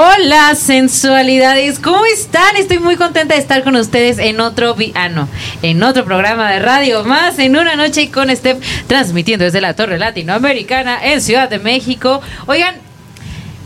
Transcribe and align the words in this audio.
Hola, 0.00 0.54
sensualidades, 0.54 1.80
¿cómo 1.80 2.04
están? 2.04 2.54
Estoy 2.54 2.78
muy 2.78 2.94
contenta 2.94 3.34
de 3.34 3.40
estar 3.40 3.64
con 3.64 3.74
ustedes 3.74 4.20
en 4.20 4.38
otro 4.38 4.76
ah, 4.94 5.26
en 5.62 5.82
otro 5.82 6.04
programa 6.04 6.52
de 6.52 6.60
radio 6.60 7.02
más 7.02 7.40
en 7.40 7.56
una 7.56 7.74
noche 7.74 8.08
con 8.08 8.30
Steph 8.30 8.62
transmitiendo 8.86 9.44
desde 9.44 9.60
la 9.60 9.74
Torre 9.74 9.98
Latinoamericana 9.98 11.04
en 11.04 11.20
Ciudad 11.20 11.50
de 11.50 11.58
México. 11.58 12.20
Oigan, 12.46 12.76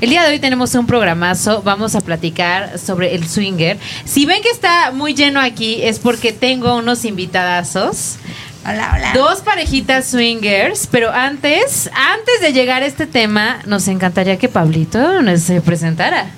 el 0.01 0.09
día 0.09 0.23
de 0.23 0.31
hoy 0.31 0.39
tenemos 0.39 0.75
un 0.75 0.87
programazo, 0.87 1.61
vamos 1.61 1.95
a 1.97 2.01
platicar 2.01 2.79
sobre 2.79 3.15
el 3.15 3.29
swinger. 3.29 3.77
Si 4.07 4.25
ven 4.25 4.41
que 4.41 4.49
está 4.49 4.91
muy 4.91 5.13
lleno 5.13 5.39
aquí 5.39 5.83
es 5.83 5.99
porque 5.99 6.33
tengo 6.33 6.77
unos 6.77 7.05
invitadazos. 7.05 8.17
Hola, 8.65 8.93
hola. 8.95 9.13
Dos 9.15 9.41
parejitas 9.41 10.07
swingers, 10.07 10.87
pero 10.87 11.11
antes, 11.11 11.91
antes 11.95 12.41
de 12.41 12.53
llegar 12.53 12.83
a 12.83 12.87
este 12.87 13.07
tema, 13.07 13.59
nos 13.67 13.89
encantaría 13.89 14.39
que 14.39 14.49
Pablito 14.49 15.21
nos 15.21 15.41
se 15.43 15.61
presentara. 15.61 16.31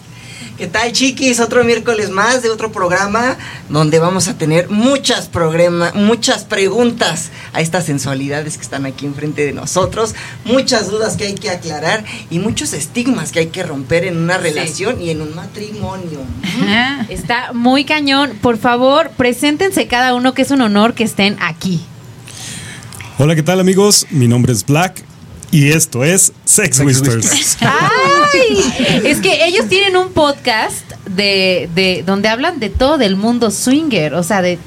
¿Qué 0.57 0.69
tal, 0.69 0.93
chiquis? 0.93 1.41
Otro 1.41 1.65
miércoles 1.65 2.11
más 2.11 2.43
de 2.43 2.49
otro 2.49 2.71
programa 2.71 3.37
donde 3.69 3.99
vamos 3.99 4.29
a 4.29 4.39
tener 4.39 4.71
muchas 4.71 5.29
programa, 5.29 5.91
muchas 5.97 6.45
preguntas 6.45 7.31
a 7.53 7.61
estas 7.61 7.85
sensualidades 7.87 8.57
que 8.57 8.63
están 8.63 8.87
aquí 8.87 9.05
enfrente 9.05 9.45
de 9.45 9.53
nosotros, 9.53 10.15
muchas 10.45 10.91
dudas 10.91 11.17
que 11.17 11.25
hay 11.25 11.35
que 11.35 11.51
aclarar 11.51 12.05
y 12.31 12.39
muchos 12.39 12.73
estigmas 12.73 13.33
que 13.33 13.41
hay 13.41 13.47
que 13.49 13.65
romper 13.65 14.05
en 14.05 14.17
una 14.17 14.39
relación 14.39 15.03
y 15.03 15.11
en 15.11 15.23
un 15.23 15.35
matrimonio. 15.35 16.21
Está 17.09 17.53
muy 17.53 17.85
cañón. 17.85 18.39
Por 18.41 18.57
favor, 18.57 19.11
preséntense 19.11 19.89
cada 19.89 20.15
uno, 20.15 20.35
que 20.35 20.43
es 20.43 20.53
un 20.53 20.63
honor 20.63 20.95
que 20.95 21.03
estén 21.03 21.37
aquí. 21.41 21.85
Hola, 23.19 23.35
¿qué 23.37 23.43
tal 23.43 23.61
amigos? 23.61 24.07
Mi 24.11 24.27
nombre 24.27 24.53
es 24.53 24.67
Black 24.67 25.03
y 25.51 25.69
esto 25.71 26.03
es 26.03 26.33
Sex, 26.45 26.81
Whispers. 26.81 27.57
¡Ay! 27.61 29.03
Es 29.05 29.21
que 29.21 29.47
ellos 29.47 29.69
tienen 29.69 29.97
un 29.97 30.13
podcast 30.13 30.91
de, 31.09 31.69
de 31.75 32.03
donde 32.05 32.29
hablan 32.29 32.59
de 32.59 32.71
todo 32.71 32.99
del 32.99 33.17
mundo 33.17 33.51
swinger, 33.53 34.15
o 34.15 34.23
sea, 34.25 34.43
de 34.43 34.59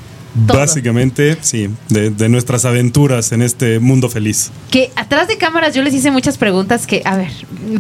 todo. 0.47 0.59
Básicamente, 0.59 1.37
sí, 1.41 1.69
de, 1.89 2.09
de 2.09 2.29
nuestras 2.29 2.63
aventuras 2.63 3.33
en 3.33 3.41
este 3.41 3.79
mundo 3.79 4.09
feliz. 4.09 4.51
Que 4.71 4.91
atrás 4.95 5.27
de 5.27 5.37
cámaras 5.37 5.75
yo 5.75 5.83
les 5.83 5.93
hice 5.93 6.11
muchas 6.11 6.37
preguntas 6.37 6.87
que, 6.87 7.01
a 7.03 7.17
ver, 7.17 7.31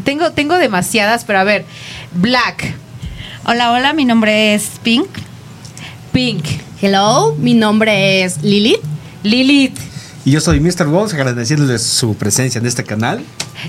tengo, 0.03 0.31
tengo 0.31 0.57
demasiadas, 0.57 1.23
pero 1.23 1.39
a 1.39 1.43
ver, 1.43 1.65
Black, 2.13 2.73
Hola, 3.49 3.71
hola, 3.71 3.93
mi 3.93 4.03
nombre 4.03 4.55
es 4.55 4.71
Pink. 4.83 5.07
Pink, 6.11 6.43
Hello, 6.81 7.33
mi 7.39 7.53
nombre 7.53 8.23
es 8.23 8.43
Lilith. 8.43 8.81
Lilith. 9.23 9.77
Y 10.27 10.31
yo 10.31 10.41
soy 10.41 10.59
Mr. 10.59 10.89
Walls, 10.89 11.13
agradeciéndoles 11.13 11.81
su 11.81 12.17
presencia 12.17 12.59
en 12.59 12.65
este 12.65 12.83
canal. 12.83 13.23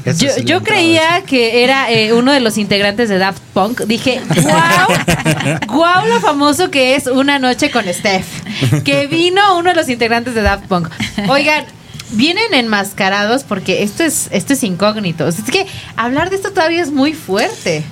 Esta 0.05 0.25
Yo, 0.25 0.31
es 0.33 0.45
yo 0.45 0.65
creía 0.65 1.23
que 1.25 1.63
era 1.63 1.89
eh, 1.89 2.13
uno 2.13 2.33
de 2.33 2.41
los 2.41 2.59
integrantes 2.59 3.09
de 3.09 3.19
Daft 3.19 3.41
Punk. 3.55 3.83
Dije, 3.83 4.21
wow, 4.43 5.69
wow 5.69 6.07
lo 6.09 6.19
famoso 6.21 6.69
que 6.69 6.97
es 6.97 7.07
Una 7.07 7.39
Noche 7.39 7.71
con 7.71 7.85
Steph. 7.85 8.83
Que 8.83 9.07
vino 9.07 9.57
uno 9.57 9.71
de 9.71 9.77
los 9.77 9.89
integrantes 9.89 10.35
de 10.35 10.43
Daft 10.43 10.65
Punk. 10.67 10.89
Oigan, 11.29 11.65
vienen 12.11 12.53
enmascarados 12.53 13.45
porque 13.45 13.85
esto 13.85 14.03
es, 14.03 14.27
esto 14.33 14.55
es 14.55 14.65
incógnito. 14.65 15.29
Es 15.29 15.41
que 15.43 15.65
hablar 15.95 16.29
de 16.29 16.35
esto 16.35 16.51
todavía 16.51 16.83
es 16.83 16.91
muy 16.91 17.15
fuerte. 17.15 17.85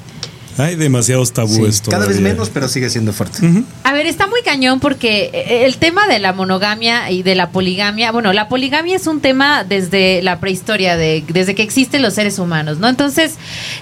Hay 0.59 0.77
demasiados 0.77 1.29
Sí, 1.29 1.35
tabúes 1.35 1.83
cada 1.83 2.07
vez 2.07 2.21
menos, 2.21 2.51
pero 2.51 2.69
sigue 2.69 2.89
siendo 2.91 3.13
fuerte. 3.13 3.39
A 3.85 3.93
ver, 3.93 4.07
está 4.07 4.27
muy 4.27 4.43
cañón 4.43 4.81
porque 4.81 5.31
eh, 5.33 5.67
el 5.67 5.77
tema 5.77 6.07
de 6.07 6.19
la 6.19 6.33
monogamia 6.33 7.11
y 7.11 7.23
de 7.23 7.35
la 7.35 7.51
poligamia, 7.51 8.13
bueno, 8.13 8.33
la 8.33 8.49
poligamia 8.49 8.97
es 8.97 9.07
un 9.07 9.21
tema 9.21 9.65
desde 9.65 10.23
la 10.23 10.41
prehistoria, 10.41 10.97
de, 10.97 11.25
desde 11.29 11.55
que 11.55 11.63
existen 11.63 12.03
los 12.03 12.15
seres 12.15 12.39
humanos, 12.39 12.79
¿no? 12.79 12.89
Entonces, 12.89 13.35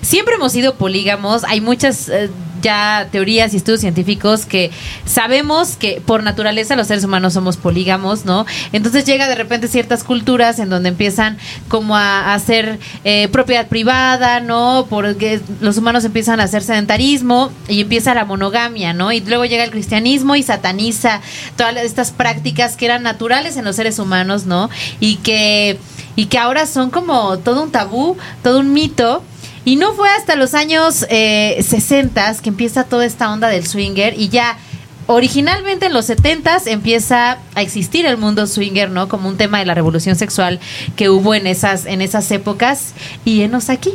siempre 0.03 0.35
hemos 0.35 0.53
sido 0.53 0.75
polígamos, 0.75 1.45
hay 1.45 1.61
muchas 1.61 2.09
eh, 2.09 2.31
ya 2.65 3.09
teorías 3.13 3.53
y 3.53 3.59
estudios 3.59 3.83
científicos 3.83 4.47
que 4.47 4.71
sabemos 5.05 5.77
que 5.77 6.03
por 6.05 6.23
naturaleza 6.23 6.75
los 6.77 6.87
seres 6.87 7.05
humanos 7.05 7.35
somos 7.35 7.59
polígamos, 7.59 8.25
¿no? 8.25 8.47
Entonces 8.73 9.05
llega 9.05 9.29
de 9.29 9.35
repente 9.35 9.69
ciertas 9.69 10.03
culturas 10.03 10.59
en 10.59 10.71
donde 10.71 10.89
empiezan 10.89 11.37
como 11.69 11.95
a, 11.95 12.33
hacer 12.33 12.79
eh, 13.05 13.29
propiedad 13.29 13.69
privada, 13.69 14.41
¿no? 14.41 14.87
Porque 14.89 15.41
los 15.61 15.77
humanos 15.77 16.05
empiezan 16.05 16.41
a 16.41 16.45
hacer 16.45 16.63
sedentarismo 16.63 17.53
y 17.69 17.83
empieza 17.83 18.15
la 18.15 18.25
monogamia, 18.25 18.95
¿no? 18.95 19.13
Y 19.13 19.21
luego 19.21 19.45
llega 19.45 19.63
el 19.63 19.71
cristianismo 19.71 20.35
y 20.35 20.43
sataniza 20.43 21.21
todas 21.57 21.77
estas 21.77 22.13
prácticas 22.13 22.77
que 22.77 22.87
eran 22.87 23.03
naturales 23.03 23.59
en 23.59 23.67
los 23.67 23.77
seres 23.77 23.99
humanos, 23.99 24.47
¿no? 24.47 24.71
Y 25.01 25.17
que, 25.17 25.79
y 26.17 26.27
que 26.27 26.39
ahora 26.39 26.67
son 26.67 26.91
como 26.91 27.39
todo 27.39 27.63
un 27.63 27.71
tabú, 27.71 28.17
todo 28.43 28.61
un 28.61 28.73
mito. 28.73 29.23
Y 29.65 29.77
no 29.77 29.95
fue 29.95 30.09
hasta 30.11 30.37
los 30.37 30.55
años 30.55 31.07
eh, 31.09 31.65
60 31.67 32.37
que 32.43 32.49
empieza 32.51 32.85
toda 32.85 33.07
esta 33.07 33.33
onda 33.33 33.49
del 33.49 33.67
swinger 33.67 34.15
y 34.19 34.29
ya 34.29 34.59
originalmente 35.07 35.87
en 35.87 35.93
los 35.93 36.07
70 36.07 36.63
empieza 36.67 37.39
a 37.55 37.63
existir 37.63 38.07
el 38.07 38.17
mundo 38.17 38.47
swinger, 38.47 38.91
¿no? 38.91 39.09
Como 39.09 39.29
un 39.29 39.37
tema 39.37 39.59
de 39.59 39.67
la 39.67 39.75
revolución 39.75 40.17
sexual 40.17 40.61
que 40.97 41.09
hubo 41.11 41.35
en 41.35 41.47
esas 41.47 41.87
en 41.87 42.01
esas 42.03 42.31
épocas 42.31 42.93
y 43.25 43.43
enos 43.43 43.69
aquí 43.71 43.93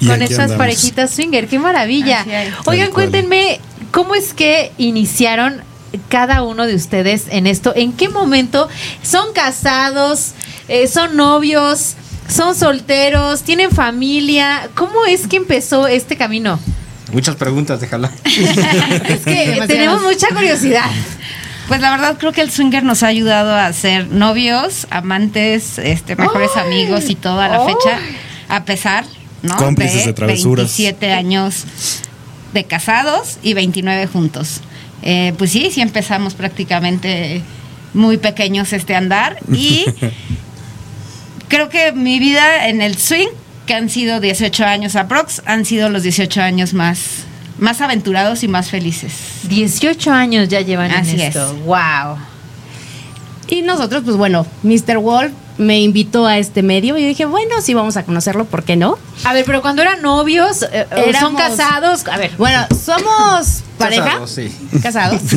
Y 0.00 0.06
con 0.06 0.22
aquí 0.22 0.34
andamos. 0.34 0.56
parejitas 0.56 1.10
swinger, 1.12 1.48
qué 1.48 1.58
maravilla. 1.58 2.24
Oigan, 2.66 2.90
cuéntenme 2.92 3.60
cómo 3.90 4.14
es 4.14 4.32
que 4.34 4.72
iniciaron 4.78 5.62
cada 6.08 6.42
uno 6.42 6.66
de 6.66 6.74
ustedes 6.74 7.24
en 7.30 7.46
esto, 7.46 7.72
en 7.74 7.92
qué 7.92 8.08
momento 8.08 8.68
son 9.02 9.32
casados, 9.32 10.32
Eh, 10.70 10.86
son 10.86 11.16
novios, 11.16 11.94
son 12.28 12.54
solteros, 12.54 13.42
tienen 13.42 13.70
familia, 13.70 14.68
¿cómo 14.74 15.06
es 15.06 15.26
que 15.26 15.36
empezó 15.36 15.86
este 15.86 16.16
camino? 16.16 16.58
Muchas 17.12 17.36
preguntas, 17.36 17.80
déjala. 17.80 18.10
Es 18.24 19.24
que 19.24 19.64
tenemos 19.66 20.02
mucha 20.02 20.28
curiosidad. 20.28 20.90
Pues 21.66 21.80
la 21.80 21.90
verdad 21.90 22.16
creo 22.18 22.32
que 22.32 22.40
el 22.40 22.50
swinger 22.50 22.82
nos 22.82 23.02
ha 23.02 23.08
ayudado 23.08 23.54
a 23.54 23.70
ser 23.72 24.08
novios, 24.08 24.86
amantes, 24.90 25.78
este, 25.78 26.16
mejores 26.16 26.50
¡Ay! 26.54 26.62
amigos 26.66 27.10
y 27.10 27.14
todo 27.14 27.40
a 27.40 27.48
la 27.48 27.62
¡Ay! 27.62 27.74
fecha, 27.74 27.98
a 28.48 28.64
pesar, 28.64 29.04
¿no? 29.42 29.56
Cómplices 29.56 30.06
de 30.06 30.12
travesuras. 30.14 30.76
27 30.76 31.12
años 31.12 31.64
de 32.54 32.64
casados 32.64 33.38
y 33.42 33.52
29 33.52 34.06
juntos. 34.06 34.62
Eh, 35.02 35.34
pues 35.36 35.52
sí, 35.52 35.70
sí 35.70 35.80
empezamos 35.80 36.34
prácticamente 36.34 37.42
muy 37.94 38.16
pequeños 38.16 38.72
este 38.72 38.94
andar 38.94 39.38
y 39.52 39.84
creo 41.48 41.68
que 41.68 41.92
mi 41.92 42.18
vida 42.18 42.68
en 42.68 42.80
el 42.82 42.96
swing, 42.96 43.28
que 43.66 43.74
han 43.74 43.88
sido 43.88 44.20
18 44.20 44.64
años 44.64 44.96
aprox, 44.96 45.42
han 45.44 45.64
sido 45.64 45.88
los 45.90 46.02
18 46.02 46.40
años 46.40 46.74
más, 46.74 47.24
más 47.58 47.80
aventurados 47.80 48.42
y 48.42 48.48
más 48.48 48.70
felices. 48.70 49.12
18 49.44 50.10
años 50.10 50.48
ya 50.48 50.60
llevan 50.60 50.90
Así 50.90 51.12
en 51.12 51.20
es. 51.20 51.26
esto. 51.36 51.54
Wow. 51.64 52.18
Y 53.48 53.62
nosotros, 53.62 54.02
pues 54.04 54.16
bueno, 54.16 54.46
Mr. 54.62 54.98
Wolf 54.98 55.32
me 55.58 55.80
invitó 55.80 56.26
a 56.26 56.38
este 56.38 56.62
medio 56.62 56.96
y 56.96 57.02
yo 57.02 57.08
dije, 57.08 57.24
bueno, 57.26 57.60
sí 57.60 57.74
vamos 57.74 57.96
a 57.96 58.04
conocerlo, 58.04 58.44
¿por 58.44 58.62
qué 58.62 58.76
no? 58.76 58.96
A 59.24 59.32
ver, 59.32 59.44
pero 59.44 59.60
cuando 59.60 59.82
eran 59.82 60.00
novios, 60.02 60.62
eh, 60.62 60.86
eh, 60.90 61.12
son 61.18 61.34
casados, 61.34 62.06
a 62.06 62.16
ver, 62.16 62.30
Bueno, 62.38 62.64
somos 62.84 63.62
pareja. 63.76 64.04
Casados, 64.04 64.30
sí. 64.30 64.52
Casados. 64.82 65.20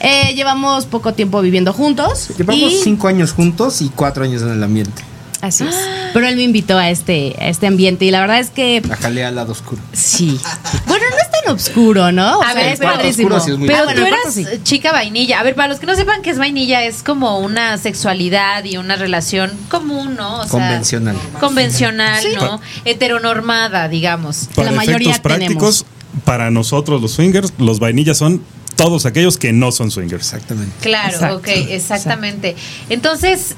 Eh, 0.00 0.34
llevamos 0.34 0.86
poco 0.86 1.14
tiempo 1.14 1.40
viviendo 1.40 1.72
juntos. 1.72 2.28
Llevamos 2.36 2.72
y- 2.72 2.80
cinco 2.82 3.08
años 3.08 3.32
juntos 3.32 3.80
y 3.82 3.88
cuatro 3.88 4.24
años 4.24 4.42
en 4.42 4.50
el 4.50 4.62
ambiente. 4.62 5.02
Así 5.40 5.64
es. 5.64 5.74
Pero 6.12 6.26
él 6.26 6.36
me 6.36 6.42
invitó 6.42 6.78
a 6.78 6.90
este, 6.90 7.34
a 7.38 7.48
este 7.48 7.66
ambiente 7.66 8.04
y 8.04 8.10
la 8.12 8.20
verdad 8.20 8.38
es 8.38 8.50
que 8.50 8.80
La 8.86 8.96
jalea 8.96 9.28
al 9.28 9.34
lado 9.36 9.52
oscuro. 9.52 9.80
sí. 9.92 10.38
Bueno, 10.86 11.04
no 11.10 11.16
tan 11.44 11.54
oscuro, 11.54 12.12
¿no? 12.12 12.38
O 12.38 12.42
A 12.42 12.52
sea, 12.52 12.54
ver, 12.62 12.72
es 12.74 12.78
padrísimo. 12.80 13.40
sí 13.40 13.50
es 13.52 13.58
muy 13.58 13.68
Pero 13.68 13.80
Ah, 13.80 13.84
bueno, 13.84 14.00
tú 14.00 14.06
eras 14.06 14.34
sí. 14.34 14.46
chica 14.62 14.92
vainilla. 14.92 15.40
A 15.40 15.42
ver, 15.42 15.54
para 15.54 15.68
los 15.68 15.78
que 15.78 15.86
no 15.86 15.94
sepan 15.96 16.22
qué 16.22 16.30
es 16.30 16.38
vainilla, 16.38 16.84
es 16.84 17.02
como 17.02 17.38
una 17.38 17.78
sexualidad 17.78 18.64
y 18.64 18.76
una 18.76 18.96
relación 18.96 19.50
común, 19.68 20.14
¿no? 20.16 20.36
O 20.40 20.42
sea, 20.42 20.50
Convencional. 20.50 21.16
Convencional, 21.40 22.22
Sí. 22.22 22.28
¿no? 22.34 22.60
Heteronormada, 22.84 23.88
digamos. 23.88 24.48
Para 24.54 24.70
la 24.70 24.76
mayoría 24.76 25.10
efectos 25.10 25.36
prácticos, 25.38 25.84
para 26.24 26.50
nosotros 26.50 27.00
los 27.02 27.12
swingers, 27.12 27.52
los 27.58 27.78
vainillas 27.80 28.18
son 28.18 28.42
todos 28.76 29.06
aquellos 29.06 29.36
que 29.38 29.52
no 29.52 29.72
son 29.72 29.90
swingers. 29.90 30.24
Exactamente. 30.32 30.72
Claro, 30.80 31.12
Exacto. 31.14 31.36
ok, 31.36 31.48
exactamente. 31.68 32.56
Entonces, 32.88 33.54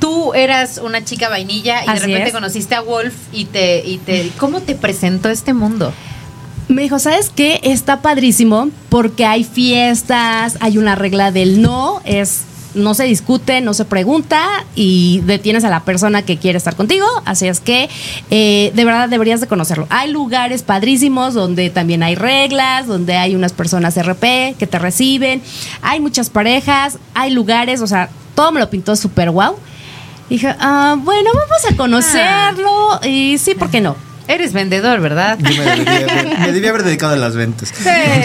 tú 0.00 0.34
eras 0.34 0.78
una 0.82 1.04
chica 1.04 1.28
vainilla 1.28 1.84
y 1.84 1.88
Así 1.88 2.00
de 2.00 2.06
repente 2.06 2.28
es. 2.28 2.34
conociste 2.34 2.74
a 2.74 2.80
Wolf 2.80 3.14
y 3.32 3.46
te, 3.46 3.82
y 3.84 3.98
te, 3.98 4.30
¿cómo 4.38 4.60
te 4.60 4.74
presentó 4.74 5.28
este 5.30 5.52
mundo? 5.54 5.92
Me 6.68 6.82
dijo, 6.82 6.98
¿sabes 6.98 7.30
qué? 7.34 7.60
Está 7.62 8.02
padrísimo 8.02 8.68
porque 8.88 9.24
hay 9.24 9.44
fiestas, 9.44 10.56
hay 10.60 10.78
una 10.78 10.96
regla 10.96 11.30
del 11.30 11.62
no, 11.62 12.00
es 12.04 12.42
no 12.76 12.94
se 12.94 13.04
discute, 13.04 13.60
no 13.60 13.74
se 13.74 13.84
pregunta 13.84 14.64
y 14.74 15.20
detienes 15.24 15.64
a 15.64 15.70
la 15.70 15.84
persona 15.84 16.22
que 16.22 16.36
quiere 16.36 16.58
estar 16.58 16.76
contigo. 16.76 17.06
Así 17.24 17.48
es 17.48 17.60
que 17.60 17.88
eh, 18.30 18.70
de 18.74 18.84
verdad 18.84 19.08
deberías 19.08 19.40
de 19.40 19.46
conocerlo. 19.46 19.86
Hay 19.90 20.10
lugares 20.10 20.62
padrísimos 20.62 21.34
donde 21.34 21.70
también 21.70 22.02
hay 22.02 22.14
reglas, 22.14 22.86
donde 22.86 23.16
hay 23.16 23.34
unas 23.34 23.52
personas 23.52 23.96
RP 23.96 24.56
que 24.58 24.66
te 24.66 24.78
reciben, 24.78 25.42
hay 25.82 26.00
muchas 26.00 26.30
parejas, 26.30 26.98
hay 27.14 27.30
lugares, 27.30 27.80
o 27.80 27.86
sea, 27.86 28.10
todo 28.34 28.52
me 28.52 28.60
lo 28.60 28.70
pintó 28.70 28.94
súper 28.94 29.30
guau. 29.30 29.56
Dije, 30.28 30.54
ah, 30.58 30.96
bueno, 30.98 31.30
vamos 31.32 31.64
a 31.70 31.76
conocerlo 31.76 33.00
y 33.04 33.38
sí, 33.38 33.54
¿por 33.54 33.70
qué 33.70 33.80
no? 33.80 34.05
Eres 34.28 34.52
vendedor, 34.52 35.00
¿verdad? 35.00 35.38
Yo 35.38 35.62
me 35.62 35.76
debía, 35.76 36.06
haber- 36.10 36.38
me 36.40 36.52
debía 36.52 36.70
haber 36.70 36.82
dedicado 36.82 37.12
a 37.12 37.16
las 37.16 37.36
ventas. 37.36 37.72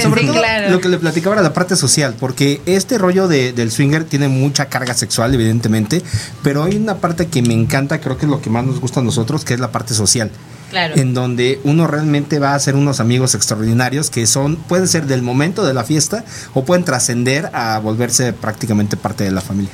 Sobre 0.01 0.21
sí, 0.21 0.27
todo 0.27 0.37
claro. 0.39 0.69
lo 0.71 0.81
que 0.81 0.89
le 0.89 0.97
platicaba 0.97 1.35
era 1.35 1.43
la 1.43 1.53
parte 1.53 1.75
social, 1.75 2.15
porque 2.19 2.61
este 2.65 2.97
rollo 2.97 3.27
de- 3.27 3.53
del 3.53 3.71
swinger 3.71 4.03
tiene 4.05 4.27
mucha 4.27 4.65
carga 4.65 4.93
sexual, 4.93 5.33
evidentemente, 5.33 6.01
pero 6.43 6.63
hay 6.63 6.75
una 6.75 6.95
parte 6.95 7.27
que 7.27 7.41
me 7.41 7.53
encanta, 7.53 7.99
creo 8.01 8.17
que 8.17 8.25
es 8.25 8.31
lo 8.31 8.41
que 8.41 8.49
más 8.49 8.65
nos 8.65 8.79
gusta 8.79 8.99
a 8.99 9.03
nosotros, 9.03 9.45
que 9.45 9.53
es 9.53 9.59
la 9.59 9.71
parte 9.71 9.93
social. 9.93 10.31
Claro. 10.71 10.95
En 10.95 11.13
donde 11.13 11.59
uno 11.65 11.85
realmente 11.85 12.39
va 12.39 12.51
a 12.53 12.55
hacer 12.55 12.75
unos 12.75 13.01
amigos 13.01 13.35
extraordinarios 13.35 14.09
que 14.09 14.25
son, 14.25 14.55
pueden 14.55 14.87
ser 14.87 15.05
del 15.05 15.21
momento 15.21 15.65
de 15.65 15.73
la 15.73 15.83
fiesta 15.83 16.23
o 16.53 16.63
pueden 16.63 16.85
trascender 16.85 17.49
a 17.51 17.77
volverse 17.79 18.31
prácticamente 18.31 18.95
parte 18.95 19.25
de 19.25 19.31
la 19.31 19.41
familia. 19.41 19.71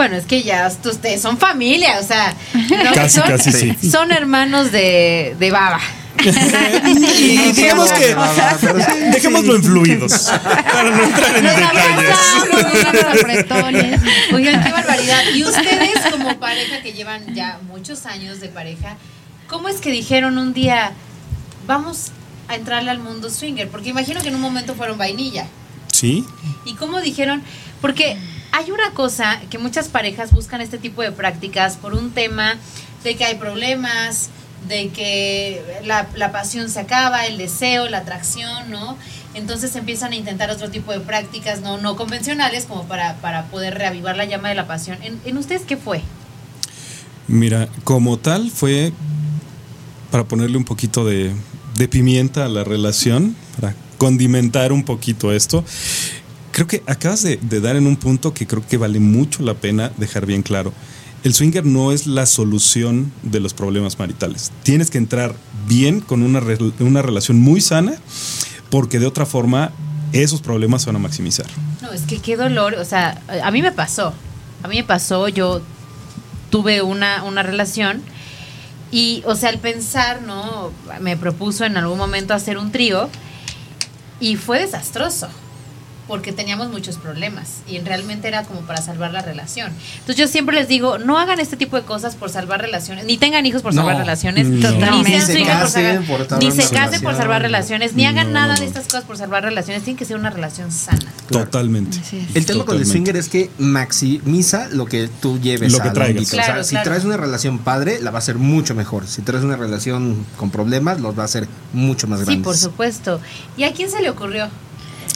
Bueno, 0.00 0.16
es 0.16 0.24
que 0.24 0.42
ya 0.42 0.72
ustedes 0.82 1.20
son 1.20 1.36
familia, 1.36 1.98
o 2.00 2.02
sea, 2.02 2.34
no, 2.54 2.92
Casi, 2.94 3.20
son, 3.20 3.28
casi 3.28 3.52
sí. 3.52 3.90
son 3.90 4.10
hermanos 4.12 4.72
de, 4.72 5.36
de 5.38 5.50
baba. 5.50 5.78
Y 7.18 7.36
digamos 7.52 7.92
que 7.92 8.16
dejémoslo 9.12 9.56
en 9.56 9.62
fluidos 9.62 10.30
para 10.72 10.90
no 10.90 11.04
entrar 11.04 11.36
en 11.36 11.44
detalles. 11.44 12.16
Oigan, 14.32 14.64
qué 14.64 14.72
barbaridad. 14.72 15.22
Y 15.34 15.44
ustedes 15.44 16.00
como 16.10 16.40
pareja 16.40 16.80
que 16.80 16.94
llevan 16.94 17.34
ya 17.34 17.58
muchos 17.68 18.06
años 18.06 18.40
de 18.40 18.48
pareja, 18.48 18.96
¿cómo 19.48 19.68
es 19.68 19.82
que 19.82 19.90
dijeron 19.90 20.38
un 20.38 20.54
día, 20.54 20.92
vamos 21.66 22.12
a 22.48 22.54
entrarle 22.54 22.90
al 22.90 23.00
mundo 23.00 23.28
swinger? 23.28 23.68
Porque 23.68 23.90
imagino 23.90 24.22
que 24.22 24.28
en 24.28 24.36
un 24.36 24.40
momento 24.40 24.74
fueron 24.74 24.96
vainilla. 24.96 25.46
Sí, 25.92 26.24
¿Y 26.64 26.72
cómo 26.76 27.02
dijeron? 27.02 27.42
Porque 27.82 28.16
hay 28.52 28.70
una 28.70 28.92
cosa 28.92 29.40
que 29.50 29.58
muchas 29.58 29.88
parejas 29.88 30.32
buscan 30.32 30.60
este 30.60 30.78
tipo 30.78 31.02
de 31.02 31.12
prácticas 31.12 31.76
por 31.76 31.94
un 31.94 32.10
tema 32.10 32.56
de 33.04 33.16
que 33.16 33.24
hay 33.24 33.36
problemas, 33.36 34.30
de 34.68 34.88
que 34.88 35.62
la, 35.84 36.08
la 36.14 36.32
pasión 36.32 36.68
se 36.68 36.80
acaba, 36.80 37.26
el 37.26 37.38
deseo, 37.38 37.88
la 37.88 37.98
atracción, 37.98 38.70
¿no? 38.70 38.96
Entonces 39.34 39.74
empiezan 39.76 40.12
a 40.12 40.16
intentar 40.16 40.50
otro 40.50 40.70
tipo 40.70 40.92
de 40.92 41.00
prácticas 41.00 41.60
no, 41.60 41.78
no 41.78 41.96
convencionales 41.96 42.66
como 42.66 42.84
para, 42.84 43.16
para 43.16 43.46
poder 43.46 43.74
reavivar 43.74 44.16
la 44.16 44.24
llama 44.24 44.48
de 44.48 44.56
la 44.56 44.66
pasión. 44.66 44.98
¿En, 45.02 45.38
ustedes 45.38 45.62
qué 45.62 45.76
fue? 45.76 46.02
Mira, 47.28 47.68
como 47.84 48.18
tal 48.18 48.50
fue 48.50 48.92
para 50.10 50.24
ponerle 50.24 50.56
un 50.56 50.64
poquito 50.64 51.04
de, 51.04 51.32
de 51.76 51.88
pimienta 51.88 52.44
a 52.44 52.48
la 52.48 52.64
relación, 52.64 53.36
para 53.60 53.76
condimentar 53.98 54.72
un 54.72 54.82
poquito 54.82 55.32
esto. 55.32 55.64
Creo 56.52 56.66
que 56.66 56.82
acabas 56.86 57.22
de, 57.22 57.38
dar 57.60 57.76
en 57.76 57.86
un 57.86 57.96
punto 57.96 58.34
que 58.34 58.46
creo 58.46 58.66
que 58.66 58.76
vale 58.76 58.98
mucho 58.98 59.42
la 59.42 59.54
pena 59.54 59.92
dejar 59.96 60.26
bien 60.26 60.42
claro. 60.42 60.72
El 61.22 61.34
swinger 61.34 61.64
no 61.64 61.92
es 61.92 62.06
la 62.06 62.26
solución 62.26 63.12
de 63.22 63.40
los 63.40 63.54
problemas 63.54 63.98
maritales. 63.98 64.50
Tienes 64.62 64.90
que 64.90 64.98
entrar 64.98 65.34
bien 65.68 66.00
con 66.00 66.22
una, 66.22 66.42
una 66.80 67.02
relación 67.02 67.38
muy 67.38 67.60
sana, 67.60 67.94
porque 68.70 68.98
de 68.98 69.06
otra 69.06 69.26
forma 69.26 69.70
esos 70.12 70.40
problemas 70.40 70.82
se 70.82 70.86
van 70.86 70.96
a 70.96 70.98
maximizar. 70.98 71.46
No, 71.82 71.92
es 71.92 72.02
que 72.02 72.18
qué 72.18 72.36
dolor, 72.36 72.74
o 72.74 72.84
sea, 72.84 73.20
a 73.44 73.50
mí 73.50 73.62
me 73.62 73.70
pasó, 73.70 74.12
a 74.62 74.68
mí 74.68 74.76
me 74.76 74.84
pasó, 74.84 75.28
yo 75.28 75.60
tuve 76.48 76.82
una, 76.82 77.22
una 77.22 77.42
relación 77.42 78.02
y, 78.90 79.22
o 79.24 79.36
sea, 79.36 79.50
al 79.50 79.58
pensar, 79.58 80.22
¿no? 80.22 80.72
Me 81.00 81.16
propuso 81.16 81.64
en 81.64 81.76
algún 81.76 81.98
momento 81.98 82.34
hacer 82.34 82.58
un 82.58 82.72
trío 82.72 83.08
y 84.18 84.36
fue 84.36 84.58
desastroso 84.58 85.28
porque 86.10 86.32
teníamos 86.32 86.70
muchos 86.70 86.96
problemas 86.96 87.58
y 87.68 87.78
realmente 87.78 88.26
era 88.26 88.42
como 88.42 88.62
para 88.62 88.82
salvar 88.82 89.12
la 89.12 89.22
relación. 89.22 89.70
Entonces 90.00 90.16
yo 90.16 90.26
siempre 90.26 90.56
les 90.56 90.66
digo, 90.66 90.98
no 90.98 91.20
hagan 91.20 91.38
este 91.38 91.56
tipo 91.56 91.76
de 91.76 91.82
cosas 91.82 92.16
por 92.16 92.30
salvar 92.30 92.60
relaciones, 92.60 93.04
ni 93.04 93.16
tengan 93.16 93.46
hijos 93.46 93.62
por 93.62 93.72
No, 93.72 93.82
salvar 93.82 93.98
relaciones, 93.98 94.48
no. 94.48 94.56
ni 94.56 95.04
sean 95.04 95.22
Se 95.24 95.34
por 95.38 95.46
salvar- 95.46 96.06
por 96.08 96.18
salvar 96.26 96.38
ni 96.40 96.46
una 96.50 96.62
se 96.62 96.74
casen 96.74 97.00
por 97.02 97.14
salvar 97.16 97.42
relaciones, 97.42 97.94
ni 97.94 98.06
hagan 98.06 98.32
No, 98.32 98.40
nada 98.40 98.56
de 98.56 98.64
estas 98.66 98.86
cosas 98.86 99.04
por 99.04 99.18
salvar 99.18 99.44
relaciones, 99.44 99.84
tiene 99.84 99.96
que 99.96 100.04
ser 100.04 100.16
una 100.16 100.30
relación 100.30 100.72
sana. 100.72 101.12
Totalmente. 101.30 101.96
El 102.34 102.44
tema 102.44 102.64
con 102.64 102.76
el 102.76 102.86
swinger 102.86 103.16
es 103.16 103.28
que 103.28 103.48
maximiza 103.58 104.66
lo 104.72 104.86
que 104.86 105.08
tú 105.22 105.38
lleves 105.38 105.70
Lo 105.72 105.78
que 105.78 105.90
traigas. 105.90 106.16
ámbito. 106.16 106.30
Claro, 106.32 106.60
o 106.62 106.64
sea, 106.64 106.80
si 106.80 106.84
traes 106.84 107.04
una 107.04 107.18
relación 107.18 107.60
padre, 107.60 108.00
la 108.00 108.10
va 108.10 108.18
a 108.18 108.22
hacer 108.22 108.34
mucho 108.36 108.74
mejor. 108.74 109.06
Si 109.06 109.22
traes 109.22 109.44
una 109.44 109.54
relación 109.56 110.26
con 110.36 110.50
problemas, 110.50 111.00
los 111.00 111.16
va 111.16 111.22
a 111.22 111.26
hacer 111.26 111.46
mucho 111.72 112.08
más 112.08 112.18
Sí, 112.18 112.24
grandes. 112.24 112.44
por 112.44 112.56
supuesto. 112.56 113.20
¿Y 113.56 113.62
a 113.62 113.72
quién 113.72 113.88
se 113.88 114.02
le 114.02 114.10
ocurrió? 114.10 114.48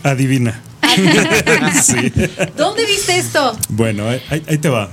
Adivina. 0.05 0.61
sí. 1.83 2.13
¿Dónde 2.57 2.87
viste 2.87 3.17
esto? 3.19 3.57
Bueno, 3.69 4.05
ahí, 4.09 4.59
te 4.59 4.69
va. 4.69 4.91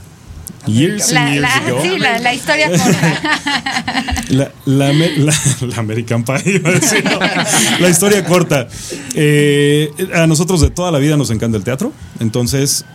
Years 0.68 1.12
La, 1.12 1.22
and 1.24 1.34
years 1.34 1.42
la- 1.42 1.56
ago. 1.68 1.82
sí, 1.82 1.98
la, 1.98 2.20
la 2.20 2.34
historia 2.34 2.68
corta. 2.70 3.22
La, 4.30 4.52
la, 4.66 4.90
Ame- 4.92 5.18
la- 5.18 5.34
la 5.68 5.76
American 5.78 6.24
Pie, 6.24 6.36
iba 6.46 6.70
a 6.70 6.74
decir, 6.74 7.04
no. 7.04 7.20
La 7.80 7.90
historia 7.90 8.24
corta. 8.24 8.68
Eh, 9.16 9.92
a 10.14 10.26
nosotros 10.28 10.62
de 10.62 10.70
toda 10.70 10.92
la 10.92 11.00
vida 11.00 11.18
nos 11.18 11.32
encanta 11.32 11.58
el 11.58 11.64
teatro. 11.64 11.92
Entonces, 12.20 12.86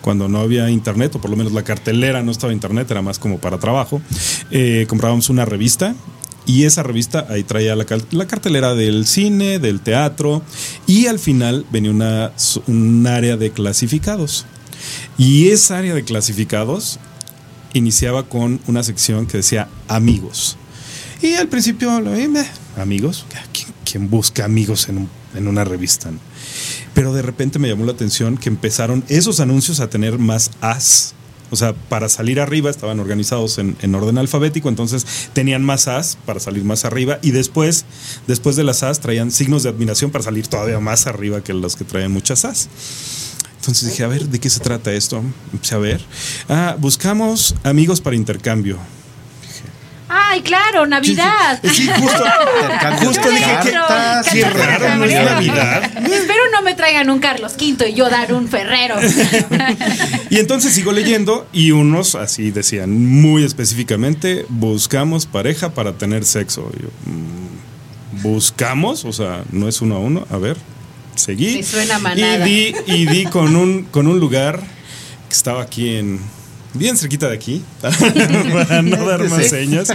cuando 0.00 0.28
no 0.28 0.38
había 0.38 0.70
internet, 0.70 1.14
o 1.16 1.20
por 1.20 1.30
lo 1.30 1.36
menos 1.36 1.52
la 1.52 1.62
cartelera 1.64 2.22
no 2.22 2.30
estaba 2.32 2.52
internet, 2.54 2.90
era 2.90 3.02
más 3.02 3.18
como 3.18 3.38
para 3.38 3.58
trabajo, 3.58 4.00
eh, 4.50 4.86
comprábamos 4.88 5.28
una 5.28 5.44
revista. 5.44 5.94
Y 6.50 6.64
esa 6.64 6.82
revista 6.82 7.26
ahí 7.28 7.44
traía 7.44 7.76
la, 7.76 7.86
la 8.10 8.26
cartelera 8.26 8.74
del 8.74 9.06
cine, 9.06 9.60
del 9.60 9.78
teatro, 9.78 10.42
y 10.84 11.06
al 11.06 11.20
final 11.20 11.64
venía 11.70 11.92
una, 11.92 12.32
un 12.66 13.06
área 13.06 13.36
de 13.36 13.52
clasificados. 13.52 14.46
Y 15.16 15.50
esa 15.50 15.78
área 15.78 15.94
de 15.94 16.02
clasificados 16.02 16.98
iniciaba 17.72 18.28
con 18.28 18.60
una 18.66 18.82
sección 18.82 19.28
que 19.28 19.36
decía 19.36 19.68
amigos. 19.86 20.56
Y 21.22 21.34
al 21.34 21.46
principio, 21.46 22.00
meh, 22.00 22.46
amigos, 22.76 23.26
¿quién, 23.52 23.68
quién 23.84 24.10
busca 24.10 24.44
amigos 24.44 24.88
en, 24.88 25.08
en 25.36 25.46
una 25.46 25.62
revista? 25.62 26.10
Pero 26.94 27.14
de 27.14 27.22
repente 27.22 27.60
me 27.60 27.68
llamó 27.68 27.84
la 27.84 27.92
atención 27.92 28.36
que 28.36 28.48
empezaron 28.48 29.04
esos 29.06 29.38
anuncios 29.38 29.78
a 29.78 29.88
tener 29.88 30.18
más 30.18 30.50
as. 30.60 31.14
O 31.50 31.56
sea, 31.56 31.72
para 31.72 32.08
salir 32.08 32.40
arriba 32.40 32.70
estaban 32.70 33.00
organizados 33.00 33.58
en, 33.58 33.76
en 33.82 33.94
orden 33.94 34.18
alfabético, 34.18 34.68
entonces 34.68 35.06
tenían 35.32 35.62
más 35.62 35.88
as 35.88 36.16
para 36.24 36.40
salir 36.40 36.64
más 36.64 36.84
arriba 36.84 37.18
y 37.22 37.32
después, 37.32 37.84
después 38.26 38.56
de 38.56 38.64
las 38.64 38.82
as, 38.82 39.00
traían 39.00 39.30
signos 39.30 39.62
de 39.62 39.68
admiración 39.68 40.10
para 40.10 40.24
salir 40.24 40.46
todavía 40.46 40.80
más 40.80 41.06
arriba 41.06 41.42
que 41.42 41.54
los 41.54 41.76
que 41.76 41.84
traían 41.84 42.12
muchas 42.12 42.44
as. 42.44 42.68
Entonces 43.60 43.90
dije, 43.90 44.04
a 44.04 44.08
ver, 44.08 44.28
¿de 44.28 44.38
qué 44.38 44.48
se 44.48 44.60
trata 44.60 44.92
esto? 44.92 45.22
A 45.70 45.76
ver. 45.76 46.00
Ah, 46.48 46.76
buscamos 46.78 47.54
amigos 47.62 48.00
para 48.00 48.16
intercambio. 48.16 48.78
Ay, 50.40 50.42
claro, 50.42 50.86
Navidad. 50.86 51.60
Sí, 51.62 51.86
justo, 51.98 52.24
justo 53.00 53.30
dije, 53.30 53.58
¿qué, 53.62 53.72
cartas, 53.72 54.28
qué 54.32 54.44
raro, 54.44 54.96
no 54.96 55.04
es 55.04 55.12
Navidad. 55.12 55.84
Espero 55.84 56.42
no 56.52 56.62
me 56.62 56.74
traigan 56.74 57.10
un 57.10 57.18
Carlos 57.18 57.56
V 57.60 57.90
y 57.90 57.94
yo 57.94 58.08
dar 58.08 58.32
un 58.32 58.48
Ferrero. 58.48 58.96
Y 60.30 60.38
entonces 60.38 60.72
sigo 60.72 60.92
leyendo 60.92 61.46
y 61.52 61.72
unos 61.72 62.14
así 62.14 62.50
decían 62.52 63.20
muy 63.20 63.44
específicamente, 63.44 64.46
buscamos 64.48 65.26
pareja 65.26 65.74
para 65.74 65.98
tener 65.98 66.24
sexo. 66.24 66.70
Yo, 66.80 66.88
mm, 67.04 68.22
¿buscamos? 68.22 69.04
O 69.04 69.12
sea, 69.12 69.44
no 69.52 69.68
es 69.68 69.82
uno 69.82 69.96
a 69.96 69.98
uno. 69.98 70.26
A 70.30 70.38
ver, 70.38 70.56
seguí. 71.16 71.56
Me 71.56 71.62
suena 71.62 71.98
manada. 71.98 72.48
Y 72.48 72.72
di, 72.72 72.74
y 72.86 73.06
di 73.06 73.24
con, 73.26 73.56
un, 73.56 73.82
con 73.84 74.06
un 74.06 74.18
lugar 74.20 74.60
que 75.28 75.34
estaba 75.34 75.62
aquí 75.62 75.96
en, 75.96 76.20
bien 76.74 76.96
cerquita 76.96 77.28
de 77.28 77.34
aquí, 77.34 77.62
para 77.80 78.82
no 78.82 79.06
dar 79.06 79.28
más 79.28 79.46
señas. 79.48 79.88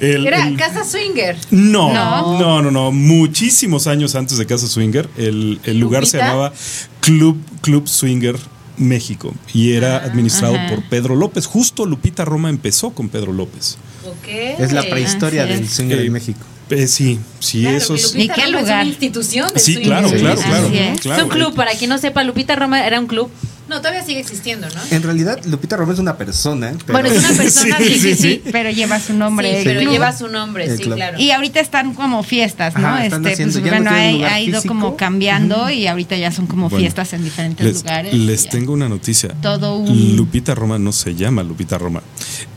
El- 0.00 0.26
Era 0.26 0.46
el- 0.46 0.56
Casa 0.56 0.84
Swinger. 0.84 1.36
no, 1.50 1.92
No. 1.92 2.38
no, 2.38 2.62
no, 2.62 2.70
no, 2.70 2.92
Muchísimos 2.92 3.86
años 3.86 4.14
antes 4.14 4.38
de 4.38 4.46
Casa 4.46 4.66
Swinger, 4.66 5.08
el, 5.16 5.60
el 5.64 5.78
lugar 5.78 6.06
se 6.06 6.18
llamaba 6.18 6.52
Club, 7.00 7.38
Club 7.60 7.86
Swinger 7.88 8.36
México 8.76 9.34
y 9.52 9.72
era 9.74 9.96
Ah, 9.98 10.04
administrado 10.06 10.54
ajá. 10.56 10.68
por 10.70 10.82
Pedro 10.88 11.14
López. 11.14 11.46
Justo 11.46 11.84
Lupita 11.84 12.24
Roma 12.24 12.48
empezó 12.48 12.90
con 12.90 13.08
Pedro 13.10 13.32
López. 13.32 13.76
Ok. 14.06 14.28
Es 14.58 14.72
la 14.72 14.82
prehistoria 14.82 15.44
del 15.44 15.68
swinger 15.68 15.98
Eh, 16.00 16.06
en 16.06 16.12
México. 16.12 16.40
Eh, 16.70 16.86
sí, 16.86 17.18
sí, 17.40 17.62
Claro, 17.62 17.76
eso 17.76 17.94
es. 17.96 18.14
Lupita 18.14 18.22
¿Y 18.22 18.28
qué 18.28 18.46
Roma 18.46 18.46
Es 18.58 18.62
lugar? 18.62 18.80
una 18.80 18.88
institución 18.88 19.52
de 19.52 19.60
Sí, 19.60 19.76
claro, 19.82 20.08
Sí, 20.08 20.14
claro, 20.16 20.40
claro, 20.40 20.68
claro. 21.00 21.18
Es 21.18 21.22
un 21.24 21.28
club, 21.28 21.54
para 21.54 21.72
quien 21.72 21.90
no 21.90 21.98
sepa, 21.98 22.22
Lupita 22.24 22.54
Roma 22.56 22.86
era 22.86 22.98
un 23.00 23.06
club. 23.06 23.28
No, 23.70 23.78
todavía 23.78 24.04
sigue 24.04 24.18
existiendo, 24.20 24.66
¿no? 24.68 24.80
En 24.90 25.02
realidad, 25.02 25.38
Lupita 25.44 25.76
Roma 25.76 25.92
es 25.92 25.98
una 26.00 26.16
persona. 26.18 26.74
pero- 26.86 26.98
Bueno, 27.00 27.08
es 27.16 27.24
una 27.24 27.36
persona, 27.42 27.78
Sí, 27.78 27.98
sí, 28.00 28.14
sí. 28.16 28.42
Pero 28.50 28.70
lleva 28.70 28.98
su 28.98 29.14
nombre. 29.14 29.58
Sí, 29.58 29.64
pero 29.64 29.80
club. 29.80 29.92
lleva 29.92 30.12
su 30.12 30.28
nombre, 30.28 30.64
El 30.66 30.76
sí, 30.76 30.82
club. 30.82 30.96
claro. 30.96 31.18
Y 31.20 31.30
ahorita 31.30 31.60
están 31.60 31.94
como 31.94 32.22
fiestas, 32.24 32.74
¿no? 32.76 32.88
Ajá, 32.88 33.04
están 33.04 33.20
este, 33.24 33.32
haciendo- 33.44 33.60
pues, 33.60 33.64
ya 33.72 33.78
no 33.78 33.84
bueno, 33.90 33.96
ha, 33.96 34.10
lugar 34.12 34.32
ha 34.32 34.40
ido 34.40 34.54
físico. 34.60 34.74
como 34.74 34.96
cambiando 34.96 35.70
y 35.70 35.86
ahorita 35.86 36.16
ya 36.16 36.32
son 36.32 36.46
como 36.48 36.68
Bueno, 36.68 36.80
fiestas 36.82 37.12
en 37.12 37.22
diferentes 37.24 37.64
Les, 37.64 37.76
lugares. 37.76 38.12
les 38.14 38.48
tengo 38.48 38.72
una 38.72 38.88
noticia. 38.88 39.30
Todo 39.40 39.76
un- 39.76 40.16
Lupita 40.16 40.54
Roma 40.56 40.78
no 40.80 40.90
se 40.90 41.14
llama 41.14 41.42
Lupita 41.44 41.78
Roma. 41.78 42.02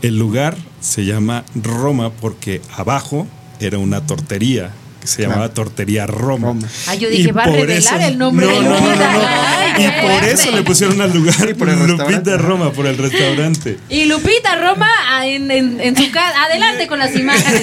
El 0.02 0.18
lugar 0.18 0.56
se 0.80 1.04
llama 1.04 1.44
Roma 1.54 2.10
porque 2.10 2.60
abajo 2.76 3.26
era 3.60 3.78
una 3.78 4.04
tortería 4.04 4.70
que 5.04 5.08
se 5.08 5.22
llamaba 5.22 5.40
Claro. 5.48 5.54
Tortería 5.54 6.06
Roma. 6.06 6.48
Roma. 6.48 6.68
Ah, 6.88 6.94
yo 6.94 7.10
dije, 7.10 7.28
Y 7.28 7.32
va 7.32 7.42
a 7.42 7.44
por 7.44 7.54
revelar 7.56 8.00
el 8.00 8.16
nombre 8.16 8.46
no, 8.46 8.52
de 8.52 8.58
no, 8.60 8.70
no, 8.70 8.80
no, 8.80 8.86
Lupita. 8.86 9.12
no. 9.12 9.20
Ay, 9.26 9.84
Y 9.84 10.02
por 10.08 10.24
eso 10.28 10.50
le 10.50 10.62
pusieron 10.62 11.00
al 11.00 11.12
lugar 11.12 11.34
Sí, 11.36 11.54
por 11.54 11.68
el 11.68 11.78
Lupita 11.78 12.04
restaurante. 12.06 12.36
Roma, 12.38 12.72
por 12.72 12.86
el 12.86 12.96
restaurante. 12.96 13.78
Y 13.90 14.06
Lupita 14.06 14.56
Roma 14.56 14.88
ah, 15.10 15.26
en, 15.26 15.50
en, 15.50 15.78
en 15.80 15.96
su 15.96 16.10
casa. 16.10 16.44
Adelante 16.44 16.86
con 16.86 16.98
las 16.98 17.14
imágenes. 17.14 17.62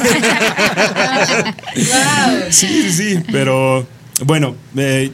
wow. 1.76 2.42
Sí, 2.52 2.68
sí, 2.68 2.92
sí, 2.92 3.24
pero 3.32 3.88
bueno, 4.26 4.56
eh, 4.78 5.12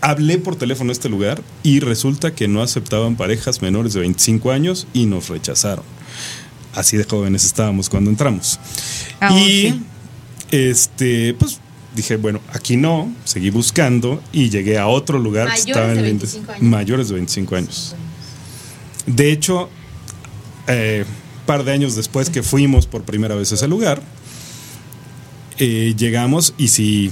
hablé 0.00 0.38
por 0.38 0.56
teléfono 0.56 0.90
a 0.90 0.92
este 0.92 1.08
lugar 1.08 1.42
y 1.62 1.80
resulta 1.80 2.34
que 2.34 2.48
no 2.48 2.62
aceptaban 2.62 3.16
parejas 3.16 3.60
menores 3.62 3.92
de 3.92 4.00
25 4.00 4.50
años 4.52 4.86
y 4.92 5.06
nos 5.06 5.28
rechazaron. 5.28 5.84
Así 6.74 6.96
de 6.96 7.04
jóvenes 7.04 7.44
estábamos 7.44 7.88
cuando 7.90 8.08
entramos. 8.10 8.58
Ah, 9.20 9.30
y 9.36 9.44
sí. 9.72 9.82
Este, 10.52 11.34
pues 11.34 11.58
dije, 11.96 12.16
bueno, 12.16 12.40
aquí 12.52 12.76
no, 12.76 13.12
seguí 13.24 13.50
buscando 13.50 14.22
y 14.32 14.50
llegué 14.50 14.78
a 14.78 14.86
otro 14.86 15.18
lugar 15.18 15.48
Mayores 15.48 15.64
que 15.64 15.70
estaba 15.72 15.88
en 15.88 15.94
de 15.94 16.00
el 16.00 16.06
25 16.06 16.52
años. 16.52 16.62
mayores 16.62 17.08
de 17.08 17.14
25 17.14 17.56
años. 17.56 17.96
De 19.06 19.32
hecho, 19.32 19.68
eh, 20.68 21.04
par 21.46 21.64
de 21.64 21.72
años 21.72 21.96
después 21.96 22.30
que 22.30 22.42
fuimos 22.42 22.86
por 22.86 23.02
primera 23.02 23.34
vez 23.34 23.50
a 23.52 23.56
ese 23.56 23.66
lugar, 23.66 24.02
eh, 25.58 25.94
llegamos 25.96 26.54
y 26.58 26.68
si 26.68 27.10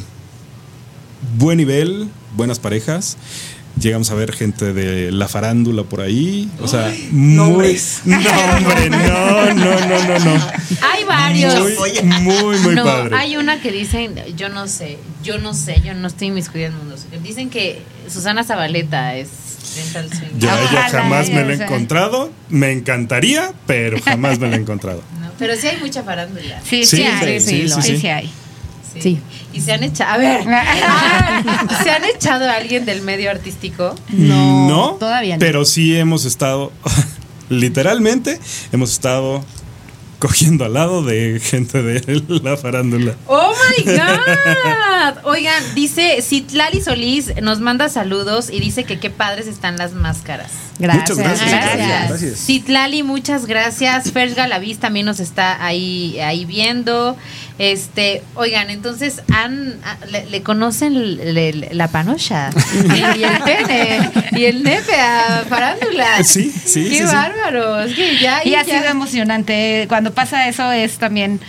buen 1.38 1.59
nivel, 1.59 2.09
buenas 2.37 2.59
parejas. 2.59 3.16
Llegamos 3.80 4.10
a 4.10 4.14
ver 4.14 4.32
gente 4.32 4.72
de 4.72 5.10
la 5.10 5.26
farándula 5.28 5.84
por 5.84 6.00
ahí. 6.00 6.50
O 6.60 6.68
sea, 6.68 6.92
muy. 7.10 7.34
nombres. 7.34 8.02
No, 8.04 8.18
hombre, 8.18 8.90
no, 8.90 8.99
no, 9.54 9.54
no, 9.54 10.08
no, 10.08 10.18
no. 10.18 10.46
Hay 10.92 11.04
varios. 11.04 11.54
Muy, 11.58 11.92
muy, 12.20 12.58
muy 12.58 12.75
no, 12.75 12.84
padre. 12.84 13.16
hay 13.16 13.37
una 13.37 13.60
que 13.60 13.72
dicen, 13.72 14.14
yo 14.37 14.49
no 14.49 14.68
sé, 14.68 14.99
yo 15.22 15.38
no 15.38 15.54
sé, 15.54 15.80
yo 15.84 15.94
no 15.94 16.08
estoy 16.08 16.28
inmiscuida 16.28 16.66
en 16.66 16.72
el 16.72 16.78
mundo. 16.78 16.96
Dicen 17.22 17.49
que 17.50 17.82
Susana 18.12 18.44
Zabaleta 18.44 19.14
es 19.16 19.28
swing. 19.60 20.44
Ojalá, 20.44 20.88
jamás 20.90 21.30
me 21.30 21.44
la 21.44 21.52
he 21.52 21.62
encontrado. 21.62 22.30
Me 22.49 22.72
encantaría, 22.72 23.52
pero 23.66 24.00
jamás 24.02 24.38
me 24.38 24.49
la 24.49 24.56
he 24.56 24.60
encontrado. 24.60 25.02
No, 25.20 25.30
pero 25.38 25.54
sí 25.56 25.68
hay 25.68 25.78
mucha 25.78 26.02
farándula. 26.02 26.60
Sí, 26.68 26.84
Sí, 26.84 26.96
sí, 26.99 27.02
hay. 27.04 27.40
sí, 27.40 27.46
Sí, 27.46 27.68
sí, 27.68 27.75
sí, 27.75 27.82
sí. 27.82 27.99
sí 28.00 28.08
hay. 28.08 28.30
Sí. 29.00 29.20
Y 29.52 29.61
se 29.61 29.73
han 29.73 29.83
echado, 29.83 30.12
a 30.12 30.16
ver, 30.19 30.45
ah, 30.49 31.66
¿se 31.83 31.90
han 31.90 32.04
echado 32.04 32.49
a 32.49 32.54
alguien 32.54 32.85
del 32.85 33.02
medio 33.02 33.30
artístico? 33.30 33.95
No, 34.09 34.97
todavía 34.99 35.37
no. 35.37 35.40
Pero 35.40 35.64
sí 35.64 35.97
hemos 35.97 36.25
estado, 36.25 36.73
literalmente, 37.49 38.38
hemos 38.73 38.92
estado 38.92 39.45
cogiendo 40.21 40.66
al 40.66 40.75
lado 40.75 41.02
de 41.02 41.40
gente 41.42 41.83
de 41.83 42.23
la 42.42 42.57
farándula. 42.57 43.16
Oh 43.26 43.52
my 43.76 43.85
God. 43.85 45.25
Oigan, 45.25 45.75
dice 45.75 46.23
Citlali 46.23 46.80
Solís 46.80 47.33
nos 47.42 47.61
manda 47.61 47.88
saludos 47.88 48.50
y 48.50 48.61
dice 48.61 48.85
que 48.85 49.00
qué 49.00 49.11
padres 49.11 49.47
están 49.47 49.78
las 49.78 49.95
máscaras. 49.95 50.70
Gracias. 50.80 51.10
Muchas 51.18 51.18
gracias, 51.40 51.50
Gracias. 51.50 52.08
Gracias. 52.08 52.38
Citlali, 52.46 53.02
muchas 53.02 53.46
gracias. 53.46 54.10
Ferg 54.12 54.34
Galaviz 54.34 54.78
también 54.78 55.06
nos 55.06 55.20
está 55.20 55.64
ahí, 55.64 56.18
ahí 56.20 56.44
viendo. 56.44 57.16
Este, 57.58 58.22
oigan, 58.37 58.70
entonces 58.70 59.20
han, 59.32 59.78
a- 59.84 60.06
le, 60.06 60.25
le 60.26 60.42
conocen 60.42 60.94
le- 61.34 61.52
la 61.75 61.88
panocha 61.88 62.49
y 63.18 63.22
el 63.22 63.38
pene 63.44 64.10
y 64.32 64.44
el 64.46 64.62
nepe 64.62 64.94
a 64.99 65.44
farándula. 65.49 66.25
Sí, 66.25 66.50
sí, 66.50 66.84
Qué 66.84 66.90
sí, 66.90 66.96
sí. 66.99 67.04
bárbaros. 67.04 67.92
que 67.92 68.18
ya, 68.18 68.40
Y 68.44 68.54
ha 68.54 68.64
ya- 68.64 68.78
sido 68.80 68.90
emocionante. 68.90 69.84
Cuando 69.88 70.12
pasa 70.14 70.49
eso 70.49 70.72
es 70.72 70.96
también. 70.99 71.40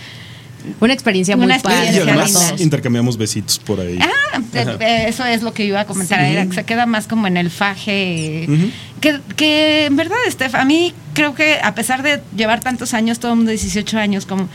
Una 0.80 0.92
experiencia 0.92 1.36
muy 1.36 1.46
Una 1.46 1.58
padre. 1.58 1.76
Y 1.92 1.96
experiencia 1.96 2.12
además 2.42 2.60
intercambiamos 2.60 3.16
besitos 3.16 3.58
por 3.58 3.80
ahí. 3.80 3.98
Ah, 4.00 4.40
eh, 4.54 4.76
eh, 4.80 5.04
eso 5.08 5.24
es 5.24 5.42
lo 5.42 5.52
que 5.52 5.64
iba 5.64 5.80
a 5.80 5.86
comentar. 5.86 6.20
era 6.20 6.46
que 6.46 6.54
se 6.54 6.64
queda 6.64 6.86
más 6.86 7.06
como 7.06 7.26
en 7.26 7.36
el 7.36 7.50
faje. 7.50 8.46
Ujú. 8.48 8.70
que, 9.00 9.20
que 9.36 9.86
en 9.86 9.96
verdad, 9.96 10.16
Steph, 10.30 10.54
a 10.54 10.64
mí 10.64 10.94
creo 11.14 11.34
que 11.34 11.58
a 11.62 11.74
pesar 11.74 12.02
de 12.02 12.20
llevar 12.36 12.60
tantos 12.60 12.94
años, 12.94 13.18
todo 13.18 13.32
el 13.32 13.36
mundo 13.38 13.50
18 13.50 13.98
años, 13.98 14.26
como 14.26 14.48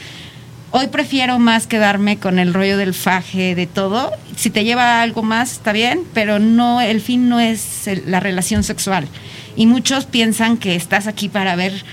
hoy 0.72 0.88
prefiero 0.88 1.40
más 1.40 1.68
quedarme 1.68 2.18
con 2.18 2.40
el 2.40 2.54
rollo 2.54 2.78
del 2.78 2.94
faje, 2.94 3.56
de 3.56 3.68
todo. 3.68 4.12
Si 4.36 4.50
te 4.50 4.64
lleva 4.64 5.00
a 5.00 5.02
algo 5.02 5.24
más, 5.24 5.52
está 5.54 5.72
bien, 5.72 6.02
pero 6.14 6.40
no, 6.40 6.82
el 6.82 7.02
fin 7.02 7.30
no 7.30 7.40
es 7.40 7.88
el- 7.88 8.04
la 8.08 8.20
relación 8.20 8.64
sexual. 8.64 9.08
Y 9.56 9.66
muchos 9.66 10.06
piensan 10.06 10.58
que 10.58 10.76
estás 10.76 11.08
aquí 11.08 11.30
para 11.30 11.56
ver 11.56 11.84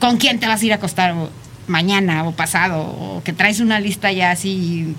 con 0.00 0.16
quién 0.18 0.38
te 0.40 0.46
vas 0.46 0.62
a 0.62 0.66
ir 0.66 0.72
a 0.72 0.76
acostar 0.76 1.14
mañana 1.68 2.24
o 2.24 2.32
pasado, 2.32 2.80
o 2.80 3.22
que 3.24 3.32
traes 3.32 3.60
una 3.60 3.78
lista 3.80 4.10
ya 4.12 4.30
así 4.32 4.94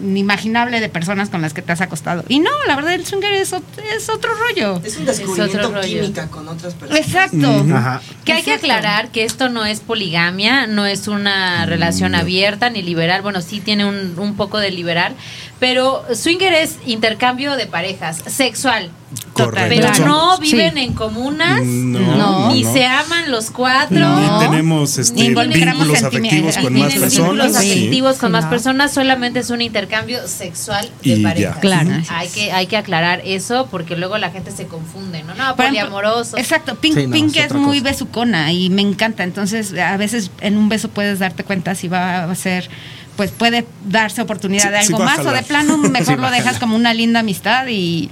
inimaginable 0.00 0.80
de 0.80 0.88
personas 0.88 1.28
con 1.28 1.42
las 1.42 1.52
que 1.52 1.60
te 1.62 1.70
has 1.72 1.80
acostado. 1.82 2.24
Y 2.28 2.40
no, 2.40 2.50
la 2.66 2.76
verdad 2.76 2.94
el 2.94 3.04
swinger 3.04 3.32
es, 3.34 3.52
ot- 3.52 3.62
es 3.94 4.08
otro 4.08 4.30
rollo. 4.34 4.80
Es 4.84 4.96
un 4.96 5.04
descubrimiento 5.04 5.58
otro 5.68 5.80
rollo. 5.80 6.00
química 6.00 6.28
con 6.28 6.48
otras 6.48 6.74
personas. 6.74 7.06
Exacto. 7.06 7.66
Ajá. 7.76 8.00
Que 8.24 8.32
hay 8.32 8.42
que 8.42 8.54
aclarar 8.54 9.10
que 9.10 9.24
esto 9.24 9.48
no 9.50 9.66
es 9.66 9.80
poligamia, 9.80 10.66
no 10.66 10.86
es 10.86 11.08
una 11.08 11.66
relación 11.66 12.14
abierta 12.14 12.70
ni 12.70 12.82
liberal. 12.82 13.20
Bueno, 13.22 13.42
sí 13.42 13.60
tiene 13.60 13.84
un, 13.84 14.14
un 14.18 14.34
poco 14.34 14.58
de 14.58 14.70
liberal, 14.70 15.14
pero 15.60 16.04
swinger 16.14 16.54
es 16.54 16.78
intercambio 16.86 17.56
de 17.56 17.66
parejas, 17.66 18.22
sexual. 18.26 18.90
Correcto. 19.32 19.88
Pero 19.94 20.06
no 20.06 20.38
viven 20.38 20.74
Sí. 20.74 20.80
en 20.80 20.92
comunas, 20.92 21.62
No, 21.64 22.52
ni 22.52 22.62
no. 22.62 22.72
se 22.72 22.84
aman 22.86 23.30
los 23.30 23.50
cuatro. 23.50 23.96
Ni 24.20 24.46
tenemos 24.46 24.98
este, 24.98 25.14
Ni 25.20 25.26
involucramos 25.26 25.86
vínculos 25.86 26.02
afectivos 26.04 26.56
con 26.58 26.72
más 26.74 26.88
tienen 26.88 27.00
personas. 27.00 27.52
sí. 27.56 27.70
afectivos 27.70 28.16
con 28.18 28.28
Sí, 28.28 28.32
más 28.32 28.44
personas, 28.46 28.92
solamente 28.92 29.40
es 29.40 29.50
un 29.50 29.62
intercambio 29.62 30.26
sexual 30.28 30.90
de 31.02 31.10
Y 31.10 31.22
ya. 31.22 31.28
parejas. 31.28 31.58
Claro. 31.60 31.90
Hay 32.10 32.28
que, 32.28 32.52
hay 32.52 32.66
que 32.66 32.76
aclarar 32.76 33.22
eso 33.24 33.68
porque 33.70 33.96
luego 33.96 34.18
la 34.18 34.30
gente 34.30 34.50
se 34.50 34.66
confunde, 34.66 35.22
¿no? 35.22 35.34
No, 35.34 35.56
poliamoroso. 35.56 36.36
Exacto, 36.36 36.74
Pink, 36.76 36.94
Sí, 36.98 37.06
no, 37.06 37.12
Pink 37.12 37.36
es 37.36 37.52
muy 37.54 37.78
cosa. 37.80 37.90
besucona 37.90 38.52
y 38.52 38.68
me 38.70 38.82
encanta. 38.82 39.24
Entonces, 39.24 39.72
a 39.78 39.96
veces 39.96 40.30
en 40.40 40.56
un 40.58 40.68
beso 40.68 40.88
puedes 40.88 41.18
darte 41.20 41.42
cuenta 41.44 41.74
si 41.74 41.88
va 41.88 42.24
a 42.24 42.34
ser, 42.34 42.68
pues 43.16 43.30
puede 43.30 43.66
darse 43.86 44.20
oportunidad 44.20 44.64
Sí, 44.64 44.70
de 44.70 44.76
algo 44.78 44.98
más 45.00 45.20
o 45.20 45.30
de 45.32 45.42
plano 45.42 45.76
mejor 45.78 46.18
lo 46.18 46.30
dejas 46.30 46.58
como 46.58 46.76
una 46.76 46.92
linda 46.94 47.20
amistad 47.20 47.66
y 47.68 48.10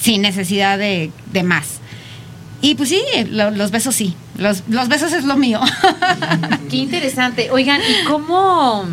sin 0.00 0.22
necesidad 0.22 0.78
de, 0.78 1.10
de 1.32 1.42
más. 1.42 1.78
Y 2.62 2.74
pues 2.74 2.88
sí, 2.90 3.02
lo- 3.30 3.50
los 3.50 3.70
besos 3.70 3.94
sí. 3.94 4.14
Los, 4.36 4.62
los 4.68 4.88
besos 4.88 5.12
es 5.12 5.24
lo 5.24 5.36
mío. 5.36 5.60
Qué 6.70 6.76
interesante. 6.76 7.50
Oigan, 7.50 7.80
¿y 7.80 8.04
cómo, 8.06 8.86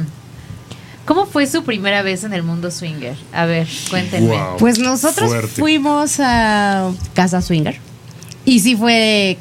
cómo 1.05 1.25
fue 1.25 1.47
su 1.47 1.63
primera 1.63 2.01
vez 2.01 2.23
en 2.23 2.33
el 2.33 2.43
mundo 2.43 2.71
swinger? 2.71 3.15
A 3.33 3.45
ver, 3.45 3.67
cuéntenme. 3.89 4.37
Wow. 4.37 4.57
Pues 4.57 4.79
nosotros 4.79 5.29
Fuerte. 5.29 5.47
fuimos 5.61 6.19
a 6.19 6.91
Casa 7.13 7.41
Swinger. 7.41 7.77
Y 8.45 8.59
sí 8.61 8.75
fue. 8.75 9.37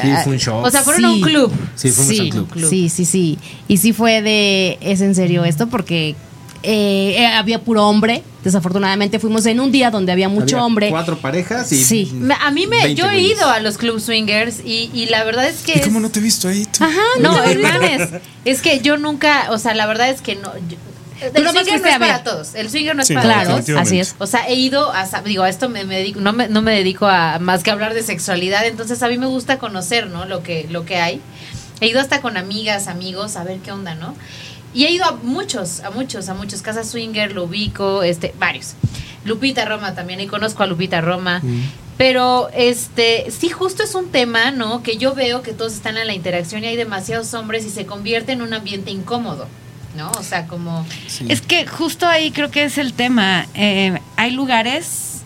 Sí, 0.00 0.08
fue 0.22 0.32
un 0.34 0.38
show. 0.38 0.58
O 0.64 0.70
sea, 0.70 0.82
fueron 0.82 1.04
a 1.06 1.12
un 1.12 1.20
club. 1.20 1.52
Sí, 1.74 1.90
fuimos 1.90 2.16
sí, 2.16 2.30
club. 2.30 2.48
club. 2.48 2.70
Sí, 2.70 2.88
sí, 2.88 3.04
sí. 3.04 3.38
Y 3.66 3.78
sí 3.78 3.92
fue 3.92 4.22
de. 4.22 4.78
¿Es 4.80 5.00
en 5.00 5.16
serio 5.16 5.44
esto? 5.44 5.66
Porque 5.66 6.14
eh, 6.62 7.14
eh, 7.18 7.26
había 7.26 7.60
puro 7.60 7.86
hombre. 7.86 8.22
Desafortunadamente 8.44 9.18
fuimos 9.18 9.44
en 9.46 9.60
un 9.60 9.70
día 9.72 9.90
donde 9.90 10.10
había 10.12 10.28
mucho 10.28 10.56
Había 10.56 10.64
hombre. 10.66 10.90
Cuatro 10.90 11.18
parejas 11.18 11.70
y. 11.72 11.82
Sí. 11.84 12.10
Me- 12.14 12.34
A 12.40 12.50
mí 12.50 12.66
me, 12.66 12.78
20 12.82 12.94
yo 12.94 13.10
he 13.10 13.20
ido 13.20 13.48
a 13.48 13.60
los 13.60 13.76
club 13.78 14.00
swingers 14.00 14.60
y, 14.64 14.90
y 14.94 15.06
la 15.06 15.24
verdad 15.24 15.46
es 15.46 15.62
que 15.62 15.78
¿Y 15.78 15.80
cómo 15.80 15.98
es- 15.98 16.02
no 16.02 16.10
te 16.10 16.18
he 16.20 16.22
visto 16.22 16.48
ahí? 16.48 16.64
tú? 16.66 16.82
Ajá, 16.84 17.00
No, 17.20 17.32
no, 17.36 17.44
hermanes, 17.44 18.08
es 18.44 18.62
que 18.62 18.80
yo 18.80 18.96
nunca, 18.96 19.48
o 19.50 19.58
sea, 19.58 19.74
la 19.74 19.86
verdad 19.86 20.08
es 20.10 20.20
que 20.22 20.36
no. 20.36 20.52
yo- 20.68 20.76
El 21.20 21.48
swinger 21.48 21.80
no 21.80 21.88
es 21.88 21.98
para 21.98 22.22
todos. 22.22 22.54
El 22.54 22.70
swinger 22.70 22.94
no 22.94 23.02
es 23.02 23.08
Sí, 23.08 23.14
para 23.14 23.24
Claro, 23.26 23.40
todos. 23.50 23.56
definitivamente. 23.66 24.00
así 24.00 24.10
es. 24.12 24.14
O 24.18 24.26
sea, 24.26 24.46
he 24.48 24.54
ido 24.54 24.92
a, 24.92 25.04
digo, 25.24 25.42
a 25.42 25.48
esto 25.48 25.68
me, 25.68 25.84
me 25.84 25.96
dedico, 25.96 26.20
no 26.20 26.32
me, 26.32 26.48
no 26.48 26.62
me 26.62 26.72
dedico 26.76 27.06
a 27.06 27.38
más 27.40 27.64
que 27.64 27.70
hablar 27.72 27.92
de 27.92 28.02
sexualidad, 28.04 28.64
entonces 28.66 29.02
a 29.02 29.08
mí 29.08 29.18
me 29.18 29.26
gusta 29.26 29.58
conocer, 29.58 30.06
¿no? 30.08 30.26
Lo 30.26 30.42
que, 30.44 30.66
lo 30.70 30.84
que 30.84 30.96
hay. 30.96 31.20
He 31.80 31.88
ido 31.88 32.00
hasta 32.00 32.20
con 32.20 32.36
amigas, 32.36 32.86
amigos, 32.88 33.36
a 33.36 33.44
ver 33.44 33.58
qué 33.58 33.72
onda, 33.72 33.94
¿no? 33.96 34.14
Y 34.74 34.84
he 34.84 34.90
ido 34.90 35.04
a 35.04 35.12
muchos, 35.12 35.80
a 35.80 35.90
muchos, 35.90 36.28
a 36.28 36.34
muchos. 36.34 36.62
Casa 36.62 36.84
Swinger, 36.84 37.32
lo 37.32 37.44
ubico, 37.44 38.02
este, 38.02 38.34
varios. 38.38 38.74
Lupita 39.24 39.64
Roma 39.64 39.94
también, 39.94 40.20
y 40.20 40.26
conozco 40.26 40.62
a 40.62 40.66
Lupita 40.66 41.00
Roma. 41.00 41.42
Pero, 41.96 42.48
este, 42.54 43.30
sí, 43.30 43.48
justo 43.48 43.82
es 43.82 43.94
un 43.94 44.10
tema, 44.10 44.52
¿no? 44.52 44.82
Que 44.82 44.96
yo 44.96 45.14
veo 45.14 45.42
que 45.42 45.52
todos 45.52 45.72
están 45.72 45.96
en 45.96 46.06
la 46.06 46.14
interacción 46.14 46.62
y 46.62 46.68
hay 46.68 46.76
demasiados 46.76 47.34
hombres 47.34 47.64
y 47.64 47.70
se 47.70 47.86
convierte 47.86 48.32
en 48.32 48.42
un 48.42 48.54
ambiente 48.54 48.92
incómodo, 48.92 49.48
¿no? 49.96 50.10
O 50.12 50.22
sea, 50.22 50.46
como... 50.46 50.86
Es 51.28 51.40
que 51.40 51.66
justo 51.66 52.06
ahí 52.06 52.30
creo 52.30 52.50
que 52.50 52.64
es 52.64 52.78
el 52.78 52.92
tema. 52.92 53.46
Eh, 53.54 53.98
hay 54.16 54.30
lugares, 54.30 55.22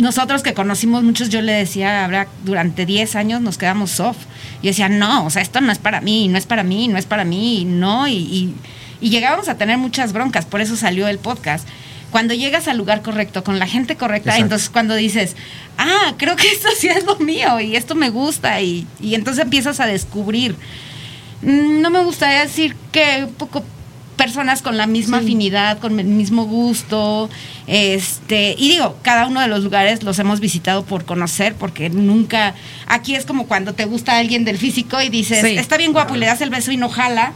nosotros 0.00 0.42
que 0.42 0.54
conocimos 0.54 1.02
muchos, 1.02 1.28
yo 1.28 1.40
le 1.42 1.52
decía, 1.52 2.04
habrá 2.04 2.26
durante 2.44 2.86
10 2.86 3.16
años 3.16 3.40
nos 3.40 3.58
quedamos 3.58 3.90
soft. 3.90 4.18
Yo 4.62 4.68
decía, 4.68 4.88
no, 4.88 5.24
o 5.26 5.30
sea, 5.30 5.42
esto 5.42 5.60
no 5.60 5.70
es 5.72 5.78
para 5.78 6.00
mí, 6.00 6.28
no 6.28 6.38
es 6.38 6.46
para 6.46 6.62
mí, 6.62 6.88
no 6.88 6.98
es 6.98 7.06
para 7.06 7.24
mí, 7.24 7.64
no. 7.66 8.08
Y, 8.08 8.14
y, 8.14 8.54
y 9.00 9.10
llegábamos 9.10 9.48
a 9.48 9.56
tener 9.56 9.78
muchas 9.78 10.12
broncas, 10.12 10.44
por 10.46 10.60
eso 10.60 10.76
salió 10.76 11.08
el 11.08 11.18
podcast. 11.18 11.66
Cuando 12.10 12.34
llegas 12.34 12.66
al 12.66 12.76
lugar 12.76 13.02
correcto, 13.02 13.44
con 13.44 13.58
la 13.60 13.66
gente 13.68 13.96
correcta, 13.96 14.30
Exacto. 14.30 14.44
entonces 14.44 14.70
cuando 14.70 14.94
dices, 14.96 15.36
ah, 15.78 16.14
creo 16.16 16.34
que 16.34 16.48
esto 16.48 16.68
sí 16.76 16.88
es 16.88 17.04
lo 17.04 17.16
mío 17.18 17.60
y 17.60 17.76
esto 17.76 17.94
me 17.94 18.10
gusta, 18.10 18.60
y, 18.60 18.86
y 19.00 19.14
entonces 19.14 19.44
empiezas 19.44 19.78
a 19.80 19.86
descubrir. 19.86 20.56
Mm, 21.42 21.80
No 21.80 21.90
me 21.90 22.02
gustaría 22.04 22.40
decir 22.42 22.74
que 22.92 23.24
un 23.24 23.34
poco 23.34 23.64
personas 24.24 24.60
con 24.62 24.76
la 24.76 24.86
misma 24.86 25.18
afinidad, 25.18 25.78
con 25.78 25.98
el 25.98 26.06
mismo 26.06 26.44
gusto, 26.44 27.30
este, 27.66 28.54
y 28.58 28.68
digo, 28.68 28.96
cada 29.02 29.26
uno 29.26 29.40
de 29.40 29.48
los 29.48 29.64
lugares 29.64 30.02
los 30.02 30.18
hemos 30.18 30.40
visitado 30.40 30.84
por 30.84 31.04
conocer, 31.04 31.54
porque 31.54 31.88
nunca, 31.88 32.54
aquí 32.86 33.14
es 33.14 33.24
como 33.24 33.46
cuando 33.46 33.72
te 33.72 33.86
gusta 33.86 34.18
alguien 34.18 34.44
del 34.44 34.58
físico 34.58 35.00
y 35.00 35.08
dices, 35.08 35.40
Sí. 35.40 35.56
está 35.56 35.76
bien 35.78 35.92
guapo 35.92 36.14
y 36.16 36.18
le 36.18 36.26
das 36.26 36.40
el 36.42 36.50
beso 36.50 36.70
y 36.70 36.76
no 36.76 36.88
jala, 36.90 37.32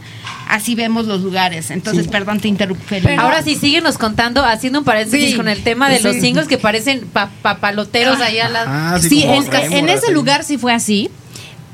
así 0.47 0.75
vemos 0.75 1.05
los 1.07 1.21
lugares. 1.21 1.71
Entonces, 1.71 2.07
perdón, 2.07 2.39
te 2.39 2.47
interrumpí. 2.49 2.95
Ahora 3.17 3.41
sí, 3.41 3.55
síguenos 3.55 3.97
contando, 3.97 4.43
haciendo 4.45 4.79
un 4.79 4.85
paréntesis 4.85 5.31
Sí, 5.31 5.35
con 5.37 5.47
el 5.47 5.63
tema 5.63 5.89
de 5.89 5.99
los 6.01 6.17
singles 6.17 6.47
que 6.47 6.57
parecen 6.59 7.07
pa- 7.07 7.31
papaloteros 7.41 8.21
allá 8.21 8.45
al 8.45 8.53
lado. 8.53 8.67
Ah, 8.69 8.99
Sí, 9.01 9.23
como 9.23 9.41
en, 9.43 9.73
en 9.73 9.89
ese 9.89 10.11
lugar 10.11 10.43
sí 10.43 10.57
fue 10.57 10.73
así. 10.73 11.09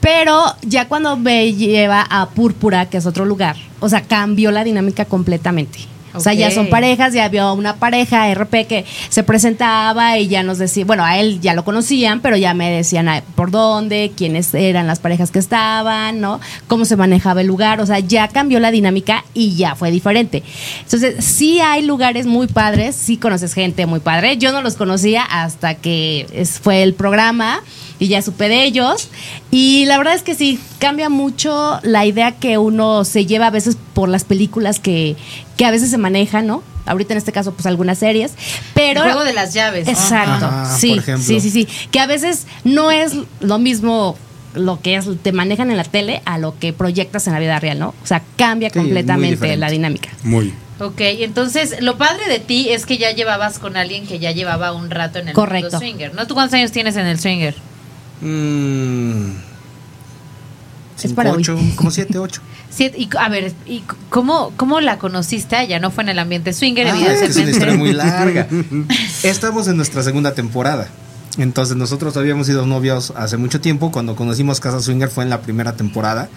Pero 0.01 0.43
ya 0.63 0.87
cuando 0.87 1.15
me 1.15 1.53
lleva 1.53 2.05
a 2.09 2.29
Púrpura, 2.29 2.89
que 2.89 2.97
es 2.97 3.05
otro 3.05 3.23
lugar, 3.25 3.55
o 3.79 3.87
sea, 3.87 4.01
cambió 4.01 4.51
la 4.51 4.63
dinámica 4.63 5.05
completamente. 5.05 5.91
O 6.13 6.19
sea, 6.19 6.33
ya 6.33 6.51
son 6.51 6.67
parejas, 6.69 7.13
ya 7.13 7.25
había 7.25 7.51
una 7.53 7.77
pareja 7.77 8.33
RP 8.33 8.67
que 8.67 8.85
se 9.09 9.23
presentaba 9.23 10.17
y 10.17 10.27
ya 10.27 10.43
nos 10.43 10.57
decía, 10.57 10.83
bueno, 10.83 11.05
a 11.05 11.17
él 11.17 11.39
ya 11.39 11.53
lo 11.53 11.63
conocían, 11.63 12.19
pero 12.19 12.35
ya 12.35 12.53
me 12.53 12.69
decían 12.69 13.07
por 13.35 13.49
dónde, 13.49 14.11
quiénes 14.15 14.53
eran 14.53 14.87
las 14.87 14.99
parejas 14.99 15.31
que 15.31 15.39
estaban, 15.39 16.19
¿no? 16.19 16.41
Cómo 16.67 16.85
se 16.85 16.97
manejaba 16.97 17.41
el 17.41 17.47
lugar, 17.47 17.79
o 17.79 17.85
sea, 17.85 17.99
ya 17.99 18.27
cambió 18.27 18.59
la 18.59 18.71
dinámica 18.71 19.23
y 19.33 19.55
ya 19.55 19.75
fue 19.75 19.89
diferente. 19.91 20.43
Entonces, 20.83 21.23
sí 21.23 21.61
hay 21.61 21.83
lugares 21.83 22.25
muy 22.25 22.47
padres, 22.47 22.95
sí 22.95 23.15
conoces 23.15 23.53
gente 23.53 23.85
muy 23.85 24.01
padre. 24.01 24.37
Yo 24.37 24.51
no 24.51 24.61
los 24.61 24.75
conocía 24.75 25.23
hasta 25.23 25.75
que 25.75 26.45
fue 26.61 26.83
el 26.83 26.93
programa 26.93 27.61
y 28.01 28.07
ya 28.07 28.23
supe 28.23 28.49
de 28.49 28.63
ellos. 28.63 29.09
Y 29.51 29.85
la 29.85 29.99
verdad 29.99 30.15
es 30.15 30.23
que 30.23 30.33
sí, 30.33 30.59
cambia 30.79 31.07
mucho 31.07 31.79
la 31.83 32.03
idea 32.03 32.31
que 32.31 32.57
uno 32.57 33.05
se 33.05 33.27
lleva 33.27 33.45
a 33.45 33.49
veces 33.51 33.77
por 33.93 34.09
las 34.09 34.23
películas 34.23 34.79
que, 34.79 35.15
que 35.55 35.65
a 35.65 35.71
veces 35.71 35.91
se 35.91 35.99
manejan, 35.99 36.47
¿no? 36.47 36.63
Ahorita 36.87 37.13
en 37.13 37.19
este 37.19 37.31
caso, 37.31 37.53
pues 37.53 37.67
algunas 37.67 37.99
series. 37.99 38.33
Pero. 38.73 39.03
El 39.03 39.11
juego 39.11 39.23
de 39.23 39.33
las 39.33 39.53
llaves. 39.53 39.85
¿no? 39.85 39.93
Exacto. 39.93 40.47
Ajá, 40.47 40.75
sí, 40.75 40.89
por 40.89 40.97
ejemplo. 40.97 41.23
sí, 41.23 41.39
sí, 41.39 41.51
sí. 41.51 41.67
Que 41.91 41.99
a 41.99 42.07
veces 42.07 42.47
no 42.63 42.89
es 42.89 43.13
lo 43.39 43.59
mismo 43.59 44.17
lo 44.55 44.81
que 44.81 44.95
es, 44.95 45.05
te 45.21 45.31
manejan 45.31 45.69
en 45.69 45.77
la 45.77 45.83
tele 45.83 46.23
a 46.25 46.39
lo 46.39 46.57
que 46.57 46.73
proyectas 46.73 47.27
en 47.27 47.33
la 47.33 47.39
vida 47.39 47.59
real, 47.59 47.77
¿no? 47.77 47.89
O 48.03 48.07
sea, 48.07 48.23
cambia 48.35 48.71
Sí, 48.71 48.79
completamente 48.79 49.55
la 49.57 49.69
dinámica. 49.69 50.09
Muy. 50.23 50.51
Ok, 50.79 51.01
entonces 51.01 51.75
lo 51.81 51.99
padre 51.99 52.27
de 52.27 52.39
ti 52.39 52.69
es 52.71 52.87
que 52.87 52.97
ya 52.97 53.11
llevabas 53.11 53.59
con 53.59 53.77
alguien 53.77 54.07
que 54.07 54.17
ya 54.17 54.31
llevaba 54.31 54.73
un 54.73 54.89
rato 54.89 55.19
en 55.19 55.27
el 55.27 55.35
Correcto. 55.35 55.69
mundo 55.73 55.79
swinger, 55.79 56.15
¿no? 56.15 56.25
¿Tú 56.25 56.33
cuántos 56.33 56.55
años 56.55 56.71
tienes 56.71 56.95
en 56.95 57.05
el 57.05 57.19
swinger? 57.19 57.53
Mm, 58.21 59.31
Es 61.03 61.13
para 61.13 61.31
hoy. 61.31 61.39
ocho, 61.39 61.57
como 61.75 61.91
siete, 61.91 62.17
ocho. 62.19 62.41
Siete- 62.69 62.97
y, 62.99 63.09
a 63.19 63.27
ver, 63.27 63.51
¿y 63.65 63.83
cómo, 64.09 64.53
cómo 64.55 64.79
la 64.79 64.97
conociste 64.97 65.55
a 65.57 65.63
ella? 65.63 65.79
No 65.79 65.91
fue 65.91 66.03
en 66.03 66.09
el 66.09 66.19
ambiente 66.19 66.53
swinger, 66.53 66.87
Ah, 66.87 66.91
es 66.91 66.95
que 66.95 67.03
es 67.03 67.09
una 67.35 67.43
evidentemente. 67.43 67.51
historia 67.51 67.75
muy 67.77 67.91
larga. 67.93 68.47
Estamos 69.23 69.67
en 69.67 69.75
nuestra 69.75 70.03
segunda 70.03 70.33
temporada. 70.33 70.87
Entonces 71.37 71.75
nosotros 71.75 72.15
habíamos 72.17 72.47
sido 72.47 72.65
novios 72.65 73.11
hace 73.17 73.35
mucho 73.37 73.59
tiempo. 73.59 73.91
Cuando 73.91 74.15
conocimos 74.15 74.59
Casa 74.61 74.79
Swinger 74.79 75.09
fue 75.09 75.23
en 75.25 75.29
la 75.29 75.41
primera 75.41 75.73
temporada. 75.75 76.29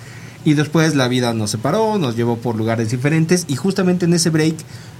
Y 0.44 0.54
después 0.54 0.94
la 0.94 1.08
vida 1.08 1.32
nos 1.34 1.50
separó, 1.52 1.98
nos 1.98 2.16
llevó 2.16 2.36
por 2.38 2.56
lugares 2.56 2.90
diferentes. 2.90 3.44
Y 3.48 3.54
justamente 3.56 4.04
en 4.06 4.14
ese 4.14 4.30
break 4.30 4.56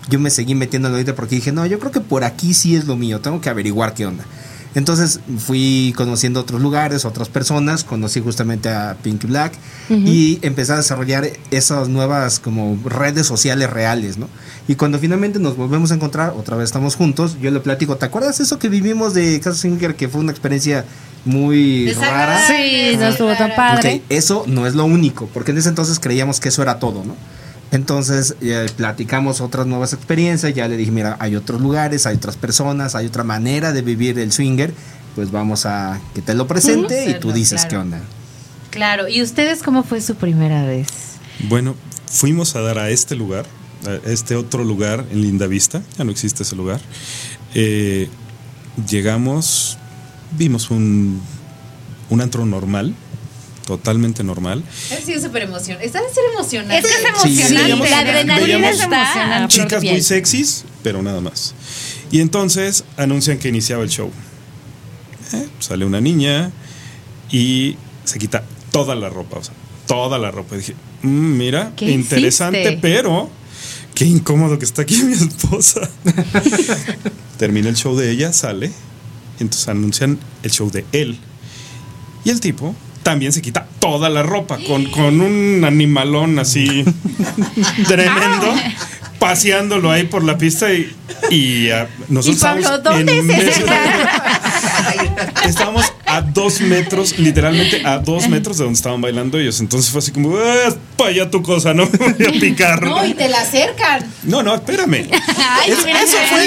yo 0.09 0.19
me 0.21 0.31
seguí 0.31 0.55
metiendo 0.55 0.89
en 0.89 0.95
la 0.95 0.99
vida 1.01 1.15
porque 1.17 1.35
dije, 1.37 1.51
no, 1.53 1.67
yo 1.67 1.79
creo 1.81 1.91
que 1.93 2.01
por 2.01 2.23
aquí 2.25 2.55
sí 2.55 2.77
es 2.77 2.87
lo 2.87 2.97
mío. 2.97 3.21
Tengo 3.21 3.41
que 3.41 3.51
averiguar 3.51 3.93
qué 3.95 4.07
onda. 4.07 4.25
Entonces 4.75 5.21
fui 5.39 5.95
conociendo 5.97 6.41
otros 6.41 6.61
lugares, 6.61 7.05
otras 7.05 7.29
personas, 7.29 7.85
conocí 7.85 8.21
justamente 8.21 8.69
a 8.69 8.97
Pinky 9.01 9.27
Black 9.27 9.53
y 9.89 10.39
empecé 10.43 10.73
a 10.73 10.77
desarrollar 10.77 11.29
esas 11.51 11.89
nuevas 11.89 12.41
como 12.41 12.79
redes 12.85 13.27
sociales 13.27 13.71
reales, 13.71 14.19
¿no? 14.19 14.29
Y 14.67 14.75
cuando 14.75 14.99
finalmente 14.99 15.39
nos 15.39 15.57
volvemos 15.57 15.93
a 15.93 15.95
encontrar, 15.95 16.35
otra 16.37 16.57
vez 16.57 16.65
estamos 16.67 16.97
juntos, 16.97 17.37
yo 17.41 17.51
le 17.51 17.61
platico, 17.61 17.97
¿te 17.97 18.07
acuerdas 18.07 18.41
eso 18.41 18.59
que 18.59 18.69
vivimos 18.69 19.15
de 19.15 19.39
Casa 19.41 19.57
Singer 19.57 19.95
que 19.95 20.09
fue 20.09 20.21
una 20.21 20.33
experiencia 20.33 20.85
muy 21.25 21.93
rara? 21.93 22.45
Sí, 22.47 22.97
no 22.99 23.09
estuvo 23.09 23.35
tan 23.37 23.55
padre. 23.55 23.97
Ok, 23.97 24.03
eso 24.09 24.45
no 24.47 24.67
es 24.67 24.75
lo 24.75 24.85
único, 24.87 25.29
porque 25.33 25.53
en 25.53 25.59
ese 25.59 25.69
entonces 25.69 26.01
creíamos 26.01 26.41
que 26.41 26.49
eso 26.49 26.63
era 26.63 26.79
todo, 26.79 27.05
¿no? 27.05 27.15
Entonces 27.71 28.37
eh, 28.41 28.67
platicamos 28.77 29.41
otras 29.41 29.67
nuevas 29.67 29.93
experiencias, 29.93 30.55
ya 30.55 30.69
le 30.69 30.77
dije, 30.77 30.91
mira, 30.91 31.17
hay 31.19 31.35
otros 31.37 31.61
lugares, 31.61 32.07
hay 32.07 32.17
otras 32.17 32.37
personas, 32.37 32.95
hay 32.95 33.07
otra 33.07 33.25
manera 33.25 33.73
de 33.73 33.83
vivir 33.83 34.19
el 34.19 34.33
swinger, 34.33 34.73
pues 35.15 35.31
vamos 35.31 35.67
a 35.67 36.01
que 36.15 36.23
te 36.23 36.35
lo 36.35 36.47
presente 36.47 37.11
y 37.11 37.19
tú 37.19 37.33
dices 37.33 37.63
claro. 37.63 37.69
qué 37.71 37.77
onda. 37.77 38.01
Claro, 38.71 39.09
¿y 39.09 39.23
ustedes 39.23 39.63
cómo 39.63 39.83
fue 39.83 40.01
su 40.01 40.15
primera 40.15 40.65
vez? 40.65 40.89
Bueno, 41.49 41.75
fuimos 42.07 42.55
a 42.57 42.61
dar 42.61 42.79
a 42.79 42.91
este 42.91 43.17
lugar, 43.17 43.47
a 43.87 44.09
este 44.09 44.37
otro 44.37 44.65
lugar 44.65 45.05
en 45.11 45.23
Linda 45.23 45.47
Vista, 45.47 45.83
ya 45.99 46.05
no 46.05 46.11
existe 46.11 46.43
ese 46.43 46.57
lugar. 46.57 46.81
Eh, 47.55 48.09
llegamos, 48.89 49.79
vimos 50.37 50.71
un, 50.71 51.21
un 52.11 52.21
antro 52.21 52.47
normal, 52.47 52.95
totalmente 53.67 54.23
normal. 54.25 54.63
Ha 54.93 54.97
sido 55.05 55.21
súper 55.21 55.43
emocionante. 55.43 55.87
Está 55.87 56.01
de 56.03 56.09
ser 56.13 56.25
emocionante. 56.35 56.79
Es 56.79 56.85
que 56.87 56.93
es 56.93 57.23
Sí, 57.23 57.41
emocionante. 57.71 57.91
la 57.91 57.99
adrenalina 57.99 58.71
está 58.71 59.41
de 59.43 59.49
Chicas 59.49 59.83
muy 59.85 60.03
sexys, 60.03 60.65
pero 60.83 61.03
nada 61.03 61.21
más. 61.21 61.55
Y 62.11 62.21
entonces 62.21 62.85
anuncian 62.97 63.39
que 63.39 63.49
iniciaba 63.49 63.83
el 63.83 63.89
show. 63.91 64.11
Eh, 65.33 65.49
sale 65.59 65.85
una 65.85 66.01
niña 66.01 66.53
y 67.31 67.77
se 68.05 68.19
quita 68.19 68.45
toda 68.71 68.95
la 68.95 69.09
ropa, 69.09 69.39
o 69.39 69.45
sea, 69.45 69.55
toda 69.87 70.19
la 70.19 70.31
ropa. 70.31 70.57
dije, 70.57 70.75
"Mm, 71.03 71.37
mira, 71.37 71.73
¿Qué 71.77 71.91
interesante, 71.91 72.61
hiciste? 72.63 72.79
pero 72.83 73.31
qué 73.95 74.05
incómodo 74.05 74.59
que 74.59 74.65
está 74.65 74.83
aquí 74.83 74.97
mi 75.03 75.15
esposa. 75.15 75.89
Termina 77.39 77.69
el 77.69 77.77
show 77.77 77.97
de 77.97 78.11
ella, 78.11 78.33
sale, 78.33 78.69
y 79.39 79.43
entonces 79.43 79.67
anuncian 79.69 80.19
el 80.43 80.51
show 80.51 80.71
de 80.71 80.85
él. 80.93 81.19
Y 82.25 82.31
el 82.31 82.41
tipo 82.41 82.75
también 83.05 83.33
se 83.33 83.41
quita 83.41 83.67
toda 83.79 84.09
la 84.09 84.25
ropa 84.25 84.59
con, 84.67 84.87
con 84.87 85.21
un 85.21 85.63
animalón 85.65 86.41
así 86.41 86.85
tremendo, 87.87 88.53
paseándolo 89.21 89.91
ahí 89.93 90.05
por 90.05 90.25
la 90.25 90.37
pista 90.39 90.73
y, 90.73 90.93
y 91.31 91.71
ah, 91.71 91.87
nosotros 92.09 92.41
Y 92.41 92.43
Pablo, 92.43 92.79
¿dónde 92.79 93.13
en 93.13 93.19
es 93.19 93.25
medio- 93.25 93.53
Estábamos 95.45 95.93
a 96.07 96.21
dos 96.23 96.61
metros, 96.61 97.19
literalmente 97.19 97.83
a 97.87 97.99
dos 97.99 98.29
metros 98.29 98.59
de 98.59 98.65
donde 98.65 98.77
estaban 98.77 99.01
bailando 99.01 99.39
ellos. 99.39 99.61
Entonces 99.61 99.91
fue 99.91 99.99
así 100.01 100.11
como, 100.11 100.37
"Ah, 100.37 100.75
pa' 100.97 101.09
allá 101.09 101.31
tu 101.31 101.43
cosa, 101.43 101.75
no 101.75 101.87
me 101.87 101.99
voy 101.99 102.27
a 102.27 102.41
picar. 102.41 102.83
No, 102.83 103.05
y 103.07 103.15
te 103.15 103.29
la 103.29 103.41
acercan. 103.43 104.05
No, 104.25 104.43
no, 104.43 104.55
espérame. 104.55 105.07
Ay, 105.13 105.71
Eso- 105.71 105.85
mira, 105.87 106.03
eso 106.03 106.17
fue, 106.29 106.47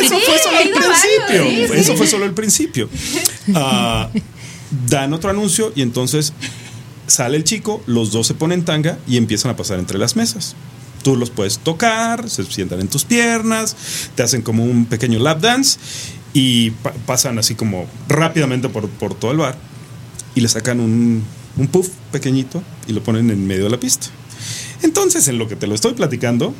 eso 0.00 0.18
fue 0.20 0.38
solo 0.38 0.58
el 0.60 0.70
principio. 0.70 1.74
Eso 1.74 1.96
fue 1.96 2.06
solo 2.06 2.24
el 2.24 2.32
principio. 2.32 2.88
Ah, 3.54 4.08
dan 4.88 5.12
otro 5.12 5.30
anuncio 5.30 5.72
y 5.74 5.82
entonces 5.82 6.32
sale 7.06 7.36
el 7.36 7.44
chico, 7.44 7.82
los 7.86 8.12
dos 8.12 8.26
se 8.26 8.34
ponen 8.34 8.64
tanga 8.64 8.98
y 9.08 9.16
empiezan 9.16 9.50
a 9.50 9.56
pasar 9.56 9.78
entre 9.78 9.98
las 9.98 10.16
mesas. 10.16 10.54
Tú 11.02 11.16
los 11.16 11.30
puedes 11.30 11.58
tocar, 11.58 12.28
se 12.28 12.44
sientan 12.44 12.80
en 12.80 12.88
tus 12.88 13.04
piernas, 13.04 13.74
te 14.14 14.22
hacen 14.22 14.42
como 14.42 14.64
un 14.64 14.84
pequeño 14.86 15.18
lap 15.18 15.40
dance 15.40 15.78
y 16.34 16.70
pa- 16.70 16.92
pasan 17.06 17.38
así 17.38 17.54
como 17.54 17.86
rápidamente 18.08 18.68
por, 18.68 18.88
por 18.88 19.14
todo 19.14 19.32
el 19.32 19.38
bar 19.38 19.56
y 20.34 20.40
le 20.42 20.48
sacan 20.48 20.78
un, 20.78 21.24
un 21.56 21.66
puff 21.68 21.88
pequeñito 22.12 22.62
y 22.86 22.92
lo 22.92 23.02
ponen 23.02 23.30
en 23.30 23.46
medio 23.46 23.64
de 23.64 23.70
la 23.70 23.80
pista. 23.80 24.08
Entonces, 24.82 25.26
en 25.28 25.38
lo 25.38 25.48
que 25.48 25.56
te 25.56 25.66
lo 25.66 25.74
estoy 25.74 25.94
platicando, 25.94 26.54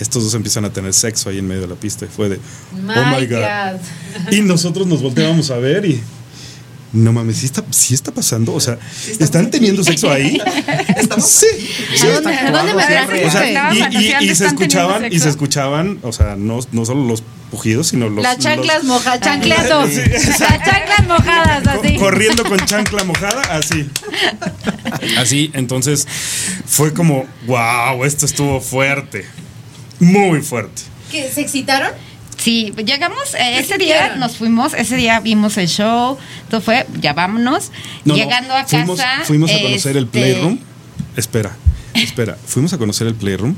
estos 0.00 0.24
dos 0.24 0.34
empiezan 0.34 0.64
a 0.64 0.72
tener 0.72 0.92
sexo 0.94 1.28
ahí 1.30 1.38
en 1.38 1.46
medio 1.46 1.62
de 1.62 1.68
la 1.68 1.74
pista. 1.76 2.04
Y 2.04 2.08
fue 2.08 2.28
de, 2.28 2.36
My 2.72 2.94
oh 2.96 3.20
my 3.20 3.26
God. 3.26 3.40
God. 3.40 4.32
Y 4.32 4.40
nosotros 4.40 4.86
nos 4.86 5.02
volteábamos 5.02 5.50
a 5.50 5.56
ver 5.58 5.84
y. 5.84 6.00
No 6.94 7.12
mames, 7.12 7.38
¿sí 7.38 7.46
está, 7.46 7.62
sí 7.70 7.92
está 7.92 8.12
pasando? 8.12 8.54
O 8.54 8.60
sea, 8.60 8.78
¿están 9.18 9.50
teniendo 9.50 9.82
sexo 9.84 10.10
ahí? 10.10 10.40
Sí. 11.18 11.46
sí. 11.96 12.06
¿A 12.06 12.12
dónde, 12.12 12.34
¿a 12.34 12.50
dónde 12.50 12.74
me? 12.74 12.82
O 12.84 13.30
sea, 13.30 13.46
Estaba 13.48 13.74
y- 13.74 14.14
y, 14.30 14.34
se 14.34 14.46
escuchaban, 14.46 15.12
y 15.12 15.18
se 15.18 15.28
escuchaban, 15.28 15.98
o 16.02 16.12
sea, 16.12 16.34
no, 16.36 16.60
no 16.72 16.84
solo 16.84 17.04
los 17.04 17.22
pujidos, 17.50 17.88
sino 17.88 18.08
los. 18.08 18.22
Las 18.22 18.38
chanclas 18.38 18.78
los- 18.78 18.84
mojadas, 18.84 19.20
chancleatos. 19.20 19.90
Sí, 19.94 20.00
Las 20.10 20.38
chanclas 20.38 21.06
mojadas, 21.06 21.66
así. 21.66 21.96
corriendo 21.96 22.44
con 22.44 22.58
chancla 22.64 23.04
mojada, 23.04 23.42
así. 23.56 23.88
Así, 25.18 25.50
entonces 25.54 26.06
fue 26.66 26.92
como, 26.94 27.26
wow, 27.46 28.04
esto 28.04 28.26
estuvo 28.26 28.60
fuerte. 28.60 29.24
Muy 30.00 30.40
fuerte. 30.42 30.82
¿Qué, 31.10 31.30
¿Se 31.32 31.40
excitaron? 31.42 31.90
Sí, 32.44 32.74
llegamos, 32.84 33.34
eh, 33.36 33.38
¿Qué 33.38 33.58
ese 33.60 33.78
día 33.78 34.16
nos 34.16 34.36
fuimos, 34.36 34.74
ese 34.74 34.96
día 34.96 35.18
vimos 35.20 35.56
el 35.56 35.66
show, 35.66 36.18
todo 36.50 36.60
fue, 36.60 36.86
ya 37.00 37.14
vámonos. 37.14 37.70
No, 38.04 38.12
no, 38.12 38.16
Llegando 38.16 38.52
a 38.52 38.66
fuimos, 38.66 38.98
casa. 38.98 39.24
Fuimos 39.24 39.50
a 39.50 39.62
conocer 39.62 39.96
el 39.96 40.04
este, 40.04 40.18
Playroom. 40.18 40.58
Espera, 41.16 41.56
espera. 41.94 42.36
Fuimos 42.46 42.74
a 42.74 42.76
conocer 42.76 43.06
el 43.06 43.14
Playroom 43.14 43.56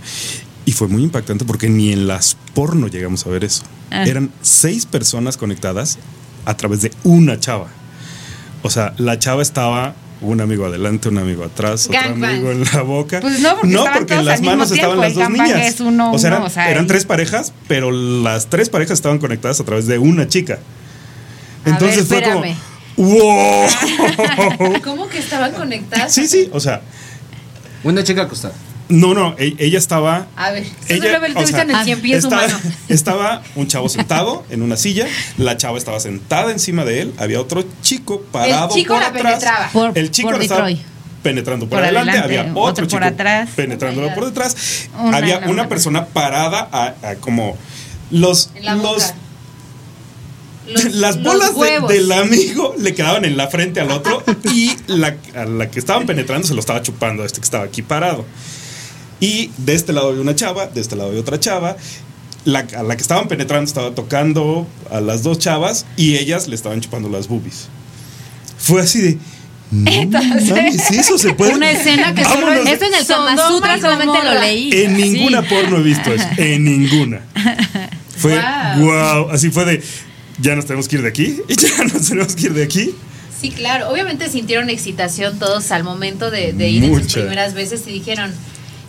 y 0.66 0.70
fue 0.70 0.86
muy 0.86 1.02
impactante 1.02 1.44
porque 1.44 1.68
ni 1.68 1.90
en 1.90 2.06
las 2.06 2.36
porno 2.54 2.86
llegamos 2.86 3.26
a 3.26 3.30
ver 3.30 3.42
eso. 3.42 3.64
Ah. 3.90 4.04
Eran 4.04 4.30
seis 4.40 4.86
personas 4.86 5.36
conectadas 5.36 5.98
a 6.44 6.56
través 6.56 6.80
de 6.82 6.92
una 7.02 7.40
chava. 7.40 7.66
O 8.62 8.70
sea, 8.70 8.94
la 8.98 9.18
chava 9.18 9.42
estaba 9.42 9.96
un 10.20 10.40
amigo 10.40 10.64
adelante, 10.66 11.08
un 11.08 11.18
amigo 11.18 11.44
atrás, 11.44 11.86
otro 11.88 11.98
amigo 12.00 12.50
en 12.50 12.64
la 12.64 12.82
boca. 12.82 13.20
Pues 13.20 13.40
no, 13.40 13.56
porque 13.56 13.68
estaban 13.74 13.98
porque 13.98 14.14
en 14.14 14.24
las 14.24 14.40
manos 14.40 14.70
estaban 14.70 15.00
las 15.00 15.14
dos 15.14 15.30
niñas. 15.30 15.74
es 15.74 15.80
uno, 15.80 16.12
o 16.12 16.18
sea, 16.18 16.28
eran, 16.28 16.40
uno, 16.40 16.46
o 16.46 16.50
sea, 16.50 16.70
eran 16.70 16.84
y- 16.84 16.88
tres 16.88 17.04
parejas, 17.04 17.52
pero 17.68 17.90
las 17.90 18.46
tres 18.46 18.68
parejas 18.70 18.94
estaban 18.94 19.18
conectadas 19.18 19.60
a 19.60 19.64
través 19.64 19.86
de 19.86 19.98
una 19.98 20.26
chica. 20.28 20.58
A 21.64 21.68
Entonces 21.70 22.08
ver, 22.08 22.22
fue 22.24 22.32
como. 22.32 22.44
¡Wow! 22.96 23.66
¿Cómo 24.84 25.08
que 25.08 25.18
estaban 25.18 25.52
conectadas? 25.52 26.14
Sí, 26.14 26.26
sí, 26.26 26.48
o 26.52 26.60
sea, 26.60 26.80
Una 27.84 28.02
chica 28.02 28.22
acostada. 28.22 28.54
No, 28.88 29.14
no, 29.14 29.34
e- 29.38 29.54
ella 29.58 29.78
estaba. 29.78 30.26
A 30.36 30.50
ver, 30.52 30.62
eso 30.62 30.72
Ella, 30.88 31.18
lo 31.18 31.40
o 31.40 31.46
sea, 31.46 31.62
en 31.62 31.70
el 31.70 31.84
cien 31.84 32.00
pies 32.00 32.24
estaba, 32.24 32.44
humano. 32.46 32.60
estaba 32.88 33.42
un 33.56 33.66
chavo 33.66 33.88
sentado 33.88 34.44
en 34.50 34.62
una 34.62 34.76
silla, 34.76 35.06
la 35.38 35.56
chava 35.56 35.76
estaba 35.78 35.98
sentada 36.00 36.52
encima 36.52 36.84
de 36.84 37.02
él, 37.02 37.14
había 37.18 37.40
otro 37.40 37.64
chico 37.82 38.20
parado 38.32 38.74
chico 38.74 38.94
por 38.94 39.02
la 39.02 39.08
atrás. 39.08 39.22
penetraba. 39.24 39.68
Por- 39.72 39.98
el 39.98 40.10
chico 40.10 40.28
por 40.28 40.38
la 40.38 40.44
estaba 40.44 40.68
penetrando 41.22 41.66
por, 41.68 41.78
Por 41.78 41.84
adelante, 41.84 42.10
adelante, 42.12 42.38
había 42.38 42.52
otro 42.52 42.62
otro, 42.62 42.84
por 42.84 42.90
chico 42.92 43.04
atrás. 43.04 43.48
penetrándolo 43.56 44.08
Oh 44.08 44.14
por 44.14 44.26
detrás, 44.26 44.88
Una 45.00 45.16
había 45.16 45.38
una 45.48 45.68
persona 45.68 46.06
parada 46.06 46.68
a, 46.70 46.94
a 47.08 47.14
como 47.16 47.56
los 48.12 48.50
En 48.54 48.64
la 48.64 48.74
los 48.76 48.82
boca. 48.84 49.14
Los- 50.68 50.84
las 50.94 51.22
bolas 51.22 51.54
de- 51.58 51.80
del 51.94 52.12
amigo 52.12 52.74
le 52.78 52.94
quedaban 52.94 53.24
en 53.24 53.36
la 53.36 53.48
frente 53.48 53.80
al 53.80 53.90
otro 53.90 54.22
y 54.52 54.70
la, 54.86 55.16
a 55.34 55.44
la 55.44 55.70
que 55.70 55.78
estaban 55.80 56.06
penetrando 56.06 56.46
se 56.46 56.54
lo 56.54 56.60
estaba 56.60 56.82
chupando 56.82 57.22
a 57.22 57.26
este 57.26 57.40
que 57.40 57.44
estaba 57.44 57.64
aquí 57.64 57.82
parado. 57.82 58.24
Y 59.20 59.50
de 59.58 59.74
este 59.74 59.92
lado 59.92 60.08
había 60.08 60.20
una 60.20 60.34
chava, 60.34 60.66
de 60.66 60.80
este 60.80 60.96
lado 60.96 61.10
había 61.10 61.20
otra 61.20 61.40
chava. 61.40 61.76
La, 62.44 62.60
a 62.76 62.82
la 62.84 62.94
que 62.96 63.02
estaban 63.02 63.26
penetrando 63.26 63.66
estaba 63.66 63.92
tocando 63.94 64.66
a 64.90 65.00
las 65.00 65.22
dos 65.24 65.38
chavas 65.38 65.84
y 65.96 66.16
ellas 66.16 66.46
le 66.46 66.54
estaban 66.54 66.80
chupando 66.80 67.08
las 67.08 67.26
boobies. 67.28 67.68
Fue 68.58 68.80
así 68.80 69.00
de. 69.00 69.18
No 69.72 69.90
mames, 70.10 70.90
eso 70.92 71.18
se 71.18 71.34
puede. 71.34 71.54
Una 71.54 71.72
escena 71.72 72.14
que 72.14 72.24
solo. 72.24 72.52
Eso 72.52 72.84
en 72.84 72.94
el 72.94 73.06
Kama 73.06 73.36
Sutra 73.48 73.80
solamente 73.80 74.18
lo 74.24 74.40
leí. 74.40 74.70
En 74.72 74.96
ninguna 74.96 75.42
porno 75.42 75.78
he 75.78 75.82
visto 75.82 76.12
eso. 76.12 76.26
En 76.36 76.64
ninguna. 76.64 77.20
Fue 78.16 78.40
Wow. 78.78 78.86
wow. 78.86 79.30
Así 79.30 79.50
fue 79.50 79.64
de. 79.64 79.82
Ya 80.40 80.54
nos 80.54 80.66
tenemos 80.66 80.86
que 80.88 80.96
ir 80.96 81.02
de 81.02 81.08
aquí. 81.08 81.40
Ya 81.48 81.84
nos 81.84 82.08
tenemos 82.08 82.34
que 82.36 82.46
ir 82.46 82.54
de 82.54 82.62
aquí. 82.62 82.94
Sí, 83.40 83.50
claro. 83.50 83.90
Obviamente 83.90 84.30
sintieron 84.30 84.70
excitación 84.70 85.38
todos 85.38 85.70
al 85.72 85.82
momento 85.84 86.30
de, 86.30 86.52
de 86.52 86.68
ir 86.68 86.84
en 86.84 87.02
sus 87.02 87.12
primeras 87.12 87.52
veces 87.54 87.82
y 87.86 87.90
dijeron, 87.92 88.32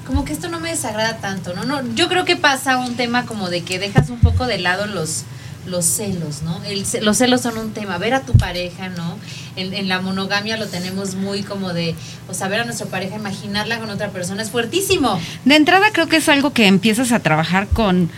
como 0.07 0.25
que 0.25 0.33
esto 0.33 0.49
no 0.49 0.59
me 0.59 0.69
desagrada 0.69 1.17
tanto, 1.17 1.53
¿no? 1.53 1.63
no 1.65 1.81
Yo 1.93 2.07
creo 2.07 2.25
que 2.25 2.35
pasa 2.37 2.77
un 2.77 2.95
tema 2.95 3.25
como 3.25 3.49
de 3.49 3.61
que 3.63 3.77
dejas 3.77 4.09
un 4.09 4.19
poco 4.19 4.47
de 4.47 4.57
lado 4.57 4.87
los 4.87 5.25
los 5.67 5.83
celos, 5.83 6.43
¿no? 6.43 6.63
El 6.63 6.85
los 7.01 7.17
celos 7.17 7.41
son 7.41 7.57
un 7.57 7.73
tema. 7.73 7.97
Ver 7.97 8.13
a 8.13 8.21
tu 8.21 8.31
pareja, 8.33 8.87
¿no? 8.87 9.17
En, 9.57 9.73
en 9.73 9.89
la 9.89 9.99
monogamia 9.99 10.55
lo 10.55 10.67
tenemos 10.67 11.15
muy 11.15 11.43
como 11.43 11.73
de, 11.73 11.93
o 12.29 12.33
sea, 12.33 12.47
ver 12.47 12.61
a 12.61 12.63
nuestra 12.63 12.87
pareja, 12.87 13.17
imaginarla 13.17 13.77
con 13.79 13.89
otra 13.89 14.09
persona 14.09 14.41
es 14.41 14.49
fuertísimo. 14.49 15.19
De 15.43 15.55
entrada 15.57 15.87
creo 15.91 16.07
que 16.07 16.17
es 16.17 16.29
algo 16.29 16.53
que 16.53 16.67
empiezas 16.67 17.11
a 17.11 17.19
trabajar 17.19 17.67
con, 17.67 18.09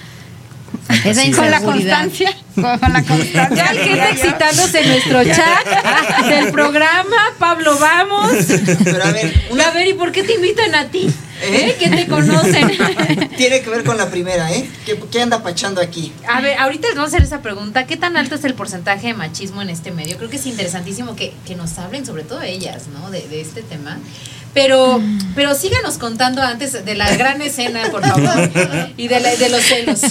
Esa 0.89 1.03
con 1.03 1.15
la 1.15 1.25
inseguridad. 1.25 1.63
constancia. 1.63 2.37
Con, 2.61 2.93
la 2.93 3.03
constancia. 3.03 3.49
Ya 3.55 3.69
hay 3.69 3.77
gente 3.77 4.09
excitándose 4.11 4.79
en 4.81 4.87
nuestro 4.89 5.23
chat 5.23 6.25
del 6.27 6.51
programa. 6.51 7.15
Pablo, 7.37 7.77
vamos. 7.79 8.31
Pero 8.83 9.03
a 9.03 9.11
ver, 9.11 9.33
una 9.51 9.67
A 9.67 9.71
ver, 9.71 9.87
¿y 9.87 9.93
por 9.93 10.11
qué 10.11 10.23
te 10.23 10.33
invitan 10.33 10.73
a 10.75 10.85
ti? 10.85 11.09
¿Eh? 11.41 11.69
¿Eh? 11.69 11.75
Que 11.79 11.89
te 11.89 12.05
conocen. 12.07 12.69
tiene 13.37 13.61
que 13.61 13.69
ver 13.69 13.83
con 13.85 13.97
la 13.97 14.09
primera, 14.09 14.51
¿eh? 14.51 14.69
¿Qué, 14.85 14.99
qué 15.11 15.21
anda 15.21 15.41
pachando 15.41 15.79
aquí? 15.79 16.11
A 16.27 16.41
ver, 16.41 16.57
ahorita 16.57 16.87
les 16.89 16.97
vamos 16.97 17.13
a 17.13 17.15
hacer 17.15 17.25
esa 17.25 17.41
pregunta. 17.41 17.85
¿Qué 17.85 17.95
tan 17.95 18.17
alto 18.17 18.35
es 18.35 18.43
el 18.43 18.55
porcentaje 18.55 19.07
de 19.07 19.13
machismo 19.13 19.61
en 19.61 19.69
este 19.69 19.91
medio? 19.91 20.17
Creo 20.17 20.29
que 20.29 20.35
es 20.35 20.45
interesantísimo 20.45 21.15
que, 21.15 21.33
que 21.47 21.55
nos 21.55 21.77
hablen, 21.79 22.05
sobre 22.05 22.23
todo 22.23 22.41
ellas, 22.41 22.87
¿no? 22.93 23.09
De, 23.09 23.25
de 23.27 23.39
este 23.41 23.61
tema. 23.61 23.97
Pero, 24.51 24.99
pero 25.35 25.53
síganos 25.53 25.99
contando 25.99 26.41
antes 26.41 26.83
de 26.83 26.95
la 26.95 27.15
gran 27.15 27.39
escena, 27.39 27.83
por 27.91 28.03
favor. 28.03 28.49
Y 28.97 29.07
de, 29.07 29.19
la- 29.19 29.35
de 29.35 29.47
los 29.49 29.61
celos. 29.61 30.01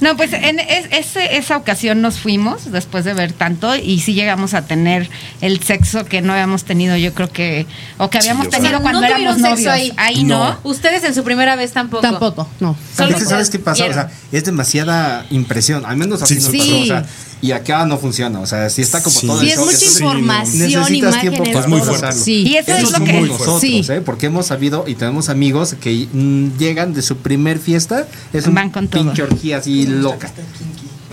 No, 0.00 0.16
pues 0.16 0.32
en 0.32 0.58
es- 0.58 0.86
ese- 0.90 1.36
esa 1.36 1.58
ocasión 1.58 1.83
nos 1.94 2.18
fuimos 2.18 2.70
después 2.72 3.04
de 3.04 3.12
ver 3.14 3.32
tanto 3.32 3.76
y 3.76 4.00
sí 4.00 4.14
llegamos 4.14 4.54
a 4.54 4.62
tener 4.66 5.10
el 5.40 5.60
sexo 5.62 6.04
que 6.04 6.22
no 6.22 6.32
habíamos 6.32 6.64
tenido, 6.64 6.96
yo 6.96 7.12
creo 7.12 7.30
que, 7.30 7.66
o 7.98 8.08
que 8.08 8.18
habíamos 8.18 8.46
o 8.46 8.50
sea, 8.50 8.60
tenido 8.60 8.78
no 8.78 8.82
cuando 8.82 9.02
éramos 9.04 9.38
novios. 9.38 9.66
ahí. 9.70 9.92
Ahí, 9.96 10.24
no. 10.24 10.38
No. 10.50 10.58
Ustedes 10.62 11.04
en 11.04 11.14
su 11.14 11.24
primera 11.24 11.56
vez 11.56 11.72
tampoco. 11.72 12.00
Tampoco, 12.02 12.48
no. 12.60 12.76
Solo 12.96 13.10
Es 13.10 13.16
que 13.22 13.28
¿Sabes 13.28 13.50
qué 13.50 13.58
pasa? 13.58 13.84
O 13.84 13.92
sea, 13.92 14.10
es 14.32 14.44
demasiada 14.44 15.26
impresión. 15.30 15.84
Al 15.84 15.96
menos 15.96 16.22
así 16.22 16.36
Sí, 16.36 16.40
nos 16.42 16.50
sí. 16.52 16.58
pasó. 16.58 16.78
O 16.80 16.86
sea, 16.86 17.06
y 17.42 17.52
acá 17.52 17.84
no 17.84 17.98
funciona. 17.98 18.40
O 18.40 18.46
sea, 18.46 18.70
si 18.70 18.80
está 18.80 19.02
como 19.02 19.18
Sí. 19.20 19.26
todo 19.26 19.40
Sí, 19.40 19.46
el 19.46 19.50
es 19.52 19.56
show, 19.58 19.64
mucha 19.66 19.84
información, 19.84 20.58
necesitas 20.60 21.20
tiempo 21.20 21.42
imágenes. 21.44 21.48
para 21.52 21.60
Es 21.60 21.68
muy 21.68 21.80
fuerte. 21.80 22.12
Sí. 22.12 22.42
Y 22.46 22.56
eso 22.56 22.70
es 22.72 22.76
Eso 22.78 22.86
lo 22.86 22.90
somos 22.92 23.08
que- 23.10 23.20
nosotros, 23.20 23.60
Sí. 23.60 23.82
¿eh? 23.90 24.00
Porque 24.04 24.26
hemos 24.26 24.46
sabido 24.46 24.84
y 24.86 24.94
tenemos 24.94 25.28
amigos 25.28 25.74
que 25.80 26.08
mm, 26.10 26.56
llegan 26.58 26.94
de 26.94 27.02
su 27.02 27.18
primer 27.18 27.58
fiesta, 27.58 28.06
es 28.32 28.46
un 28.46 28.54
Van 28.54 28.70
con 28.70 28.88
todo. 28.88 29.02
pinche 29.02 29.22
orgía 29.24 29.58
así 29.58 29.86
loca. 29.86 30.30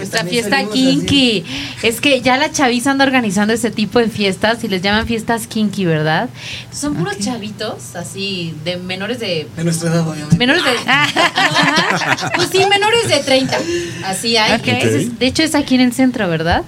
Nuestra 0.01 0.23
fiesta 0.25 0.57
así. 0.59 0.69
kinky. 0.71 1.43
Es 1.83 2.01
que 2.01 2.21
ya 2.21 2.37
la 2.37 2.51
chaviza 2.51 2.91
anda 2.91 3.05
organizando 3.05 3.53
ese 3.53 3.71
tipo 3.71 3.99
de 3.99 4.09
fiestas 4.09 4.63
y 4.63 4.67
les 4.67 4.81
llaman 4.81 5.07
fiestas 5.07 5.47
kinky, 5.47 5.85
¿verdad? 5.85 6.29
Son 6.73 6.95
puros 6.95 7.17
chavitos, 7.19 7.95
así, 7.95 8.53
de 8.63 8.77
menores 8.77 9.19
de. 9.19 9.47
De 9.55 9.63
nuestra 9.63 9.89
edad, 9.91 10.07
obviamente. 10.07 10.37
Menores 10.37 10.63
de. 10.63 10.71
Ajá. 10.87 12.31
Pues 12.35 12.49
sí, 12.51 12.59
menores 12.69 13.07
de 13.07 13.19
30. 13.19 13.57
Así 14.05 14.37
hay. 14.37 14.59
Ok. 14.59 14.67
Entonces, 14.67 15.19
de 15.19 15.25
hecho, 15.27 15.43
es 15.43 15.55
aquí 15.55 15.75
en 15.75 15.81
el 15.81 15.93
centro, 15.93 16.27
¿verdad? 16.29 16.63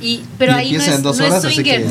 Y, 0.00 0.22
pero 0.36 0.52
Y 0.52 0.54
ahí 0.56 0.72
no 0.72 0.82
es, 0.82 0.88
en 0.88 1.02
dos 1.02 1.18
no 1.18 1.26
horas, 1.26 1.42
swinger. 1.42 1.82
que- 1.84 1.88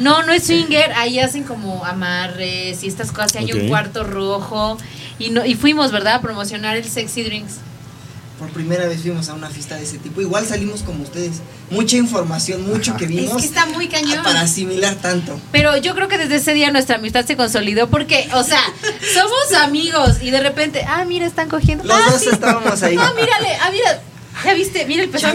No, 0.00 0.22
no 0.24 0.32
es 0.32 0.44
swinger. 0.44 0.92
Ahí 0.96 1.20
hacen 1.20 1.44
como 1.44 1.84
amarres 1.84 2.82
y 2.82 2.88
estas 2.88 3.12
cosas. 3.12 3.34
y 3.34 3.38
Hay 3.38 3.52
un 3.52 3.68
cuarto 3.68 4.02
rojo. 4.04 4.76
Y, 5.20 5.30
no, 5.30 5.44
y 5.46 5.54
fuimos, 5.54 5.92
¿verdad? 5.92 6.14
A 6.14 6.20
promocionar 6.20 6.76
el 6.76 6.84
Sexy 6.84 7.22
Drinks. 7.22 7.54
Por 8.44 8.52
primera 8.52 8.86
vez 8.86 9.00
fuimos 9.00 9.30
a 9.30 9.34
una 9.34 9.48
fiesta 9.48 9.76
de 9.76 9.84
ese 9.84 9.96
tipo. 9.96 10.20
Igual 10.20 10.46
salimos 10.46 10.82
como 10.82 11.02
ustedes. 11.02 11.40
Mucha 11.70 11.96
información, 11.96 12.66
mucho 12.66 12.94
que 12.94 13.06
vimos. 13.06 13.36
Es 13.36 13.40
que 13.40 13.46
está 13.46 13.64
muy 13.64 13.88
cañón. 13.88 14.22
Para 14.22 14.42
asimilar 14.42 14.96
tanto. 14.96 15.40
Pero 15.50 15.78
yo 15.78 15.94
creo 15.94 16.08
que 16.08 16.18
desde 16.18 16.36
ese 16.36 16.52
día 16.52 16.70
nuestra 16.70 16.96
amistad 16.96 17.24
se 17.24 17.36
consolidó 17.36 17.88
porque, 17.88 18.28
o 18.34 18.42
sea, 18.44 18.60
somos 19.14 19.62
amigos 19.62 20.18
y 20.20 20.30
de 20.30 20.40
repente, 20.40 20.84
ah, 20.86 21.06
mira, 21.06 21.24
están 21.24 21.48
cogiendo. 21.48 21.84
Los 21.84 21.96
ah, 21.96 22.10
dos 22.10 22.20
sí. 22.20 22.28
estábamos 22.30 22.82
ahí. 22.82 22.96
Ah, 22.98 23.12
mírale, 23.16 23.56
ah, 23.62 23.70
mira. 23.72 24.02
¿Ya 24.44 24.52
viste? 24.52 24.84
Mira 24.84 25.04
el 25.04 25.08
pezón. 25.08 25.30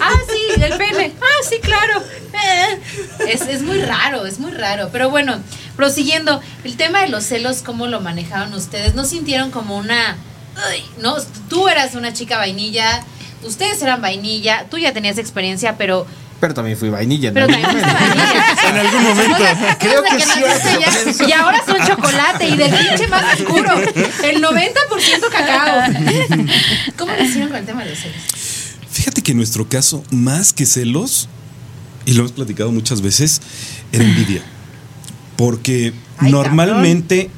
Ah, 0.00 0.16
sí, 0.28 0.60
el 0.60 0.76
pene. 0.78 1.12
Ah, 1.20 1.44
sí, 1.48 1.58
claro. 1.60 2.02
Eh, 2.32 2.80
Es, 3.28 3.42
es 3.42 3.62
muy 3.62 3.80
raro, 3.82 4.26
es 4.26 4.40
muy 4.40 4.50
raro. 4.50 4.88
Pero 4.90 5.10
bueno, 5.10 5.38
prosiguiendo, 5.76 6.40
el 6.64 6.76
tema 6.76 7.02
de 7.02 7.08
los 7.08 7.24
celos, 7.24 7.62
¿cómo 7.62 7.86
lo 7.86 8.00
manejaron 8.00 8.52
ustedes? 8.54 8.94
¿No 8.94 9.04
sintieron 9.04 9.50
como 9.52 9.76
una... 9.76 10.16
Ay, 10.58 10.84
no, 11.00 11.16
tú 11.48 11.68
eras 11.68 11.94
una 11.94 12.12
chica 12.12 12.36
vainilla, 12.38 13.04
ustedes 13.44 13.80
eran 13.82 14.00
vainilla, 14.02 14.66
tú 14.70 14.78
ya 14.78 14.92
tenías 14.92 15.18
experiencia, 15.18 15.76
pero... 15.78 16.06
Pero 16.40 16.54
también 16.54 16.76
fui 16.78 16.88
vainilla. 16.88 17.32
Pero 17.32 17.46
también 17.48 17.68
vainilla. 17.68 18.44
En 18.68 18.76
algún 18.76 19.02
momento. 19.02 19.36
Creo 19.80 20.02
que 20.04 20.20
sí, 20.20 20.40
ya- 21.20 21.26
Y 21.26 21.32
ahora 21.32 21.60
son 21.66 21.84
chocolate 21.84 22.48
y 22.48 22.56
del 22.56 22.70
pinche 22.72 23.08
más 23.08 23.40
oscuro. 23.40 23.72
El 24.22 24.40
90% 24.42 25.30
cacao. 25.32 25.82
¿Cómo 26.96 27.12
lo 27.12 27.24
hicieron 27.24 27.48
con 27.48 27.58
el 27.58 27.66
tema 27.66 27.82
de 27.82 27.90
los 27.90 27.98
celos? 27.98 28.16
Fíjate 28.90 29.22
que 29.22 29.32
en 29.32 29.38
nuestro 29.38 29.68
caso, 29.68 30.04
más 30.10 30.52
que 30.52 30.64
celos, 30.64 31.28
y 32.06 32.12
lo 32.12 32.20
hemos 32.20 32.32
platicado 32.32 32.70
muchas 32.70 33.00
veces, 33.00 33.40
era 33.90 34.04
envidia. 34.04 34.42
Porque 35.36 35.92
Ay, 36.18 36.30
normalmente 36.30 37.30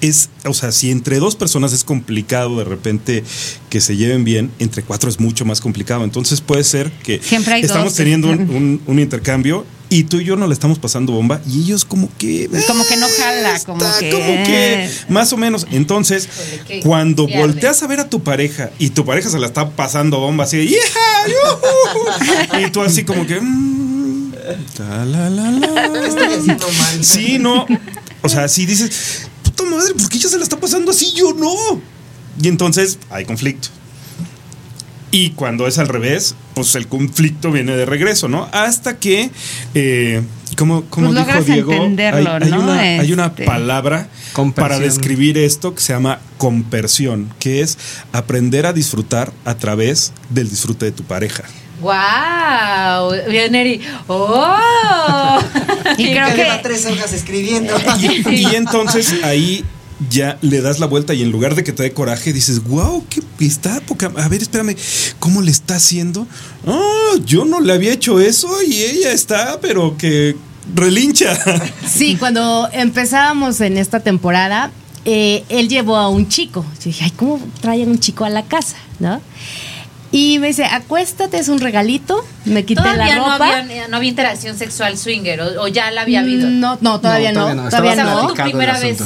es, 0.00 0.28
o 0.44 0.54
sea, 0.54 0.70
si 0.72 0.90
entre 0.90 1.18
dos 1.18 1.34
personas 1.36 1.72
es 1.72 1.82
complicado 1.84 2.58
de 2.58 2.64
repente 2.64 3.24
que 3.70 3.80
se 3.80 3.96
lleven 3.96 4.24
bien, 4.24 4.50
entre 4.58 4.82
cuatro 4.82 5.08
es 5.10 5.18
mucho 5.20 5.44
más 5.44 5.60
complicado. 5.60 6.04
Entonces 6.04 6.40
puede 6.40 6.64
ser 6.64 6.90
que 7.02 7.20
Siempre 7.22 7.54
hay 7.54 7.62
estamos 7.62 7.86
dos. 7.86 7.94
teniendo 7.94 8.28
un, 8.28 8.40
un- 8.50 8.80
un 8.86 8.98
intercambio 8.98 9.66
y 9.88 10.02
tú 10.04 10.18
y 10.18 10.24
yo 10.24 10.34
no 10.36 10.46
le 10.48 10.52
estamos 10.52 10.78
pasando 10.80 11.12
bomba 11.12 11.40
y 11.48 11.60
ellos 11.62 11.84
como 11.84 12.08
que... 12.18 12.48
Como 12.66 12.84
que 12.86 12.96
no 12.96 13.06
jala, 13.08 13.60
como 13.64 13.84
está 13.84 13.98
que- 14.00 14.10
como 14.10 14.26
que 14.44 14.90
más 15.08 15.32
o 15.32 15.36
menos. 15.36 15.66
Entonces, 15.70 16.28
cuando 16.82 17.26
pierde. 17.26 17.42
volteas 17.42 17.82
a 17.82 17.86
ver 17.86 18.00
a 18.00 18.08
tu 18.10 18.22
pareja 18.22 18.70
y 18.80 18.90
tu 18.90 19.04
pareja 19.04 19.30
se 19.30 19.38
la 19.38 19.46
está 19.46 19.70
pasando 19.70 20.18
bomba 20.18 20.44
así 20.44 20.56
de 20.58 20.66
"Yeah, 20.68 20.80
yujú", 21.28 22.66
y 22.66 22.70
tú 22.70 22.82
así 22.82 23.04
como 23.04 23.26
que... 23.26 23.40
mm, 23.40 24.32
ta, 24.76 25.04
la, 25.04 25.30
la, 25.30 25.50
la. 25.52 25.92
¿Qué 26.00 26.06
estoy 26.08 26.34
haciendo 26.34 26.66
mal? 26.68 27.04
Sí, 27.04 27.38
no. 27.38 27.66
O 28.22 28.28
sea, 28.28 28.48
si 28.48 28.66
dices, 28.66 29.28
madre, 29.66 29.94
¿por 29.94 30.08
qué 30.08 30.16
ella 30.18 30.28
se 30.28 30.36
la 30.38 30.42
está 30.44 30.58
pasando 30.58 30.90
así? 30.90 31.12
Yo 31.14 31.32
no. 31.34 31.54
Y 32.42 32.48
entonces 32.48 32.98
hay 33.10 33.24
conflicto. 33.24 33.68
Y 35.12 35.30
cuando 35.30 35.66
es 35.66 35.78
al 35.78 35.88
revés, 35.88 36.34
pues 36.54 36.74
el 36.74 36.88
conflicto 36.88 37.50
viene 37.52 37.76
de 37.76 37.86
regreso, 37.86 38.28
¿no? 38.28 38.48
Hasta 38.52 38.98
que, 38.98 39.30
eh, 39.74 40.22
como, 40.58 40.82
como 40.86 41.12
Pues 41.12 41.26
dijo 41.26 41.42
Diego, 41.44 41.72
hay, 41.72 41.78
entenderlo, 41.78 42.32
hay 42.32 42.50
¿no? 42.50 42.60
una, 42.60 42.80
hay 42.80 43.12
una 43.12 43.26
Este- 43.26 43.44
palabra 43.44 44.08
Compersión. 44.32 44.68
para 44.68 44.78
describir 44.84 45.38
esto 45.38 45.74
que 45.74 45.80
se 45.80 45.92
llama 45.92 46.18
compersión, 46.38 47.32
que 47.38 47.62
es 47.62 47.78
aprender 48.12 48.66
a 48.66 48.72
disfrutar 48.74 49.32
a 49.44 49.54
través 49.56 50.12
del 50.28 50.50
disfrute 50.50 50.86
de 50.86 50.92
tu 50.92 51.04
pareja. 51.04 51.44
¡Wow! 51.80 53.12
Bien, 53.28 53.54
Eri. 53.54 53.80
¡Oh! 54.06 55.38
Y 55.98 56.10
creo 56.10 56.26
Que 56.28 56.36
lleva 56.36 56.60
tres 56.62 56.84
hojas 56.86 57.12
escribiendo. 57.12 57.74
Y, 58.00 58.28
y 58.28 58.54
entonces 58.54 59.14
ahí 59.22 59.64
ya 60.10 60.38
le 60.42 60.60
das 60.60 60.78
la 60.78 60.86
vuelta 60.86 61.14
y 61.14 61.22
en 61.22 61.30
lugar 61.30 61.54
de 61.54 61.64
que 61.64 61.72
te 61.72 61.82
dé 61.82 61.92
coraje 61.92 62.32
dices, 62.32 62.62
wow, 62.64 63.04
qué 63.08 63.22
está 63.44 63.80
poca. 63.80 64.12
A 64.16 64.28
ver, 64.28 64.42
espérame, 64.42 64.76
¿cómo 65.18 65.42
le 65.42 65.50
está 65.50 65.76
haciendo? 65.76 66.26
Ah, 66.66 67.14
yo 67.24 67.44
no 67.44 67.60
le 67.60 67.72
había 67.72 67.92
hecho 67.92 68.20
eso 68.20 68.62
y 68.62 68.82
ella 68.82 69.12
está, 69.12 69.58
pero 69.60 69.96
que 69.96 70.36
relincha. 70.74 71.38
Sí, 71.88 72.16
cuando 72.16 72.68
empezábamos 72.72 73.60
en 73.60 73.78
esta 73.78 74.00
temporada, 74.00 74.70
eh, 75.04 75.44
él 75.48 75.68
llevó 75.68 75.96
a 75.96 76.08
un 76.08 76.28
chico. 76.28 76.64
Yo 76.78 76.84
dije, 76.84 77.04
ay, 77.04 77.12
¿cómo 77.12 77.40
traen 77.60 77.88
un 77.90 77.98
chico 77.98 78.24
a 78.24 78.30
la 78.30 78.42
casa? 78.42 78.76
¿No? 78.98 79.20
Y 80.12 80.38
me 80.38 80.46
dice, 80.48 80.64
acuéstate, 80.64 81.38
es 81.38 81.48
un 81.48 81.58
regalito. 81.60 82.24
Me 82.44 82.64
quité 82.64 82.80
Todavía 82.80 83.06
la 83.06 83.16
no 83.16 83.32
ropa. 83.32 83.58
había, 83.58 83.88
no 83.88 83.96
había 83.96 84.08
interacción 84.10 84.56
sexual 84.56 84.96
swinger, 84.96 85.40
o, 85.40 85.62
o 85.62 85.68
ya 85.68 85.90
la 85.90 86.02
había 86.02 86.20
habido. 86.20 86.48
No, 86.48 86.78
no, 86.80 87.00
todavía 87.00 87.32
No, 87.32 87.40
no. 87.40 87.46
todavía 87.46 87.62
no, 87.64 87.70
Todavía 87.70 87.92
estaba 87.92 88.10
¿Esa 88.10 88.14
no. 88.22 88.28
fue 88.28 88.36
tu 88.36 88.42
primera 88.50 88.78
vez? 88.78 88.98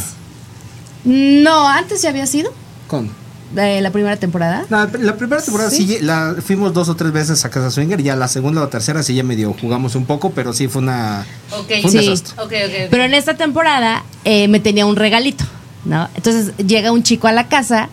No, 1.05 1.69
antes 1.69 2.03
ya 2.03 2.11
había 2.11 2.27
sido. 2.27 2.53
Con. 2.87 3.11
De 3.55 3.81
la 3.81 3.91
primera 3.91 4.17
temporada. 4.17 4.65
La, 4.71 4.89
la 5.01 5.17
primera 5.17 5.43
temporada 5.43 5.71
sí, 5.71 5.85
Sí. 5.87 5.99
la, 6.03 6.37
fuimos 6.45 6.73
dos 6.73 6.89
o 6.89 6.95
tres 6.95 7.11
veces 7.11 7.45
a 7.45 7.51
casa 7.51 7.71
swinger, 7.73 8.01
ya 8.01 8.15
la 8.15 8.29
segunda 8.29 8.63
o 8.63 8.69
tercera 8.69 9.03
sí 9.03 9.15
ya 9.17 9.25
medio 9.25 9.57
jugamos 9.61 9.97
un 9.97 10.05
poco, 10.07 10.31
pero 10.31 10.53
sí 10.53 10.69
fue 10.69 10.83
una 10.83 11.27
Ok, 11.51 11.67
fue 11.67 11.81
un 11.85 11.91
Sí. 11.91 11.99
desastre. 11.99 12.89
Pero 12.91 13.03
en 13.03 13.15
esta 13.15 13.35
temporada 13.35 14.05
eh, 14.25 14.47
me 14.47 14.61
tenía 14.61 14.87
un 14.87 14.95
regalito, 14.95 15.45
¿no? 15.85 16.09
Entonces 16.15 16.57
llega 16.59 16.93
un 16.93 17.03
chico 17.03 17.27
a 17.27 17.33
la 17.33 17.49
casa 17.49 17.89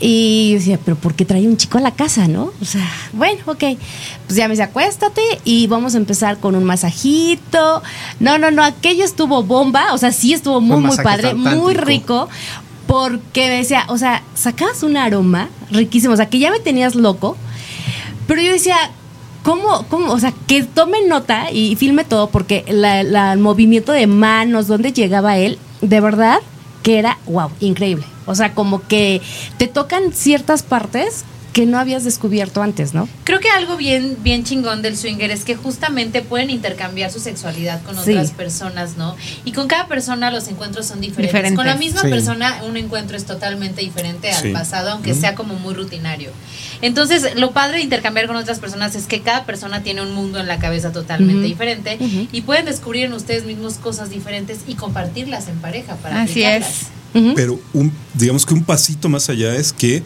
y 0.00 0.52
yo 0.52 0.58
decía, 0.58 0.78
pero 0.82 0.96
¿por 0.96 1.14
qué 1.14 1.26
trae 1.26 1.46
un 1.46 1.58
chico 1.58 1.76
a 1.76 1.82
la 1.82 1.90
casa, 1.90 2.26
no? 2.26 2.52
O 2.60 2.64
sea, 2.64 2.90
bueno, 3.12 3.40
ok. 3.44 3.64
Pues 4.26 4.36
ya 4.36 4.48
me 4.48 4.52
dice, 4.52 4.62
acuéstate 4.62 5.20
y 5.44 5.66
vamos 5.66 5.94
a 5.94 5.98
empezar 5.98 6.38
con 6.38 6.54
un 6.54 6.64
masajito. 6.64 7.82
No, 8.18 8.38
no, 8.38 8.50
no, 8.50 8.64
aquello 8.64 9.04
estuvo 9.04 9.42
bomba, 9.42 9.92
o 9.92 9.98
sea, 9.98 10.10
sí 10.10 10.32
estuvo 10.32 10.62
muy, 10.62 10.80
muy 10.80 10.96
padre, 10.96 11.34
muy 11.34 11.74
rico. 11.74 12.28
Porque 12.86 13.46
me 13.48 13.58
decía, 13.58 13.84
o 13.88 13.98
sea, 13.98 14.22
sacabas 14.34 14.82
un 14.82 14.96
aroma 14.96 15.48
riquísimo, 15.70 16.14
o 16.14 16.16
sea, 16.16 16.30
que 16.30 16.38
ya 16.38 16.50
me 16.50 16.60
tenías 16.60 16.94
loco. 16.94 17.36
Pero 18.26 18.40
yo 18.40 18.52
decía, 18.52 18.76
¿cómo, 19.42 19.84
cómo? 19.88 20.12
O 20.12 20.18
sea, 20.18 20.32
que 20.46 20.62
tome 20.62 20.98
nota 21.06 21.50
y 21.52 21.76
filme 21.76 22.04
todo, 22.04 22.30
porque 22.30 22.64
el 22.66 23.38
movimiento 23.38 23.92
de 23.92 24.06
manos, 24.06 24.66
donde 24.66 24.92
llegaba 24.92 25.36
él, 25.36 25.58
de 25.82 26.00
verdad 26.00 26.40
que 26.82 26.98
era, 26.98 27.18
wow, 27.26 27.50
increíble. 27.60 28.04
O 28.26 28.34
sea, 28.34 28.54
como 28.54 28.86
que 28.86 29.20
te 29.58 29.66
tocan 29.66 30.12
ciertas 30.12 30.62
partes 30.62 31.24
que 31.52 31.66
no 31.66 31.78
habías 31.78 32.04
descubierto 32.04 32.62
antes, 32.62 32.94
¿no? 32.94 33.08
Creo 33.24 33.40
que 33.40 33.48
algo 33.50 33.76
bien, 33.76 34.16
bien 34.22 34.44
chingón 34.44 34.82
del 34.82 34.96
swinger 34.96 35.30
es 35.32 35.44
que 35.44 35.56
justamente 35.56 36.22
pueden 36.22 36.48
intercambiar 36.50 37.10
su 37.10 37.18
sexualidad 37.18 37.82
con 37.82 37.96
Sí. 37.96 38.12
otras 38.12 38.30
personas, 38.30 38.96
¿no? 38.96 39.16
Y 39.44 39.52
con 39.52 39.66
cada 39.66 39.88
persona 39.88 40.30
los 40.30 40.46
encuentros 40.48 40.86
son 40.86 41.00
diferentes. 41.00 41.32
Diferentes. 41.32 41.56
Con 41.56 41.66
la 41.66 41.74
misma 41.76 42.02
Sí. 42.02 42.08
persona 42.08 42.62
un 42.68 42.76
encuentro 42.76 43.16
es 43.16 43.24
totalmente 43.24 43.80
diferente 43.80 44.30
al 44.30 44.42
Sí. 44.42 44.50
pasado, 44.52 44.90
aunque 44.90 45.12
sea 45.14 45.34
como 45.34 45.54
muy 45.54 45.74
rutinario. 45.74 46.30
Entonces, 46.82 47.34
lo 47.36 47.50
padre 47.50 47.78
de 47.78 47.82
intercambiar 47.84 48.26
con 48.28 48.36
otras 48.36 48.58
personas 48.60 48.94
es 48.94 49.06
que 49.06 49.20
cada 49.20 49.44
persona 49.44 49.82
tiene 49.82 50.02
un 50.02 50.14
mundo 50.14 50.38
en 50.38 50.46
la 50.46 50.58
cabeza 50.60 50.92
totalmente 50.92 51.46
diferente 51.46 51.98
y 52.32 52.40
pueden 52.42 52.64
descubrir 52.66 53.06
en 53.06 53.12
ustedes 53.12 53.44
mismos 53.44 53.74
cosas 53.74 54.08
diferentes 54.10 54.58
y 54.68 54.74
compartirlas 54.74 55.48
en 55.48 55.56
pareja 55.58 55.96
para 55.96 56.22
así 56.22 56.44
aplicarlas. 56.44 56.70
es. 57.14 57.32
Pero 57.34 57.58
un, 57.72 57.92
digamos 58.14 58.46
que 58.46 58.54
un 58.54 58.62
pasito 58.62 59.08
más 59.08 59.28
allá 59.28 59.56
es 59.56 59.72
que 59.72 60.02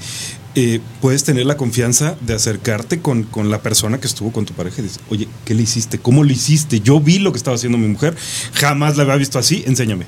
eh, 0.55 0.81
puedes 1.01 1.25
tener 1.25 1.47
la 1.47 1.57
confianza 1.57 2.17
de 2.21 2.35
acercarte 2.35 3.01
con, 3.01 3.25
con 3.25 3.51
la 3.51 3.61
persona 3.61 3.99
que 3.99 4.07
estuvo 4.07 4.31
con 4.33 4.45
tu 4.45 4.53
pareja 4.55 4.81
y 4.81 4.85
dices, 4.85 5.01
oye, 5.11 5.29
¿qué 5.45 5.55
le 5.55 5.63
hiciste? 5.63 5.99
¿Cómo 5.99 6.23
lo 6.25 6.31
hiciste? 6.33 6.81
Yo 6.81 7.01
vi 7.01 7.19
lo 7.19 7.33
que 7.33 7.39
estaba 7.39 7.57
haciendo 7.57 7.77
mi 7.79 7.89
mujer, 7.89 8.17
jamás 8.55 8.97
la 8.97 9.03
había 9.03 9.17
visto 9.17 9.39
así, 9.39 9.65
enséñame. 9.67 10.07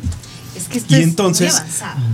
Es 0.57 0.65
que 0.69 0.79
esto 0.79 0.95
Y 0.95 0.99
es 0.99 1.05
entonces 1.05 1.63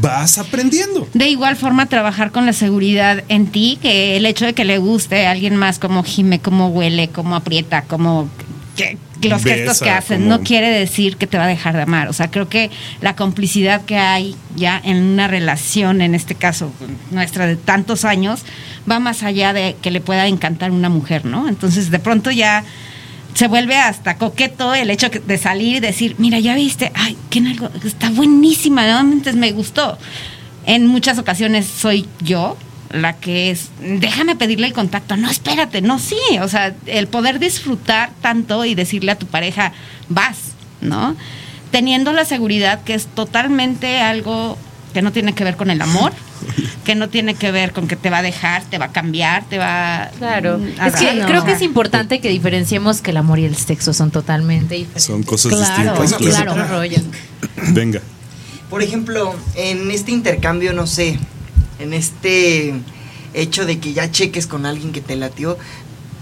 vas 0.00 0.38
aprendiendo. 0.38 1.06
De 1.14 1.28
igual 1.28 1.56
forma, 1.56 1.86
trabajar 1.86 2.32
con 2.32 2.44
la 2.46 2.52
seguridad 2.52 3.22
en 3.28 3.46
ti, 3.46 3.78
que 3.80 4.16
el 4.16 4.26
hecho 4.26 4.44
de 4.46 4.52
que 4.54 4.64
le 4.64 4.78
guste 4.78 5.26
a 5.26 5.30
alguien 5.30 5.54
más 5.56 5.78
cómo 5.78 6.02
gime, 6.02 6.40
cómo 6.40 6.68
huele, 6.68 7.08
cómo 7.08 7.36
aprieta, 7.36 7.82
cómo 7.84 8.28
que- 8.76 8.98
los 9.28 9.42
Besa, 9.44 9.56
gestos 9.56 9.80
que 9.80 9.90
hacen, 9.90 10.22
como- 10.22 10.38
no 10.38 10.42
quiere 10.42 10.68
decir 10.70 11.16
que 11.16 11.26
te 11.26 11.38
va 11.38 11.44
a 11.44 11.48
dejar 11.48 11.74
de 11.76 11.82
amar. 11.82 12.08
O 12.08 12.12
sea, 12.12 12.30
creo 12.30 12.48
que 12.48 12.70
la 13.00 13.16
complicidad 13.16 13.82
que 13.84 13.96
hay 13.96 14.34
ya 14.56 14.80
en 14.82 14.96
una 15.02 15.28
relación, 15.28 16.00
en 16.00 16.14
este 16.14 16.34
caso 16.34 16.72
nuestra 17.10 17.46
de 17.46 17.56
tantos 17.56 18.04
años, 18.04 18.42
va 18.90 18.98
más 19.00 19.22
allá 19.22 19.52
de 19.52 19.76
que 19.80 19.90
le 19.90 20.00
pueda 20.00 20.26
encantar 20.26 20.70
una 20.70 20.88
mujer, 20.88 21.24
¿no? 21.24 21.48
Entonces, 21.48 21.90
de 21.90 21.98
pronto 21.98 22.30
ya 22.30 22.64
se 23.34 23.48
vuelve 23.48 23.76
hasta 23.76 24.18
coqueto 24.18 24.74
el 24.74 24.90
hecho 24.90 25.08
de 25.08 25.38
salir 25.38 25.76
y 25.76 25.80
decir, 25.80 26.16
mira, 26.18 26.38
ya 26.38 26.54
viste, 26.54 26.92
ay, 26.94 27.16
qué 27.30 27.38
algo, 27.38 27.70
está 27.84 28.10
buenísima, 28.10 28.82
realmente 28.84 29.32
me 29.32 29.52
gustó. 29.52 29.96
En 30.66 30.86
muchas 30.86 31.18
ocasiones 31.18 31.66
soy 31.66 32.06
yo 32.20 32.56
la 32.92 33.14
que 33.14 33.50
es, 33.50 33.70
déjame 33.80 34.36
pedirle 34.36 34.66
el 34.66 34.72
contacto, 34.72 35.16
no, 35.16 35.30
espérate, 35.30 35.80
no, 35.82 35.98
sí, 35.98 36.16
o 36.40 36.48
sea, 36.48 36.74
el 36.86 37.06
poder 37.08 37.38
disfrutar 37.38 38.10
tanto 38.20 38.64
y 38.64 38.74
decirle 38.74 39.12
a 39.12 39.16
tu 39.18 39.26
pareja, 39.26 39.72
vas, 40.08 40.36
¿no? 40.80 41.16
Teniendo 41.70 42.12
la 42.12 42.24
seguridad 42.24 42.82
que 42.84 42.94
es 42.94 43.06
totalmente 43.06 44.00
algo 44.00 44.58
que 44.92 45.00
no 45.00 45.10
tiene 45.10 45.32
que 45.34 45.42
ver 45.42 45.56
con 45.56 45.70
el 45.70 45.80
amor, 45.80 46.12
que 46.84 46.94
no 46.94 47.08
tiene 47.08 47.34
que 47.34 47.50
ver 47.50 47.72
con 47.72 47.88
que 47.88 47.96
te 47.96 48.10
va 48.10 48.18
a 48.18 48.22
dejar, 48.22 48.62
te 48.64 48.76
va 48.76 48.86
a 48.86 48.92
cambiar, 48.92 49.44
te 49.48 49.56
va 49.56 50.10
Claro. 50.18 50.58
mm, 50.58 50.80
Es 50.86 50.96
que 50.96 51.22
creo 51.26 51.44
que 51.44 51.52
es 51.52 51.62
importante 51.62 52.20
que 52.20 52.28
diferenciemos 52.28 53.00
que 53.00 53.10
el 53.12 53.16
amor 53.16 53.38
y 53.38 53.46
el 53.46 53.56
sexo 53.56 53.94
son 53.94 54.10
totalmente 54.10 54.74
diferentes. 54.74 55.04
Son 55.04 55.22
cosas 55.22 55.52
Claro, 55.54 56.02
distintas. 56.02 56.34
Claro. 56.34 56.52
otro 56.52 56.66
rollo. 56.68 56.98
Venga. 57.70 58.00
Por 58.68 58.82
ejemplo, 58.82 59.34
en 59.54 59.90
este 59.90 60.12
intercambio, 60.12 60.72
no 60.72 60.86
sé, 60.86 61.18
en 61.82 61.92
este 61.92 62.74
hecho 63.34 63.66
de 63.66 63.78
que 63.78 63.92
ya 63.92 64.10
cheques 64.10 64.46
con 64.46 64.66
alguien 64.66 64.92
que 64.92 65.00
te 65.00 65.16
latió, 65.16 65.58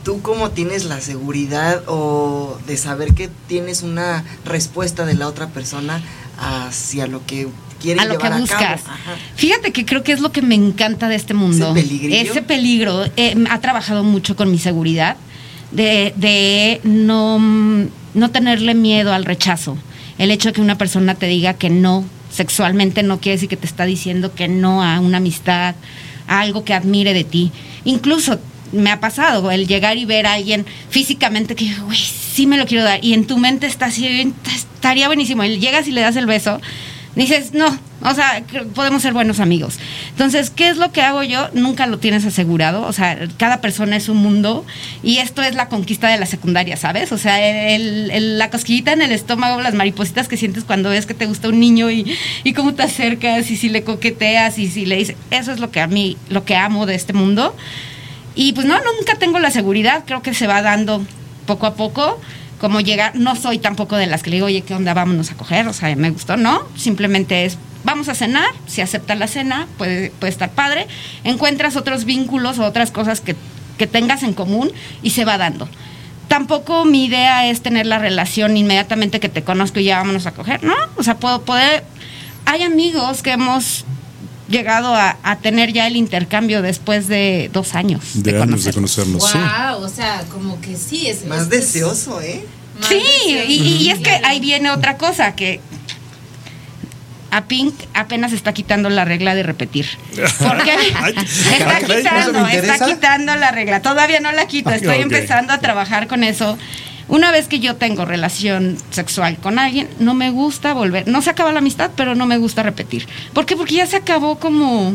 ¿tú 0.05 0.23
cómo 0.23 0.51
tienes 0.51 0.85
la 0.85 1.01
seguridad 1.01 1.83
o 1.87 2.59
de 2.67 2.77
saber 2.77 3.15
que 3.15 3.29
tienes 3.49 3.83
una 3.83 4.25
respuesta 4.45 5.05
de 5.05 5.15
la 5.15 5.29
otra 5.29 5.49
persona 5.49 6.03
hacia 6.39 7.07
lo 7.07 7.25
que 7.27 7.49
quiere 7.81 8.01
a 8.01 8.05
lo 8.05 8.19
que 8.19 8.25
llevar 8.25 8.33
a 8.35 8.41
buscas. 8.41 8.83
Fíjate 9.37 9.73
que 9.73 9.85
creo 9.85 10.03
que 10.03 10.13
es 10.13 10.21
lo 10.21 10.33
que 10.33 10.43
me 10.43 10.55
encanta 10.55 11.09
de 11.09 11.17
este 11.17 11.35
mundo. 11.35 11.75
¿Ese? 11.75 12.21
Ese 12.21 12.43
peligro 12.43 13.05
eh, 13.17 13.35
ha 13.51 13.61
trabajado 13.61 14.05
mucho 14.05 14.37
con 14.37 14.51
mi 14.51 14.59
seguridad 14.59 15.17
de, 15.73 16.13
de 16.17 16.81
no, 16.85 17.39
no 18.15 18.31
tenerle 18.31 18.75
miedo 18.75 19.13
al 19.13 19.25
rechazo. 19.25 19.77
El 20.19 20.31
hecho 20.31 20.51
de 20.51 20.53
que 20.55 20.61
una 20.61 20.77
persona 20.79 21.15
te 21.15 21.27
diga 21.27 21.55
que 21.55 21.71
no 21.71 22.05
sexualmente 22.31 23.03
no 23.03 23.21
quiere 23.21 23.37
decir 23.37 23.49
que 23.49 23.57
te 23.57 23.67
está 23.67 23.85
diciendo 23.85 24.35
que 24.35 24.49
no 24.49 24.83
a 24.83 25.01
una 25.01 25.19
amistad, 25.19 25.75
a 26.27 26.41
algo 26.41 26.65
que 26.65 26.75
admire 26.75 27.13
de 27.13 27.25
ti. 27.25 27.53
Incluso 27.85 28.39
me 28.73 28.91
ha 28.91 29.01
pasado 29.01 29.51
el 29.51 29.67
llegar 29.67 29.97
y 29.99 30.05
ver 30.05 30.27
a 30.27 30.35
alguien 30.35 30.65
físicamente 30.91 31.57
que 31.57 31.75
güey, 31.75 31.99
sí 31.99 32.47
me 32.47 32.57
lo 32.57 32.67
quiero 32.67 32.85
dar. 32.85 33.05
Y 33.05 33.15
en 33.15 33.27
tu 33.27 33.39
mente 33.39 33.67
está 33.67 33.87
así, 33.87 34.33
estaría 34.55 35.09
buenísimo. 35.09 35.45
Y 35.45 35.59
llegas 35.59 35.89
y 35.89 35.93
le 35.93 36.01
das 36.01 36.17
el 36.17 36.27
beso, 36.27 36.61
dices, 37.15 37.53
no, 37.53 37.77
O 38.03 38.15
sea, 38.15 38.43
podemos 38.75 39.03
ser 39.03 39.13
buenos 39.13 39.41
amigos. 39.41 39.79
Entonces, 40.11 40.49
¿qué 40.51 40.69
es 40.69 40.79
lo 40.79 40.91
que 40.91 41.03
hago 41.03 41.23
yo? 41.23 41.49
Nunca 41.53 41.87
lo 41.87 41.99
tienes 41.99 42.25
asegurado. 42.25 42.83
O 42.87 42.93
sea, 42.95 43.19
cada 43.37 43.61
persona 43.61 43.95
es 43.97 44.09
un 44.09 44.17
mundo 44.17 44.65
y 45.03 45.19
esto 45.19 45.43
es 45.43 45.55
la 45.55 45.69
conquista 45.69 46.09
de 46.09 46.19
la 46.19 46.25
secundaria, 46.25 46.77
¿sabes? 46.79 47.13
O 47.13 47.19
sea, 47.19 47.41
el- 47.75 48.11
el- 48.11 48.39
la 48.39 48.49
cosquillita 48.49 48.93
en 48.95 49.03
el 49.03 49.13
estómago, 49.13 49.61
las 49.61 49.75
maripositas 49.75 50.29
que 50.29 50.39
sientes 50.39 50.65
cuando 50.65 50.89
ves 50.89 51.05
que 51.05 51.13
te 51.15 51.27
gusta 51.27 51.49
un 51.49 51.61
niño 51.61 51.91
y, 51.91 52.17
y 52.43 52.53
cómo 52.55 52.73
te 52.75 52.85
acercas 52.85 53.51
y 53.51 53.57
si 53.59 53.69
le 53.69 53.85
coqueteas 53.85 54.59
y 54.59 54.69
si 54.69 54.87
le 54.87 54.97
dices, 54.97 55.17
eso 55.31 55.53
es 55.53 55.61
lo 55.61 55.71
que 55.71 55.81
a 55.83 55.87
mí, 55.87 56.17
lo 56.31 56.45
que 56.47 56.57
amo 56.57 56.87
de 56.87 56.95
este 56.95 57.13
mundo. 57.13 57.55
Y 58.35 58.53
pues 58.55 58.67
no, 58.67 58.77
nunca 58.79 59.17
tengo 59.19 59.39
la 59.41 59.51
seguridad, 59.51 60.05
creo 60.07 60.23
que 60.23 60.33
se 60.33 60.47
va 60.47 60.63
dando 60.63 61.05
poco 61.47 61.67
a 61.67 61.75
poco. 61.75 62.19
Como 62.59 62.81
llegar, 62.81 63.17
no 63.17 63.37
soy 63.37 63.59
tampoco 63.59 63.97
de 63.97 64.07
las 64.07 64.23
que 64.23 64.29
le 64.31 64.37
digo, 64.37 64.47
oye, 64.47 64.61
¿qué 64.63 64.75
onda? 64.75 64.93
Vámonos 64.93 65.31
a 65.31 65.35
coger, 65.35 65.67
o 65.67 65.73
sea, 65.73 65.95
me 65.97 66.11
gustó, 66.11 66.37
no. 66.37 66.63
Simplemente 66.77 67.47
es, 67.47 67.57
vamos 67.85 68.09
a 68.09 68.15
cenar, 68.15 68.49
si 68.67 68.81
acepta 68.81 69.15
la 69.15 69.27
cena, 69.27 69.67
puede, 69.79 70.11
puede 70.11 70.31
estar 70.33 70.51
padre. 70.51 70.87
Encuentras 71.25 71.77
otros 71.77 72.05
vínculos 72.05 72.59
o 72.59 72.65
otras 72.65 72.91
cosas 72.91 73.21
que, 73.21 73.37
que 73.79 73.87
tengas 73.87 74.23
en 74.23 74.35
común 74.35 74.71
y 75.03 75.11
se 75.11 75.25
va 75.25 75.39
dando. 75.39 75.69
Tampoco 76.29 76.85
mi 76.85 77.07
idea 77.07 77.49
es 77.49 77.61
tener 77.61 77.87
la 77.87 77.99
relación 77.99 78.57
inmediatamente 78.57 79.19
que 79.19 79.29
te 79.29 79.43
conozco 79.43 79.81
y 79.81 79.85
ya 79.85 79.99
vámonos 79.99 80.27
a 80.27 80.33
coger, 80.33 80.63
¿no? 80.63 80.75
O 80.97 81.03
sea, 81.03 81.17
puedo 81.17 81.43
poder. 81.43 81.83
Hay 82.47 82.63
amigos 82.63 83.23
que 83.23 83.33
hemos 83.33 83.85
llegado 84.49 84.95
a, 84.95 85.17
a 85.23 85.37
tener 85.37 85.73
ya 85.73 85.87
el 85.87 85.97
intercambio 85.97 86.63
después 86.63 87.09
de 87.09 87.51
dos 87.53 87.75
años 87.75 88.01
De 88.15 88.31
años 88.41 88.65
de 88.65 88.73
conocernos. 88.73 88.97
conocernos, 89.21 89.31
sí. 89.31 89.39
Wow, 89.39 89.85
o 89.85 89.89
sea, 89.89 90.23
como 90.31 90.61
que 90.61 90.77
sí 90.77 91.07
es 91.09 91.25
Más 91.27 91.43
es- 91.43 91.49
deseoso, 91.51 92.21
¿eh? 92.21 92.45
más 92.81 92.89
Sí, 92.89 92.97
deseoso. 92.97 93.51
y, 93.51 93.55
y 93.85 93.91
es 93.91 93.99
que 94.01 94.11
ahí 94.25 94.41
viene 94.41 94.71
otra 94.71 94.97
cosa 94.99 95.35
que 95.37 95.61
a 97.31 97.45
Pink 97.45 97.75
apenas 97.95 98.33
está 98.33 98.53
quitando 98.53 98.91
la 98.91 99.05
regla 99.05 99.35
de 99.35 99.43
repetir. 99.43 99.87
Porque 100.39 100.73
está 101.59 101.79
eso 101.79 101.87
quitando, 101.87 102.47
está 102.49 102.85
quitando 102.87 103.37
la 103.37 103.51
regla. 103.51 103.83
Todavía 103.83 104.21
no 104.21 104.33
la 104.33 104.47
quito, 104.47 104.71
estoy 104.71 104.97
Ok. 104.97 105.03
empezando 105.03 105.53
a 105.53 105.59
trabajar 105.59 106.07
con 106.07 106.25
eso. 106.25 106.59
Una 107.09 107.33
vez 107.33 107.49
que 107.49 107.59
yo 107.59 107.75
tengo 107.77 108.05
relación 108.05 108.77
sexual 108.91 109.37
con 109.39 109.59
alguien, 109.59 109.89
no 109.99 110.15
me 110.15 110.31
gusta 110.31 110.73
volver. 110.75 111.09
No 111.09 111.23
se 111.23 111.31
acaba 111.31 111.51
la 111.51 111.59
amistad, 111.59 111.91
pero 111.97 112.15
no 112.15 112.27
me 112.27 112.37
gusta 112.39 112.63
repetir. 112.63 113.09
¿Por 113.33 113.47
qué? 113.47 113.57
Porque 113.57 113.75
ya 113.75 113.87
se 113.87 113.97
acabó 113.97 114.39
como 114.39 114.95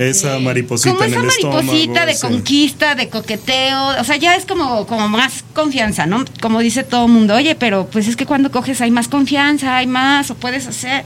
Esa 0.00 0.38
mariposita 0.38 0.92
como 0.92 1.04
en 1.04 1.10
esa 1.10 1.20
el 1.20 1.26
mariposita 1.26 1.82
estómago, 1.82 2.06
de 2.06 2.14
sí. 2.14 2.20
conquista, 2.26 2.94
de 2.94 3.08
coqueteo, 3.08 4.00
o 4.00 4.04
sea, 4.04 4.16
ya 4.16 4.34
es 4.34 4.46
como, 4.46 4.86
como 4.86 5.08
más 5.08 5.44
confianza, 5.52 6.06
¿no? 6.06 6.24
Como 6.40 6.60
dice 6.60 6.84
todo 6.84 7.04
el 7.06 7.12
mundo, 7.12 7.34
oye, 7.34 7.54
pero 7.54 7.86
pues 7.86 8.08
es 8.08 8.16
que 8.16 8.24
cuando 8.26 8.50
coges 8.50 8.80
hay 8.80 8.90
más 8.90 9.08
confianza, 9.08 9.76
hay 9.76 9.86
más, 9.86 10.30
o 10.30 10.34
puedes 10.36 10.66
hacer. 10.66 11.04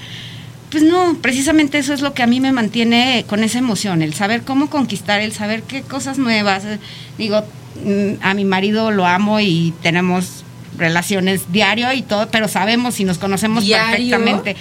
Pues 0.70 0.82
no, 0.82 1.16
precisamente 1.20 1.78
eso 1.78 1.92
es 1.92 2.00
lo 2.00 2.14
que 2.14 2.22
a 2.22 2.26
mí 2.26 2.40
me 2.40 2.52
mantiene 2.52 3.24
con 3.28 3.44
esa 3.44 3.58
emoción, 3.58 4.00
el 4.02 4.14
saber 4.14 4.42
cómo 4.42 4.70
conquistar, 4.70 5.20
el 5.20 5.32
saber 5.32 5.62
qué 5.62 5.82
cosas 5.82 6.18
nuevas. 6.18 6.64
eh, 6.64 6.78
Digo, 7.18 7.44
mm, 7.84 8.22
a 8.22 8.34
mi 8.34 8.44
marido 8.44 8.90
lo 8.90 9.06
amo 9.06 9.40
y 9.40 9.72
tenemos 9.82 10.44
relaciones 10.76 11.52
diario 11.52 11.92
y 11.92 12.02
todo, 12.02 12.28
pero 12.28 12.48
sabemos 12.48 12.98
y 12.98 13.04
nos 13.04 13.18
conocemos 13.18 13.64
¿Diario? 13.64 14.16
perfectamente. 14.16 14.56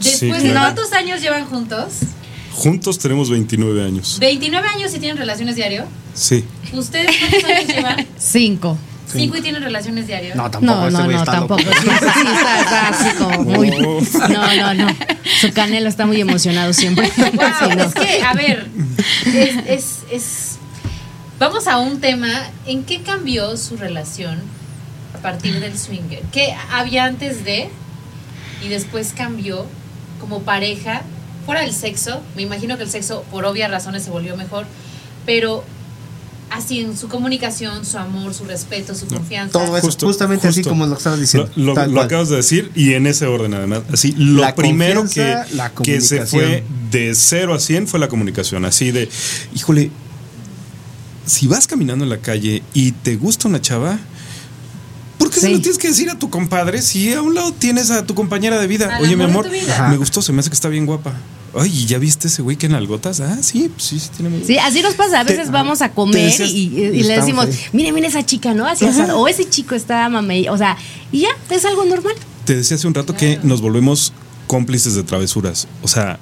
Sí, 0.00 0.10
Después 0.10 0.42
de 0.42 0.50
claro. 0.50 0.72
cuántos 0.74 0.92
años 0.92 1.20
llevan 1.20 1.44
juntos? 1.46 1.94
Juntos 2.56 2.98
tenemos 2.98 3.28
29 3.30 3.84
años. 3.84 4.16
29 4.18 4.66
años 4.68 4.94
y 4.94 4.98
tienen 4.98 5.16
relaciones 5.18 5.56
diario. 5.56 5.84
Sí. 6.14 6.44
¿Ustedes 6.72 7.14
cuántos 7.18 7.44
años 7.50 7.66
llevan? 7.68 8.06
Cinco. 8.18 8.78
Cinco 9.12 9.36
y 9.36 9.40
tienen 9.40 9.62
relaciones 9.62 10.06
diario. 10.06 10.34
No, 10.34 10.50
tampoco. 10.50 10.74
No, 10.74 10.86
este 10.88 11.02
no, 11.02 11.18
no, 11.18 11.24
tampoco. 11.24 11.62
loco. 11.62 11.72
Sí, 11.80 11.88
sí, 11.88 12.06
sí, 12.12 12.26
está, 12.26 12.60
está 12.60 12.88
así 12.88 13.16
como 13.16 13.44
muy. 13.44 13.70
Oh. 13.70 14.00
No, 14.28 14.56
no, 14.56 14.74
no. 14.74 14.96
Su 15.40 15.52
canelo 15.52 15.88
está 15.88 16.06
muy 16.06 16.20
emocionado 16.20 16.72
siempre. 16.72 17.10
Wow, 17.16 17.70
Sí, 17.70 17.76
no. 17.76 17.84
es 17.84 17.94
que, 17.94 18.22
a 18.22 18.34
ver, 18.34 18.66
es, 19.26 19.56
es, 19.68 19.98
es- 20.10 20.52
Vamos 21.38 21.66
a 21.68 21.78
un 21.78 22.00
tema. 22.00 22.28
¿En 22.66 22.82
qué 22.84 23.02
cambió 23.02 23.56
su 23.58 23.76
relación 23.76 24.40
a 25.14 25.18
partir 25.18 25.60
del 25.60 25.78
swinger? 25.78 26.22
¿Qué 26.32 26.54
había 26.72 27.04
antes 27.04 27.44
de 27.44 27.68
y 28.64 28.68
después 28.68 29.12
cambió 29.16 29.66
como 30.20 30.42
pareja? 30.42 31.02
Fuera 31.46 31.62
del 31.62 31.72
sexo, 31.72 32.20
me 32.34 32.42
imagino 32.42 32.76
que 32.76 32.82
el 32.82 32.90
sexo 32.90 33.22
por 33.30 33.44
obvias 33.44 33.70
razones 33.70 34.02
se 34.02 34.10
volvió 34.10 34.36
mejor, 34.36 34.66
pero 35.24 35.64
así 36.50 36.80
en 36.80 36.96
su 36.96 37.08
comunicación, 37.08 37.84
su 37.84 37.98
amor, 37.98 38.34
su 38.34 38.44
respeto, 38.44 38.94
su 38.94 39.06
confianza. 39.06 39.52
Todo 39.52 39.76
eso, 39.76 39.86
Justo, 39.86 40.06
justamente 40.06 40.48
así 40.48 40.62
como 40.62 40.86
lo 40.86 40.96
estabas 40.96 41.20
diciendo. 41.20 41.50
Lo, 41.56 41.78
acabas 42.00 42.28
de 42.28 42.36
decir 42.36 42.70
y 42.74 42.94
en 42.94 43.06
ese 43.06 43.26
orden 43.26 43.54
además. 43.54 43.82
Así, 43.92 44.12
lo 44.16 44.42
La 44.42 44.54
primero 44.54 45.04
que, 45.08 45.36
la 45.54 45.72
que 45.72 46.00
se 46.00 46.26
fue 46.26 46.64
de 46.90 47.14
0 47.14 47.54
a 47.54 47.60
100 47.60 47.88
fue 47.88 48.00
la 48.00 48.08
comunicación. 48.08 48.64
Así 48.64 48.90
de, 48.90 49.08
híjole, 49.54 49.90
si 51.26 51.46
vas 51.46 51.66
caminando 51.66 52.04
en 52.04 52.10
la 52.10 52.18
calle 52.18 52.62
y 52.74 52.92
te 52.92 53.16
gusta 53.16 53.48
una 53.48 53.60
chava, 53.60 53.98
¿por 55.18 55.30
qué 55.30 55.40
se 55.40 55.46
Sí. 55.48 55.52
lo 55.54 55.60
tienes 55.60 55.78
que 55.78 55.88
decir 55.88 56.10
a 56.10 56.18
tu 56.18 56.30
compadre 56.30 56.82
si 56.82 57.12
a 57.12 57.22
un 57.22 57.34
lado 57.34 57.52
tienes 57.52 57.90
a 57.90 58.04
tu 58.06 58.14
compañera 58.14 58.58
de 58.60 58.66
vida? 58.66 58.96
Al 58.96 59.02
Oye, 59.02 59.16
mi 59.16 59.24
amor 59.24 59.48
me 59.90 59.96
gustó, 59.96 60.22
se 60.22 60.32
me 60.32 60.40
hace 60.40 60.50
que 60.50 60.54
está 60.54 60.68
bien 60.68 60.86
guapa. 60.86 61.12
Ay, 61.58 61.70
¿y 61.74 61.86
¿ya 61.86 61.98
viste 61.98 62.28
ese 62.28 62.42
güey 62.42 62.56
que 62.58 62.66
en 62.66 62.74
algotas? 62.74 63.20
Ah, 63.20 63.38
sí, 63.40 63.70
pues 63.74 63.84
sí, 63.88 63.98
sí 63.98 64.10
tiene 64.14 64.28
muy- 64.28 64.44
Sí, 64.44 64.58
así 64.58 64.82
nos 64.82 64.92
pasa. 64.94 65.20
A 65.20 65.24
veces 65.24 65.46
Te- 65.46 65.52
vamos 65.52 65.80
a 65.80 65.90
comer 65.92 66.22
decías- 66.30 66.50
y, 66.50 66.68
y- 66.68 66.80
y 66.98 67.02
le 67.04 67.16
decimos, 67.18 67.46
ahí. 67.46 67.58
mire, 67.72 67.92
mire 67.92 68.08
esa 68.08 68.26
chica, 68.26 68.52
¿no? 68.52 68.66
Así, 68.66 68.84
o 69.14 69.26
ese 69.26 69.48
chico 69.48 69.74
está 69.74 70.06
mame. 70.10 70.50
O 70.50 70.58
sea, 70.58 70.76
y 71.12 71.20
ya, 71.20 71.28
es 71.48 71.64
algo 71.64 71.84
normal. 71.86 72.14
Te 72.44 72.54
decía 72.56 72.76
hace 72.76 72.86
un 72.86 72.92
rato 72.94 73.14
que 73.16 73.40
nos 73.42 73.62
volvemos 73.62 74.12
cómplices 74.46 74.94
de 74.94 75.02
travesuras. 75.02 75.66
O 75.82 75.88
sea, 75.88 76.18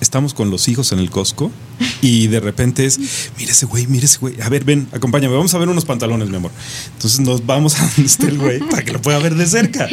estamos 0.00 0.34
con 0.34 0.50
los 0.50 0.68
hijos 0.68 0.92
en 0.92 0.98
el 0.98 1.10
Costco 1.10 1.50
y 2.00 2.26
de 2.26 2.40
repente 2.40 2.86
es, 2.86 3.30
mira 3.38 3.52
ese 3.52 3.66
güey, 3.66 3.86
mira 3.86 4.04
ese 4.04 4.18
güey. 4.18 4.40
A 4.40 4.48
ver, 4.48 4.64
ven, 4.64 4.88
acompáñame, 4.92 5.34
vamos 5.34 5.54
a 5.54 5.58
ver 5.58 5.68
unos 5.68 5.84
pantalones, 5.84 6.28
mi 6.28 6.36
amor. 6.36 6.50
Entonces 6.94 7.20
nos 7.20 7.46
vamos 7.46 7.74
a 7.80 7.86
donde 7.86 8.02
esté 8.02 8.26
el 8.26 8.38
güey 8.38 8.58
para 8.60 8.84
que 8.84 8.92
lo 8.92 9.00
pueda 9.00 9.18
ver 9.18 9.34
de 9.34 9.46
cerca, 9.46 9.88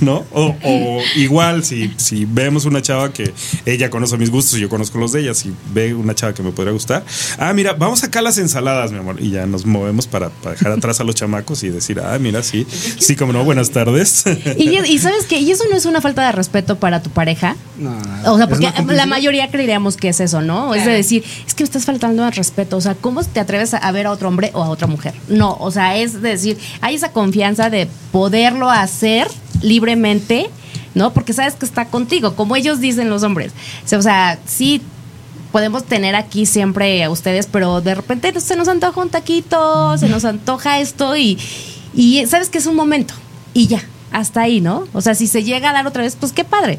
¿no? 0.00 0.24
O, 0.32 0.54
o 0.62 1.00
igual, 1.16 1.64
si, 1.64 1.92
si 1.96 2.24
vemos 2.24 2.64
una 2.64 2.82
chava 2.82 3.12
que 3.12 3.32
ella 3.64 3.90
conoce 3.90 4.16
mis 4.16 4.30
gustos 4.30 4.58
y 4.58 4.60
yo 4.60 4.68
conozco 4.68 4.98
los 4.98 5.12
de 5.12 5.20
ella, 5.20 5.34
si 5.34 5.52
ve 5.72 5.94
una 5.94 6.14
chava 6.14 6.34
que 6.34 6.42
me 6.42 6.52
podría 6.52 6.72
gustar, 6.72 7.04
ah, 7.38 7.52
mira, 7.52 7.72
vamos 7.74 8.02
acá 8.04 8.18
a 8.18 8.22
las 8.22 8.38
ensaladas, 8.38 8.92
mi 8.92 8.98
amor. 8.98 9.16
Y 9.20 9.30
ya 9.30 9.46
nos 9.46 9.66
movemos 9.66 10.06
para, 10.06 10.30
para 10.30 10.52
dejar 10.52 10.72
atrás 10.72 11.00
a 11.00 11.04
los 11.04 11.14
chamacos 11.14 11.62
y 11.62 11.68
decir, 11.68 12.00
ah, 12.00 12.18
mira, 12.18 12.42
sí, 12.42 12.66
sí, 12.98 13.16
como 13.16 13.32
no, 13.32 13.44
buenas 13.44 13.70
tardes. 13.70 14.24
Y, 14.58 14.78
y 14.78 14.98
sabes 14.98 15.24
que, 15.26 15.38
y 15.38 15.50
eso 15.50 15.64
no 15.70 15.76
es 15.76 15.84
una 15.84 16.00
falta 16.00 16.24
de 16.24 16.32
respeto 16.32 16.76
para 16.76 17.02
tu 17.02 17.10
pareja. 17.10 17.56
No, 17.78 17.98
O 18.32 18.36
sea, 18.36 18.48
porque 18.48 18.70
la 18.88 19.06
mayoría 19.06 19.50
creeríamos 19.50 19.96
que 19.96 20.08
es 20.08 20.20
eso, 20.20 20.42
¿no? 20.42 20.74
Es 20.74 20.84
de. 20.84 21.02
Decir, 21.06 21.24
es 21.46 21.54
que 21.54 21.64
me 21.64 21.66
estás 21.66 21.84
faltando 21.84 22.24
al 22.24 22.32
respeto. 22.32 22.76
O 22.76 22.80
sea, 22.80 22.94
¿cómo 22.94 23.22
te 23.24 23.40
atreves 23.40 23.74
a 23.74 23.92
ver 23.92 24.06
a 24.06 24.12
otro 24.12 24.28
hombre 24.28 24.50
o 24.54 24.62
a 24.62 24.68
otra 24.68 24.86
mujer? 24.86 25.14
No, 25.28 25.56
o 25.58 25.70
sea, 25.70 25.96
es 25.96 26.22
decir, 26.22 26.58
hay 26.80 26.94
esa 26.94 27.12
confianza 27.12 27.70
de 27.70 27.88
poderlo 28.12 28.70
hacer 28.70 29.28
libremente, 29.62 30.50
¿no? 30.94 31.12
Porque 31.12 31.32
sabes 31.32 31.54
que 31.54 31.66
está 31.66 31.86
contigo, 31.86 32.34
como 32.36 32.56
ellos 32.56 32.80
dicen 32.80 33.10
los 33.10 33.22
hombres. 33.22 33.52
O 33.92 34.02
sea, 34.02 34.38
sí 34.46 34.82
podemos 35.52 35.84
tener 35.84 36.14
aquí 36.14 36.44
siempre 36.44 37.02
a 37.02 37.10
ustedes, 37.10 37.46
pero 37.46 37.80
de 37.80 37.94
repente 37.94 38.38
se 38.40 38.56
nos 38.56 38.68
antoja 38.68 39.00
un 39.00 39.08
taquito, 39.08 39.96
se 39.96 40.08
nos 40.08 40.24
antoja 40.24 40.80
esto 40.80 41.16
y, 41.16 41.38
y 41.94 42.26
sabes 42.26 42.50
que 42.50 42.58
es 42.58 42.66
un 42.66 42.76
momento 42.76 43.14
y 43.54 43.68
ya, 43.68 43.82
hasta 44.12 44.42
ahí, 44.42 44.60
¿no? 44.60 44.86
O 44.92 45.00
sea, 45.00 45.14
si 45.14 45.26
se 45.26 45.44
llega 45.44 45.70
a 45.70 45.72
dar 45.72 45.86
otra 45.86 46.02
vez, 46.02 46.14
pues 46.14 46.32
qué 46.32 46.44
padre. 46.44 46.78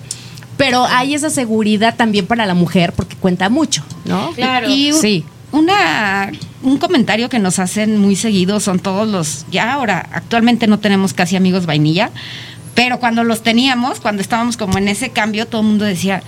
Pero 0.58 0.86
hay 0.86 1.14
esa 1.14 1.30
seguridad 1.30 1.96
también 1.96 2.26
para 2.26 2.46
la 2.46 2.54
mujer 2.56 2.94
porque 2.94 3.16
cuenta 3.16 3.50
mucho, 3.50 3.84
¿no? 4.06 4.32
Claro. 4.32 4.70
Y 4.70 4.92
Sí. 4.94 5.24
una, 5.52 6.32
un 6.64 6.78
comentario 6.78 7.30
que 7.30 7.40
nos 7.40 7.60
hacen 7.60 7.98
muy 8.00 8.16
seguido 8.16 8.60
son 8.60 8.80
todos 8.80 9.08
los, 9.08 9.46
ya 9.52 9.72
ahora, 9.74 10.10
actualmente 10.12 10.68
no 10.68 10.80
tenemos 10.80 11.14
casi 11.14 11.36
amigos 11.36 11.66
vainilla, 11.66 12.10
pero 12.76 13.00
cuando 13.00 13.24
los 13.24 13.44
teníamos, 13.44 14.00
cuando 14.00 14.22
estábamos 14.22 14.58
como 14.58 14.78
en 14.78 14.88
ese 14.88 15.10
cambio, 15.10 15.46
todo 15.48 15.62
el 15.62 15.68
mundo 15.68 15.86
decía, 15.86 16.22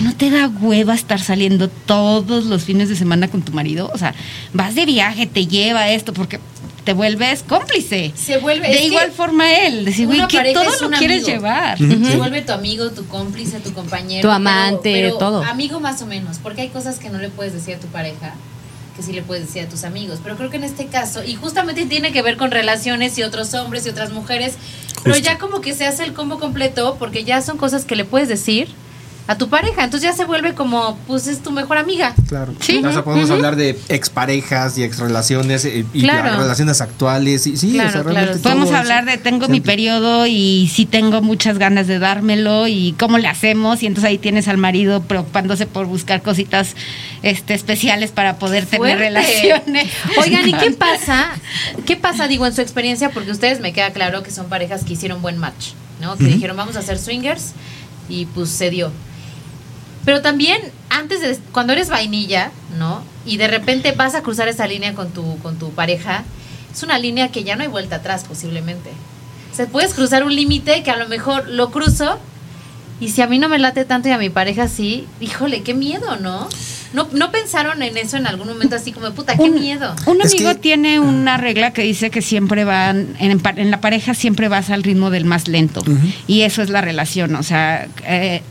¿no 0.00 0.14
te 0.14 0.30
da 0.30 0.48
hueva 0.48 0.94
estar 0.94 1.20
saliendo 1.20 1.68
todos 1.68 2.46
los 2.46 2.64
fines 2.64 2.88
de 2.88 2.96
semana 2.96 3.28
con 3.28 3.42
tu 3.42 3.52
marido? 3.52 3.90
O 3.94 3.98
sea, 3.98 4.14
vas 4.52 4.74
de 4.74 4.86
viaje, 4.86 5.26
te 5.26 5.46
lleva 5.46 5.90
esto, 5.90 6.12
porque 6.12 6.40
te 6.84 6.92
vuelves 6.94 7.42
cómplice. 7.44 8.12
Se 8.16 8.38
vuelve- 8.38 8.68
De 8.68 8.76
que 8.76 8.86
igual 8.86 9.12
forma 9.12 9.52
él, 9.54 9.84
decir, 9.84 10.06
güey, 10.06 10.18
que 10.28 10.36
todo 10.54 10.64
lo 10.64 10.88
quieres 10.98 11.22
llevar. 11.34 11.78
Se 11.78 12.16
vuelve 12.16 12.42
tu 12.42 12.52
amigo, 12.52 12.90
tu 12.90 13.06
cómplice, 13.06 13.60
tu 13.60 13.72
compañero. 13.72 14.22
Tu 14.28 14.32
amante, 14.34 15.12
todo. 15.18 15.42
Amigo 15.44 15.80
más 15.80 16.02
o 16.02 16.06
menos, 16.06 16.38
porque 16.42 16.62
hay 16.62 16.68
cosas 16.68 16.98
que 16.98 17.08
no 17.10 17.18
le 17.18 17.28
puedes 17.28 17.52
decir 17.52 17.74
a 17.76 17.78
tu 17.78 17.86
pareja 17.88 18.34
que 18.96 19.02
sí 19.02 19.12
le 19.14 19.22
puedes 19.22 19.46
decir 19.46 19.62
a 19.62 19.68
tus 19.68 19.84
amigos. 19.84 20.18
Pero 20.22 20.36
creo 20.36 20.50
que 20.50 20.58
en 20.58 20.64
este 20.64 20.86
caso, 20.86 21.24
y 21.24 21.34
justamente 21.34 21.86
tiene 21.86 22.12
que 22.12 22.20
ver 22.20 22.36
con 22.36 22.50
relaciones 22.50 23.16
y 23.16 23.22
otros 23.22 23.54
hombres 23.54 23.86
y 23.86 23.88
otras 23.88 24.12
mujeres, 24.12 24.54
pero 25.02 25.16
ya 25.16 25.38
como 25.38 25.60
que 25.62 25.72
se 25.74 25.86
hace 25.86 26.04
el 26.04 26.12
combo 26.12 26.38
completo 26.38 26.96
porque 26.98 27.24
ya 27.24 27.40
son 27.40 27.56
cosas 27.56 27.84
que 27.86 27.96
le 27.96 28.04
puedes 28.04 28.28
decir 28.28 28.68
a 29.28 29.38
tu 29.38 29.48
pareja. 29.48 29.84
Entonces 29.84 30.10
ya 30.10 30.16
se 30.16 30.24
vuelve 30.24 30.54
como, 30.54 30.98
pues 31.06 31.26
es 31.28 31.42
tu 31.42 31.52
mejor 31.52 31.78
amiga. 31.78 32.14
Claro. 32.28 32.52
Sí. 32.60 32.82
O 32.84 32.92
sea, 32.92 33.04
podemos 33.04 33.30
hablar 33.30 33.56
de 33.56 33.78
exparejas 33.88 34.76
y 34.78 34.82
exrelaciones 34.82 35.64
eh, 35.64 35.86
y 35.92 36.02
Claro. 36.02 36.36
relaciones 36.38 36.80
actuales. 36.80 37.46
Y, 37.46 37.56
sí, 37.56 37.72
Claro, 37.72 37.88
o 37.88 37.92
sea, 37.92 38.02
claro. 38.02 38.14
realmente 38.16 38.42
Podemos 38.42 38.68
todo 38.68 38.78
hablar 38.78 39.04
de 39.04 39.18
tengo 39.18 39.48
mi 39.48 39.60
periodo 39.60 40.26
y 40.26 40.70
si 40.74 40.86
tengo 40.86 41.22
muchas 41.22 41.58
ganas 41.58 41.86
de 41.86 41.98
dármelo 41.98 42.66
y 42.66 42.94
cómo 42.98 43.18
le 43.18 43.28
hacemos 43.28 43.82
y 43.82 43.86
entonces 43.86 44.08
ahí 44.10 44.18
tienes 44.18 44.48
al 44.48 44.58
marido 44.58 45.02
preocupándose 45.02 45.66
por 45.66 45.86
buscar 45.86 46.22
cositas 46.22 46.74
este 47.22 47.54
especiales 47.54 48.10
para 48.10 48.36
poder 48.36 48.66
tener 48.66 48.98
relaciones. 48.98 49.88
Oigan, 50.18 50.48
¿y 50.48 50.52
qué 50.52 50.72
pasa? 50.72 51.30
¿Qué 51.86 51.96
pasa, 51.96 52.26
digo, 52.26 52.46
en 52.46 52.52
su 52.54 52.60
experiencia? 52.60 53.10
Porque 53.10 53.30
ustedes 53.30 53.60
me 53.60 53.72
queda 53.72 53.90
claro 53.92 54.22
que 54.22 54.30
son 54.32 54.46
parejas 54.48 54.84
que 54.84 54.94
hicieron 54.94 55.22
buen 55.22 55.38
match, 55.38 55.70
¿no? 56.00 56.16
Que 56.16 56.24
dijeron, 56.24 56.56
vamos 56.56 56.74
a 56.76 56.80
hacer 56.80 56.98
swingers 56.98 57.52
y 58.08 58.26
pues 58.26 58.50
se 58.50 58.70
dio. 58.70 58.90
Pero 60.04 60.20
también, 60.22 60.60
antes 60.90 61.20
de, 61.20 61.38
cuando 61.52 61.72
eres 61.72 61.88
vainilla, 61.88 62.50
¿no? 62.78 63.02
Y 63.24 63.36
de 63.36 63.46
repente 63.48 63.92
vas 63.92 64.14
a 64.14 64.22
cruzar 64.22 64.48
esa 64.48 64.66
línea 64.66 64.94
con 64.94 65.10
tu, 65.10 65.38
con 65.38 65.58
tu 65.58 65.70
pareja, 65.70 66.24
es 66.72 66.82
una 66.82 66.98
línea 66.98 67.28
que 67.28 67.44
ya 67.44 67.54
no 67.56 67.62
hay 67.62 67.68
vuelta 67.68 67.96
atrás 67.96 68.24
posiblemente. 68.26 68.90
O 69.52 69.54
sea, 69.56 69.66
puedes 69.66 69.94
cruzar 69.94 70.24
un 70.24 70.34
límite 70.34 70.82
que 70.82 70.90
a 70.90 70.96
lo 70.96 71.08
mejor 71.08 71.48
lo 71.48 71.70
cruzo 71.70 72.18
y 73.00 73.08
si 73.10 73.20
a 73.20 73.26
mí 73.26 73.38
no 73.38 73.48
me 73.48 73.58
late 73.58 73.84
tanto 73.84 74.08
y 74.08 74.12
a 74.12 74.18
mi 74.18 74.30
pareja 74.30 74.66
sí, 74.68 75.06
híjole, 75.20 75.62
qué 75.62 75.74
miedo, 75.74 76.16
¿no? 76.16 76.48
¿No, 76.94 77.08
no 77.12 77.30
pensaron 77.32 77.82
en 77.82 77.96
eso 77.96 78.16
en 78.16 78.26
algún 78.26 78.48
momento 78.48 78.76
así 78.76 78.92
como, 78.92 79.10
puta, 79.12 79.34
qué 79.36 79.42
Un- 79.44 79.60
miedo? 79.60 79.94
Un 80.06 80.20
Es 80.20 80.32
amigo 80.34 80.50
que- 80.50 80.58
tiene 80.58 81.00
una 81.00 81.36
regla 81.36 81.72
que 81.72 81.82
dice 81.82 82.10
que 82.10 82.22
siempre 82.22 82.64
van, 82.64 83.14
en, 83.18 83.40
en 83.56 83.70
la 83.70 83.80
pareja 83.80 84.14
siempre 84.14 84.48
vas 84.48 84.68
al 84.70 84.82
ritmo 84.82 85.10
del 85.10 85.24
más 85.24 85.48
lento. 85.48 85.82
Y 86.26 86.42
eso 86.42 86.60
es 86.62 86.68
la 86.70 86.80
relación. 86.80 87.34
O 87.36 87.42
sea, 87.42 87.88
eh, 88.04 88.42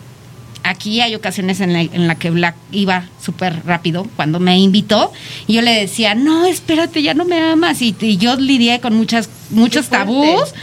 aquí 0.71 1.01
hay 1.01 1.15
ocasiones 1.15 1.61
en 1.61 1.73
la, 1.73 1.81
en 1.81 2.07
la 2.07 2.15
que 2.15 2.29
Black 2.31 2.55
iba 2.71 3.05
súper 3.21 3.65
rápido 3.65 4.07
cuando 4.15 4.39
me 4.39 4.57
invitó. 4.57 5.11
Y 5.47 5.53
yo 5.53 5.61
le 5.61 5.71
decía, 5.73 6.15
no, 6.15 6.45
espérate, 6.45 7.03
ya 7.03 7.13
no 7.13 7.25
me 7.25 7.39
amas. 7.39 7.81
Y, 7.81 7.95
y 8.01 8.17
yo 8.17 8.35
lidié 8.35 8.79
con 8.79 8.95
muchas, 8.95 9.29
muchos 9.49 9.89
tabús. 9.89 10.53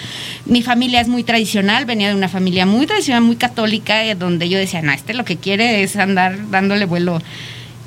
Mi 0.46 0.62
familia 0.62 1.00
es 1.00 1.08
muy 1.08 1.24
tradicional, 1.24 1.84
venía 1.84 2.08
de 2.08 2.14
una 2.14 2.28
familia 2.28 2.66
muy 2.66 2.86
tradicional, 2.86 3.22
muy 3.22 3.36
católica, 3.36 4.04
eh, 4.04 4.14
donde 4.14 4.48
yo 4.48 4.58
decía, 4.58 4.82
no, 4.82 4.92
este 4.92 5.14
lo 5.14 5.24
que 5.24 5.36
quiere 5.36 5.82
es 5.82 5.96
andar 5.96 6.50
dándole 6.50 6.86
vuelo. 6.86 7.20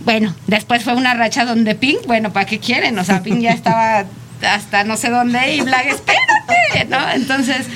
Bueno, 0.06 0.36
después 0.48 0.84
fue 0.84 0.94
una 0.94 1.14
racha 1.14 1.46
donde 1.46 1.76
Pink, 1.76 2.06
bueno, 2.06 2.32
¿para 2.34 2.46
qué 2.46 2.60
quieren? 2.60 2.98
O 2.98 3.04
sea, 3.04 3.22
Pink 3.24 3.40
ya 3.40 3.52
estaba 3.52 4.06
hasta 4.42 4.84
no 4.84 4.98
sé 4.98 5.10
dónde 5.10 5.56
y 5.56 5.62
Black, 5.62 5.88
espérate, 5.88 6.86
¿no? 6.90 7.12
Entonces, 7.12 7.68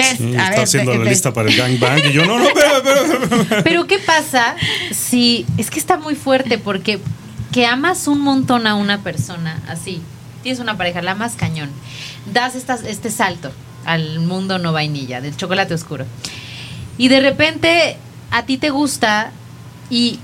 es, 0.00 0.18
Sí, 0.18 0.34
a 0.36 0.44
está 0.44 0.50
ver, 0.50 0.60
haciendo 0.60 0.94
la 0.94 1.04
lista 1.04 1.32
para 1.32 1.48
el 1.48 1.56
gangbang 1.56 2.06
y 2.06 2.12
yo, 2.12 2.24
no, 2.24 2.38
no, 2.38 2.48
pero, 2.54 2.82
pero, 2.82 3.62
Pero 3.64 3.86
¿qué 3.86 3.98
pasa 3.98 4.56
si 4.90 5.46
es 5.56 5.70
que 5.70 5.78
está 5.78 5.96
muy 5.96 6.14
fuerte 6.14 6.58
porque 6.58 7.00
que 7.52 7.66
amas 7.66 8.06
un 8.06 8.20
montón 8.20 8.66
a 8.66 8.74
una 8.74 9.02
persona 9.02 9.60
así, 9.68 10.02
tienes 10.42 10.60
una 10.60 10.76
pareja, 10.76 11.02
la 11.02 11.12
amas 11.12 11.34
cañón, 11.36 11.70
das 12.32 12.54
estas, 12.54 12.84
este 12.84 13.10
salto 13.10 13.52
al 13.84 14.20
mundo 14.20 14.58
no 14.58 14.72
vainilla, 14.72 15.20
del 15.20 15.36
chocolate 15.36 15.74
oscuro. 15.74 16.04
Y 16.98 17.08
de 17.08 17.20
repente 17.20 17.96
a 18.30 18.44
ti 18.44 18.58
te 18.58 18.70
gusta 18.70 19.30
y 19.90 20.18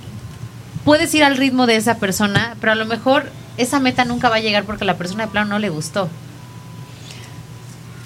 puedes 0.84 1.14
ir 1.14 1.24
al 1.24 1.36
ritmo 1.36 1.66
de 1.66 1.76
esa 1.76 1.96
persona, 1.96 2.56
pero 2.60 2.72
a 2.72 2.76
lo 2.76 2.84
mejor 2.84 3.30
esa 3.56 3.80
meta 3.80 4.04
nunca 4.04 4.28
va 4.28 4.36
a 4.36 4.40
llegar 4.40 4.64
porque 4.64 4.84
la 4.84 4.96
persona 4.96 5.26
de 5.26 5.32
plano 5.32 5.48
no 5.50 5.58
le 5.58 5.70
gustó. 5.70 6.08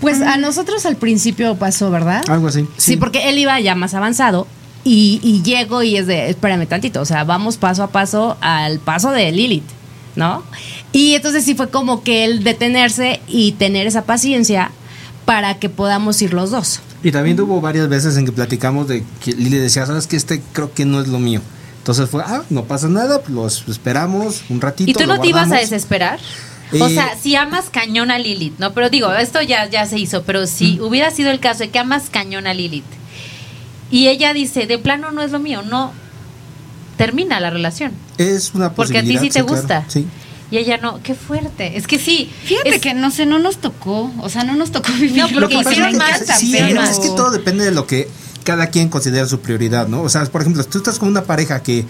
Pues 0.01 0.21
a 0.23 0.37
nosotros 0.37 0.87
al 0.87 0.97
principio 0.97 1.57
pasó, 1.57 1.91
¿verdad? 1.91 2.23
Algo 2.29 2.49
así. 2.49 2.67
Sí, 2.77 2.97
porque 2.97 3.29
él 3.29 3.39
iba 3.39 3.59
ya 3.61 3.75
más 3.75 3.95
avanzado 3.95 4.47
y, 4.85 5.21
y 5.23 5.43
llego 5.43 5.83
y 5.83 5.97
es 5.97 6.07
de, 6.07 6.31
espérame 6.31 6.67
tantito, 6.67 7.01
o 7.01 7.05
sea, 7.05 7.25
vamos 7.25 7.57
paso 7.57 7.83
a 7.83 7.89
paso 7.89 8.37
al 8.41 8.79
paso 8.79 9.11
de 9.11 9.33
Lilith, 9.33 9.65
¿no? 10.17 10.45
Y 10.93 11.15
entonces 11.15 11.45
sí 11.45 11.55
fue 11.55 11.69
como 11.69 12.03
que 12.03 12.25
el 12.25 12.45
detenerse 12.45 13.21
y 13.27 13.53
tener 13.53 13.87
esa 13.87 14.05
paciencia 14.05 14.71
para 15.25 15.59
que 15.59 15.69
podamos 15.69 16.23
ir 16.23 16.33
los 16.33 16.51
dos. 16.51 16.81
Y 17.03 17.13
también 17.13 17.41
hubo 17.41 17.61
varias 17.61 17.89
veces 17.89 18.17
en 18.17 18.25
que 18.25 18.33
platicamos 18.33 18.89
de 18.89 19.05
que 19.23 19.33
Lili 19.33 19.59
decía, 19.59 19.85
sabes 19.87 20.07
que 20.07 20.17
este 20.17 20.41
creo 20.53 20.73
que 20.73 20.85
no 20.85 21.01
es 21.01 21.09
lo 21.09 21.19
mío. 21.19 21.41
Entonces 21.79 22.09
fue, 22.11 22.23
ah, 22.25 22.43
no 22.51 22.65
pasa 22.65 22.89
nada, 22.89 23.21
pues 23.21 23.31
los 23.31 23.69
esperamos 23.69 24.43
un 24.49 24.61
ratito. 24.61 24.91
¿Y 24.91 24.95
tú 24.95 25.07
no 25.07 25.21
te 25.21 25.29
ibas 25.29 25.51
a 25.53 25.61
guardamos. 25.61 26.21
O 26.73 26.89
sea, 26.89 27.17
si 27.21 27.35
amas 27.35 27.71
cañón 27.71 28.11
a 28.11 28.19
Lilith, 28.19 28.59
¿no? 28.59 28.73
Pero 28.75 28.91
digo, 28.91 29.13
esto 29.15 29.41
ya, 29.43 29.69
ya 29.69 29.87
se 29.87 29.99
hizo, 29.99 30.23
pero 30.25 30.47
si 30.47 30.81
hubiera 30.81 31.11
sido 31.11 31.31
el 31.31 31.41
caso 31.41 31.61
de 31.61 31.71
que 31.71 31.79
amas 31.79 32.11
cañón 32.11 32.47
a 32.47 32.55
Lilith 32.55 32.85
y 33.91 34.09
ella 34.09 34.33
dice, 34.35 34.67
de 34.67 34.79
plano 34.79 35.11
no 35.11 35.23
es 35.23 35.31
lo 35.31 35.39
mío, 35.39 35.63
no, 35.63 35.93
termina 36.97 37.41
la 37.41 37.51
relación. 37.51 37.93
Es 38.19 38.53
una 38.55 38.75
Porque 38.75 38.99
a 38.99 39.03
ti 39.03 39.13
posibilidad. 39.15 39.23
sí 39.23 39.29
te 39.39 39.45
claro. 39.45 39.57
gusta. 39.57 39.85
Sí. 39.89 40.07
Y 40.51 40.57
ella 40.59 40.79
no, 40.79 41.01
qué 41.03 41.15
fuerte. 41.15 41.77
Es 41.77 41.87
que 41.87 41.99
sí. 41.99 42.31
Fíjate 42.45 42.77
es- 42.77 42.81
que 42.81 42.95
no 42.95 43.11
sé, 43.11 43.27
no 43.27 43.39
nos 43.39 43.59
tocó, 43.59 44.11
o 44.21 44.29
sea, 44.29 44.45
no 44.45 44.55
nos 44.55 44.73
tocó 44.73 44.93
vivir 44.95 45.17
No, 45.17 45.29
lo 45.29 45.41
porque 45.49 45.57
que 45.63 45.71
hicieron 45.71 45.97
más, 45.97 46.23
sí, 46.39 46.55
pero- 46.59 46.83
es 46.83 46.99
que 46.99 47.09
todo 47.09 47.31
depende 47.31 47.65
de 47.65 47.71
lo 47.71 47.87
que 47.87 48.09
cada 48.45 48.69
quien 48.69 48.89
considera 48.89 49.27
su 49.27 49.41
prioridad, 49.41 49.89
¿no? 49.89 50.03
O 50.03 50.09
sea, 50.09 50.25
por 50.27 50.41
ejemplo, 50.41 50.63
si 50.63 50.69
tú 50.71 50.79
estás 50.79 50.99
con 50.99 51.09
una 51.09 51.25
pareja 51.25 51.63
que 51.63 51.85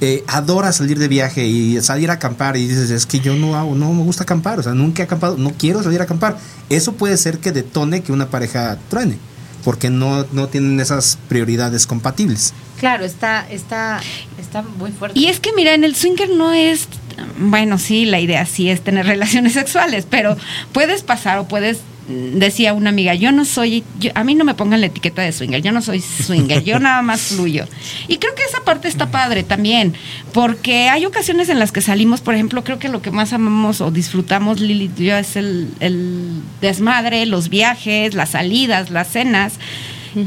eh, 0.00 0.24
adora 0.26 0.72
salir 0.72 0.98
de 0.98 1.08
viaje 1.08 1.46
y 1.46 1.80
salir 1.80 2.10
a 2.10 2.14
acampar 2.14 2.56
y 2.56 2.66
dices, 2.66 2.90
es 2.90 3.06
que 3.06 3.20
yo 3.20 3.34
no 3.34 3.56
hago, 3.56 3.74
no 3.74 3.92
me 3.92 4.02
gusta 4.02 4.22
acampar, 4.22 4.60
o 4.60 4.62
sea, 4.62 4.72
nunca 4.74 5.02
he 5.02 5.06
acampado, 5.06 5.36
no 5.36 5.52
quiero 5.58 5.82
salir 5.82 6.00
a 6.00 6.04
acampar. 6.04 6.38
Eso 6.68 6.92
puede 6.92 7.16
ser 7.16 7.38
que 7.38 7.52
detone 7.52 8.02
que 8.02 8.12
una 8.12 8.28
pareja 8.28 8.78
truene, 8.88 9.18
porque 9.64 9.90
no, 9.90 10.24
no 10.32 10.48
tienen 10.48 10.78
esas 10.80 11.18
prioridades 11.28 11.86
compatibles. 11.86 12.54
Claro, 12.78 13.04
está, 13.04 13.46
está, 13.50 14.00
está 14.38 14.62
muy 14.62 14.92
fuerte. 14.92 15.18
Y 15.18 15.26
es 15.26 15.40
que, 15.40 15.52
mira, 15.52 15.74
en 15.74 15.84
el 15.84 15.96
swinger 15.96 16.30
no 16.30 16.52
es. 16.52 16.88
Bueno, 17.38 17.78
sí, 17.78 18.04
la 18.04 18.20
idea 18.20 18.46
sí 18.46 18.70
es 18.70 18.82
tener 18.82 19.06
relaciones 19.14 19.54
sexuales, 19.54 20.06
pero 20.08 20.36
puedes 20.72 21.02
pasar 21.02 21.38
o 21.38 21.48
puedes. 21.48 21.80
Decía 22.08 22.72
una 22.72 22.88
amiga, 22.88 23.14
yo 23.14 23.32
no 23.32 23.44
soy, 23.44 23.84
yo- 23.98 24.10
a 24.14 24.24
mí 24.24 24.34
no 24.34 24.44
me 24.44 24.54
pongan 24.54 24.80
la 24.80 24.86
etiqueta 24.86 25.20
de 25.20 25.30
swinger, 25.30 25.60
yo 25.60 25.72
no 25.72 25.82
soy 25.82 26.00
swinger, 26.00 26.64
yo 26.64 26.78
nada 26.78 27.02
más 27.02 27.20
fluyo. 27.20 27.66
Y 28.08 28.16
creo 28.16 28.34
que 28.34 28.42
esa 28.44 28.60
parte 28.64 28.88
está 28.88 29.10
padre 29.10 29.42
también, 29.42 29.92
porque 30.32 30.88
hay 30.88 31.04
ocasiones 31.04 31.50
en 31.50 31.58
las 31.58 31.70
que 31.70 31.82
salimos, 31.82 32.20
por 32.22 32.34
ejemplo, 32.34 32.64
creo 32.64 32.78
que 32.78 32.88
lo 32.88 33.02
que 33.02 33.10
más 33.10 33.32
amamos 33.34 33.82
o 33.82 33.90
disfrutamos 33.90 34.60
Lili 34.60 34.90
y 34.98 35.04
yo 35.04 35.16
es 35.18 35.36
el, 35.36 35.68
el 35.80 36.40
desmadre, 36.62 37.26
los 37.26 37.50
viajes, 37.50 38.14
las 38.14 38.30
salidas, 38.30 38.90
las 38.90 39.08
cenas. 39.08 39.54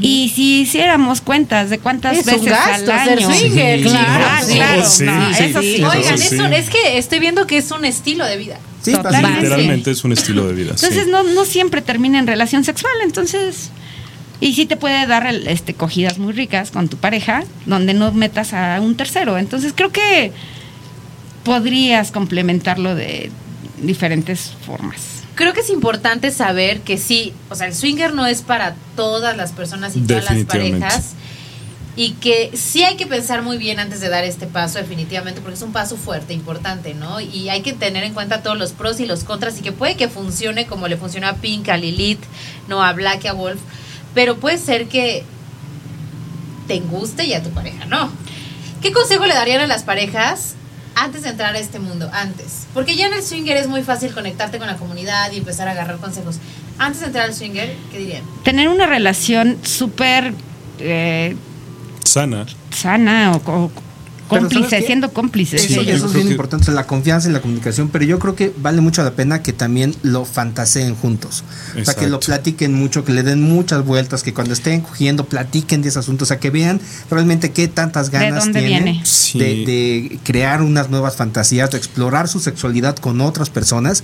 Y 0.00 0.30
si 0.34 0.60
hiciéramos 0.60 1.20
cuentas 1.20 1.68
de 1.68 1.78
cuántas 1.80 2.16
Es 2.16 2.26
un 2.26 2.32
veces 2.32 2.48
gasto 2.50 2.92
al 2.92 3.04
ser 3.04 3.18
año. 3.18 3.34
swinger, 3.34 3.78
Sí, 3.82 3.84
claro. 3.88 4.24
ah, 4.28 4.40
Sí, 4.46 4.54
claro, 4.54 4.84
sí, 4.88 5.04
no, 5.04 5.34
sí, 5.34 5.42
eso 5.44 5.60
sí. 5.60 5.76
sí. 5.78 5.82
Oigan, 5.84 6.14
Eso 6.14 6.46
es 6.46 6.70
que 6.70 6.98
estoy 6.98 7.18
viendo 7.18 7.46
que 7.48 7.58
es 7.58 7.70
un 7.72 7.84
estilo 7.84 8.24
de 8.24 8.36
vida. 8.38 8.58
Sí, 8.82 8.92
Totalmente. 8.92 9.28
pasa. 9.28 9.40
literalmente 9.40 9.90
es 9.90 10.04
un 10.04 10.12
estilo 10.12 10.46
de 10.48 10.54
vida. 10.54 10.70
Entonces 10.72 11.04
sí. 11.04 11.10
no, 11.10 11.22
no 11.22 11.44
siempre 11.44 11.82
termina 11.82 12.18
en 12.18 12.26
relación 12.26 12.64
sexual, 12.64 12.92
entonces... 13.02 13.70
Y 14.40 14.54
sí 14.54 14.66
te 14.66 14.76
puede 14.76 15.06
dar 15.06 15.24
este, 15.32 15.72
cogidas 15.72 16.18
muy 16.18 16.32
ricas 16.32 16.72
con 16.72 16.88
tu 16.88 16.96
pareja, 16.96 17.44
donde 17.64 17.94
no 17.94 18.10
metas 18.10 18.52
a 18.52 18.80
un 18.80 18.96
tercero. 18.96 19.38
Entonces 19.38 19.72
creo 19.72 19.92
que 19.92 20.32
podrías 21.44 22.10
complementarlo 22.10 22.96
de 22.96 23.30
diferentes 23.80 24.52
formas. 24.66 25.22
Creo 25.36 25.52
que 25.54 25.60
es 25.60 25.70
importante 25.70 26.32
saber 26.32 26.80
que 26.80 26.98
sí, 26.98 27.32
o 27.50 27.54
sea, 27.54 27.68
el 27.68 27.74
swinger 27.74 28.14
no 28.14 28.26
es 28.26 28.42
para 28.42 28.74
todas 28.96 29.36
las 29.36 29.52
personas 29.52 29.96
y 29.96 30.00
todas 30.00 30.24
las 30.30 30.44
parejas. 30.44 31.14
Y 31.94 32.12
que 32.12 32.50
sí 32.54 32.84
hay 32.84 32.96
que 32.96 33.06
pensar 33.06 33.42
muy 33.42 33.58
bien 33.58 33.78
antes 33.78 34.00
de 34.00 34.08
dar 34.08 34.24
este 34.24 34.46
paso, 34.46 34.78
definitivamente, 34.78 35.42
porque 35.42 35.56
es 35.56 35.62
un 35.62 35.72
paso 35.72 35.96
fuerte, 35.96 36.32
importante, 36.32 36.94
¿no? 36.94 37.20
Y 37.20 37.50
hay 37.50 37.60
que 37.60 37.74
tener 37.74 38.02
en 38.04 38.14
cuenta 38.14 38.42
todos 38.42 38.56
los 38.56 38.72
pros 38.72 38.98
y 39.00 39.06
los 39.06 39.24
contras, 39.24 39.58
y 39.58 39.62
que 39.62 39.72
puede 39.72 39.96
que 39.96 40.08
funcione 40.08 40.66
como 40.66 40.88
le 40.88 40.96
funcionó 40.96 41.28
a 41.28 41.34
Pink, 41.34 41.68
a 41.68 41.76
Lilith, 41.76 42.22
no 42.66 42.82
a 42.82 42.92
Black 42.94 43.26
a 43.26 43.34
Wolf, 43.34 43.60
pero 44.14 44.38
puede 44.38 44.56
ser 44.58 44.88
que 44.88 45.24
te 46.66 46.80
guste 46.80 47.26
y 47.26 47.34
a 47.34 47.42
tu 47.42 47.50
pareja 47.50 47.84
no. 47.86 48.10
¿Qué 48.80 48.92
consejo 48.92 49.26
le 49.26 49.34
darían 49.34 49.60
a 49.60 49.66
las 49.66 49.84
parejas 49.84 50.54
antes 50.94 51.22
de 51.22 51.30
entrar 51.30 51.54
a 51.54 51.58
este 51.58 51.78
mundo? 51.78 52.10
Antes. 52.12 52.66
Porque 52.74 52.96
ya 52.96 53.06
en 53.06 53.14
el 53.14 53.22
swinger 53.22 53.56
es 53.56 53.68
muy 53.68 53.82
fácil 53.82 54.12
conectarte 54.12 54.58
con 54.58 54.66
la 54.66 54.76
comunidad 54.76 55.30
y 55.32 55.38
empezar 55.38 55.68
a 55.68 55.72
agarrar 55.72 55.98
consejos. 55.98 56.36
Antes 56.78 57.00
de 57.00 57.06
entrar 57.06 57.26
al 57.26 57.34
swinger, 57.34 57.76
¿qué 57.92 57.98
dirían? 57.98 58.22
Tener 58.44 58.68
una 58.68 58.86
relación 58.86 59.58
súper 59.62 60.34
eh, 60.80 61.36
Sana. 62.04 62.46
sana 62.70 63.32
o, 63.32 63.36
o 63.64 63.70
cómplice, 64.28 64.80
siendo 64.86 65.12
cómplices. 65.12 65.62
Eso, 65.70 65.82
Sí, 65.82 65.90
eso 65.90 66.06
es 66.06 66.12
bien 66.14 66.26
que- 66.26 66.32
importante, 66.32 66.70
la 66.72 66.86
confianza 66.86 67.28
y 67.28 67.32
la 67.32 67.40
comunicación, 67.42 67.88
pero 67.90 68.04
yo 68.06 68.18
creo 68.18 68.34
que 68.34 68.50
vale 68.56 68.80
mucho 68.80 69.02
la 69.02 69.10
pena 69.10 69.42
que 69.42 69.52
también 69.52 69.94
lo 70.02 70.24
fantaseen 70.24 70.94
juntos. 70.94 71.44
O 71.80 71.84
sea, 71.84 71.92
que 71.94 72.02
lo 72.08 72.16
Exacto. 72.16 72.20
platiquen 72.26 72.72
mucho, 72.72 73.04
que 73.04 73.12
le 73.12 73.22
den 73.24 73.42
muchas 73.42 73.84
vueltas, 73.84 74.22
que 74.22 74.32
cuando 74.32 74.54
estén 74.54 74.80
cogiendo 74.80 75.24
platiquen 75.26 75.82
de 75.82 75.90
ese 75.90 75.98
asunto, 75.98 76.24
o 76.24 76.26
sea, 76.26 76.38
que 76.38 76.48
vean 76.48 76.80
realmente 77.10 77.50
qué 77.50 77.68
tantas 77.68 78.10
¿De 78.10 78.18
ganas 78.18 78.44
dónde 78.44 78.62
tienen? 78.66 79.04
Sí. 79.04 79.38
de, 79.38 79.46
de 79.66 80.18
crear 80.24 80.62
unas 80.62 80.88
nuevas 80.88 81.16
fantasías, 81.16 81.70
de 81.70 81.76
explorar 81.78 82.26
su 82.28 82.40
sexualidad 82.40 82.96
con 82.96 83.20
otras 83.20 83.50
personas. 83.50 84.02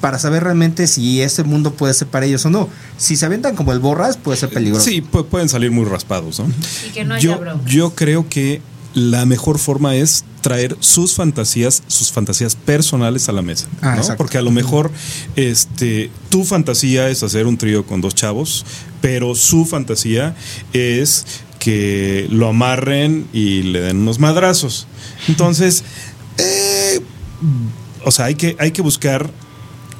Para 0.00 0.18
saber 0.18 0.44
realmente 0.44 0.86
si 0.86 1.20
ese 1.22 1.42
mundo 1.44 1.74
puede 1.74 1.92
ser 1.94 2.08
para 2.08 2.26
ellos 2.26 2.44
o 2.46 2.50
no. 2.50 2.68
Si 2.96 3.16
se 3.16 3.26
aventan 3.26 3.56
como 3.56 3.72
el 3.72 3.78
borras, 3.80 4.16
puede 4.16 4.36
ser 4.38 4.48
peligroso. 4.50 4.84
Sí, 4.84 5.02
pu- 5.02 5.24
pueden 5.26 5.48
salir 5.48 5.70
muy 5.70 5.84
raspados, 5.84 6.38
¿no? 6.38 6.46
Y 6.86 6.90
que 6.90 7.04
no 7.04 7.14
haya 7.14 7.22
yo, 7.22 7.60
yo 7.66 7.94
creo 7.94 8.28
que 8.28 8.60
la 8.94 9.26
mejor 9.26 9.58
forma 9.58 9.94
es 9.96 10.24
traer 10.40 10.76
sus 10.80 11.14
fantasías, 11.14 11.82
sus 11.88 12.10
fantasías 12.10 12.54
personales 12.56 13.28
a 13.28 13.32
la 13.32 13.42
mesa, 13.42 13.66
Ah. 13.82 14.00
Porque 14.16 14.38
a 14.38 14.42
lo 14.42 14.50
mejor 14.50 14.90
este 15.36 16.10
tu 16.30 16.44
fantasía 16.44 17.08
es 17.10 17.22
hacer 17.22 17.46
un 17.46 17.58
trío 17.58 17.84
con 17.86 18.00
dos 18.00 18.14
chavos, 18.14 18.64
pero 19.00 19.34
su 19.34 19.66
fantasía 19.66 20.34
es 20.72 21.26
que 21.58 22.26
lo 22.30 22.48
amarren 22.48 23.26
y 23.32 23.62
le 23.62 23.80
den 23.80 23.98
unos 23.98 24.18
madrazos. 24.20 24.86
Entonces, 25.26 25.82
eh, 26.38 27.00
o 28.04 28.10
sea, 28.12 28.26
hay 28.26 28.36
que, 28.36 28.56
hay 28.58 28.70
que 28.70 28.80
buscar 28.82 29.30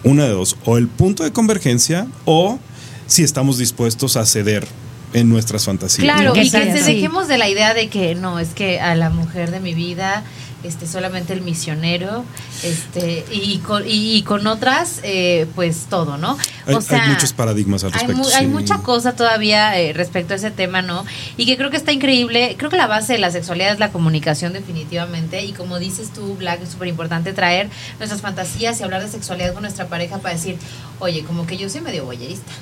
una 0.04 0.24
de 0.24 0.30
dos, 0.30 0.56
o 0.64 0.78
el 0.78 0.88
punto 0.88 1.24
de 1.24 1.32
convergencia 1.32 2.06
o 2.24 2.58
si 3.06 3.22
estamos 3.22 3.58
dispuestos 3.58 4.16
a 4.16 4.26
ceder 4.26 4.66
en 5.12 5.28
nuestras 5.28 5.64
fantasías. 5.64 6.04
Claro, 6.04 6.36
y 6.36 6.50
que 6.50 6.50
se 6.50 6.82
dejemos 6.82 7.28
de 7.28 7.38
la 7.38 7.48
idea 7.48 7.74
de 7.74 7.88
que 7.88 8.14
no, 8.14 8.38
es 8.38 8.50
que 8.50 8.80
a 8.80 8.94
la 8.94 9.10
mujer 9.10 9.50
de 9.50 9.60
mi 9.60 9.74
vida, 9.74 10.22
este, 10.64 10.86
solamente 10.86 11.32
el 11.32 11.40
misionero, 11.42 12.24
este, 12.62 13.24
y 13.30 13.58
con, 13.58 13.86
y, 13.86 14.16
y 14.16 14.22
con 14.22 14.46
otras, 14.46 15.00
eh, 15.04 15.46
pues 15.54 15.86
todo, 15.88 16.18
¿no? 16.18 16.36
Hay, 16.66 16.74
hay 16.90 17.08
muchos 17.10 17.32
paradigmas 17.32 17.84
al 17.84 17.92
hay, 17.94 18.06
respecto. 18.06 18.28
hay 18.36 18.46
mucha 18.48 18.78
cosa 18.78 19.12
todavía 19.14 19.78
eh, 19.78 19.92
respecto 19.92 20.34
a 20.34 20.36
ese 20.36 20.50
tema, 20.50 20.82
¿no? 20.82 21.04
Y 21.36 21.46
que 21.46 21.56
creo 21.56 21.70
que 21.70 21.76
está 21.76 21.92
increíble. 21.92 22.56
Creo 22.58 22.70
que 22.70 22.76
la 22.76 22.86
base 22.88 23.12
de 23.14 23.18
la 23.20 23.30
sexualidad 23.30 23.72
es 23.72 23.78
la 23.78 23.90
comunicación, 23.92 24.52
definitivamente. 24.52 25.44
Y 25.44 25.52
como 25.52 25.78
dices 25.78 26.10
tú, 26.12 26.34
Black, 26.36 26.60
es 26.62 26.70
súper 26.70 26.88
importante 26.88 27.32
traer 27.32 27.70
nuestras 27.98 28.20
fantasías 28.20 28.80
y 28.80 28.82
hablar 28.82 29.02
de 29.02 29.08
sexualidad 29.08 29.52
con 29.52 29.62
nuestra 29.62 29.86
pareja 29.86 30.18
para 30.18 30.34
decir, 30.34 30.56
oye, 30.98 31.22
como 31.24 31.46
que 31.46 31.56
yo 31.56 31.68
soy 31.70 31.80
medio 31.82 32.04
boyerista. 32.04 32.52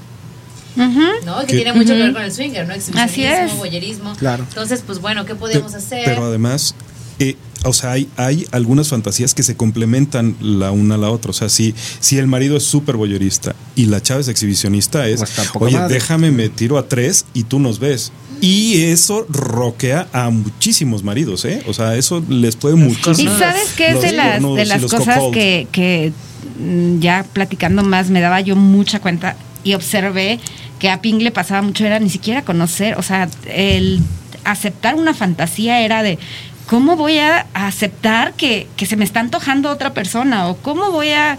¿no? 0.76 1.40
Que 1.40 1.46
Que- 1.46 1.56
tiene 1.56 1.72
mucho 1.72 1.94
que 1.94 2.02
ver 2.02 2.12
con 2.12 2.22
el 2.22 2.32
swinger, 2.32 2.66
¿no? 2.68 2.74
Así 3.00 3.24
es. 3.24 3.56
voyerismo. 3.56 4.14
Claro. 4.16 4.44
Entonces, 4.48 4.82
pues 4.86 5.00
bueno, 5.00 5.24
¿qué 5.24 5.34
podemos 5.34 5.72
Pe- 5.72 5.78
hacer? 5.78 6.04
Pero 6.04 6.26
además, 6.26 6.74
eh, 7.18 7.34
o 7.68 7.72
sea, 7.72 7.92
hay, 7.92 8.08
hay 8.16 8.46
algunas 8.52 8.88
fantasías 8.88 9.34
que 9.34 9.42
se 9.42 9.56
complementan 9.56 10.36
la 10.40 10.70
una 10.70 10.96
a 10.96 10.98
la 10.98 11.10
otra. 11.10 11.30
O 11.30 11.34
sea, 11.34 11.48
si, 11.48 11.74
si 12.00 12.18
el 12.18 12.26
marido 12.26 12.56
es 12.56 12.64
súper 12.64 12.96
boyerista 12.96 13.54
y 13.74 13.86
la 13.86 14.02
chava 14.02 14.20
es 14.20 14.28
exhibicionista, 14.28 15.08
es, 15.08 15.20
Pues 15.20 15.50
oye, 15.54 15.76
madre". 15.76 15.94
déjame, 15.94 16.30
me 16.30 16.48
tiro 16.48 16.78
a 16.78 16.88
tres 16.88 17.26
y 17.34 17.44
tú 17.44 17.58
nos 17.58 17.78
ves. 17.78 18.12
Y 18.40 18.82
eso 18.82 19.26
roquea 19.30 20.08
a 20.12 20.30
muchísimos 20.30 21.02
maridos, 21.02 21.44
¿eh? 21.44 21.62
O 21.66 21.72
sea, 21.72 21.96
eso 21.96 22.22
les 22.28 22.56
puede 22.56 22.76
muchísimo. 22.76 23.34
Y 23.34 23.38
sabes 23.38 23.72
que 23.72 23.88
es 23.88 24.02
de 24.02 24.12
las, 24.12 24.42
de 24.42 24.66
las 24.66 24.82
cosas 24.82 25.22
que, 25.32 25.66
que 25.72 26.12
mm, 26.60 27.00
ya 27.00 27.24
platicando 27.32 27.82
más 27.82 28.10
me 28.10 28.20
daba 28.20 28.40
yo 28.42 28.54
mucha 28.54 29.00
cuenta 29.00 29.36
y 29.64 29.74
observé 29.74 30.38
que 30.78 30.90
a 30.90 31.00
Ping 31.00 31.20
le 31.20 31.30
pasaba 31.30 31.62
mucho, 31.62 31.84
era 31.86 31.98
ni 31.98 32.10
siquiera 32.10 32.42
conocer, 32.42 32.96
o 32.98 33.02
sea, 33.02 33.28
el 33.46 34.00
aceptar 34.44 34.94
una 34.94 35.14
fantasía 35.14 35.80
era 35.80 36.02
de 36.02 36.18
cómo 36.66 36.96
voy 36.96 37.18
a 37.18 37.46
aceptar 37.54 38.32
que, 38.34 38.66
que 38.76 38.86
se 38.86 38.96
me 38.96 39.04
está 39.04 39.20
antojando 39.20 39.70
otra 39.70 39.94
persona 39.94 40.48
o 40.48 40.56
cómo 40.56 40.90
voy 40.90 41.10
a, 41.10 41.38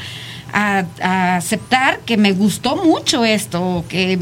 a- 0.54 0.86
a 1.02 1.36
aceptar 1.38 2.00
que 2.00 2.18
me 2.18 2.32
gustó 2.32 2.76
mucho 2.78 3.26
esto 3.26 3.62
o 3.64 3.88
que 3.88 4.18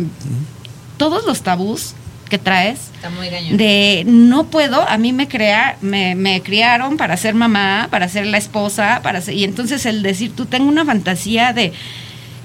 todos 0.98 1.26
los 1.26 1.42
tabús 1.44 1.94
que 2.30 2.40
traes 2.40 2.80
Está 2.96 3.10
muy 3.12 3.30
de 3.30 4.04
no 4.08 4.46
puedo, 4.48 4.82
a 4.90 4.98
mí 4.98 5.14
me 5.14 5.28
crea, 5.28 5.78
me, 5.82 6.16
me 6.16 6.42
criaron 6.42 6.98
para 6.98 7.18
ser 7.18 7.36
mamá, 7.36 7.88
para 7.92 8.10
ser 8.10 8.26
la 8.26 8.40
esposa, 8.40 9.02
para 9.04 9.22
ser, 9.22 9.36
y 9.36 9.44
entonces 9.44 9.86
el 9.86 10.02
decir 10.02 10.36
tú 10.36 10.48
tengo 10.48 10.68
una 10.68 10.86
fantasía 10.86 11.54
de 11.54 11.72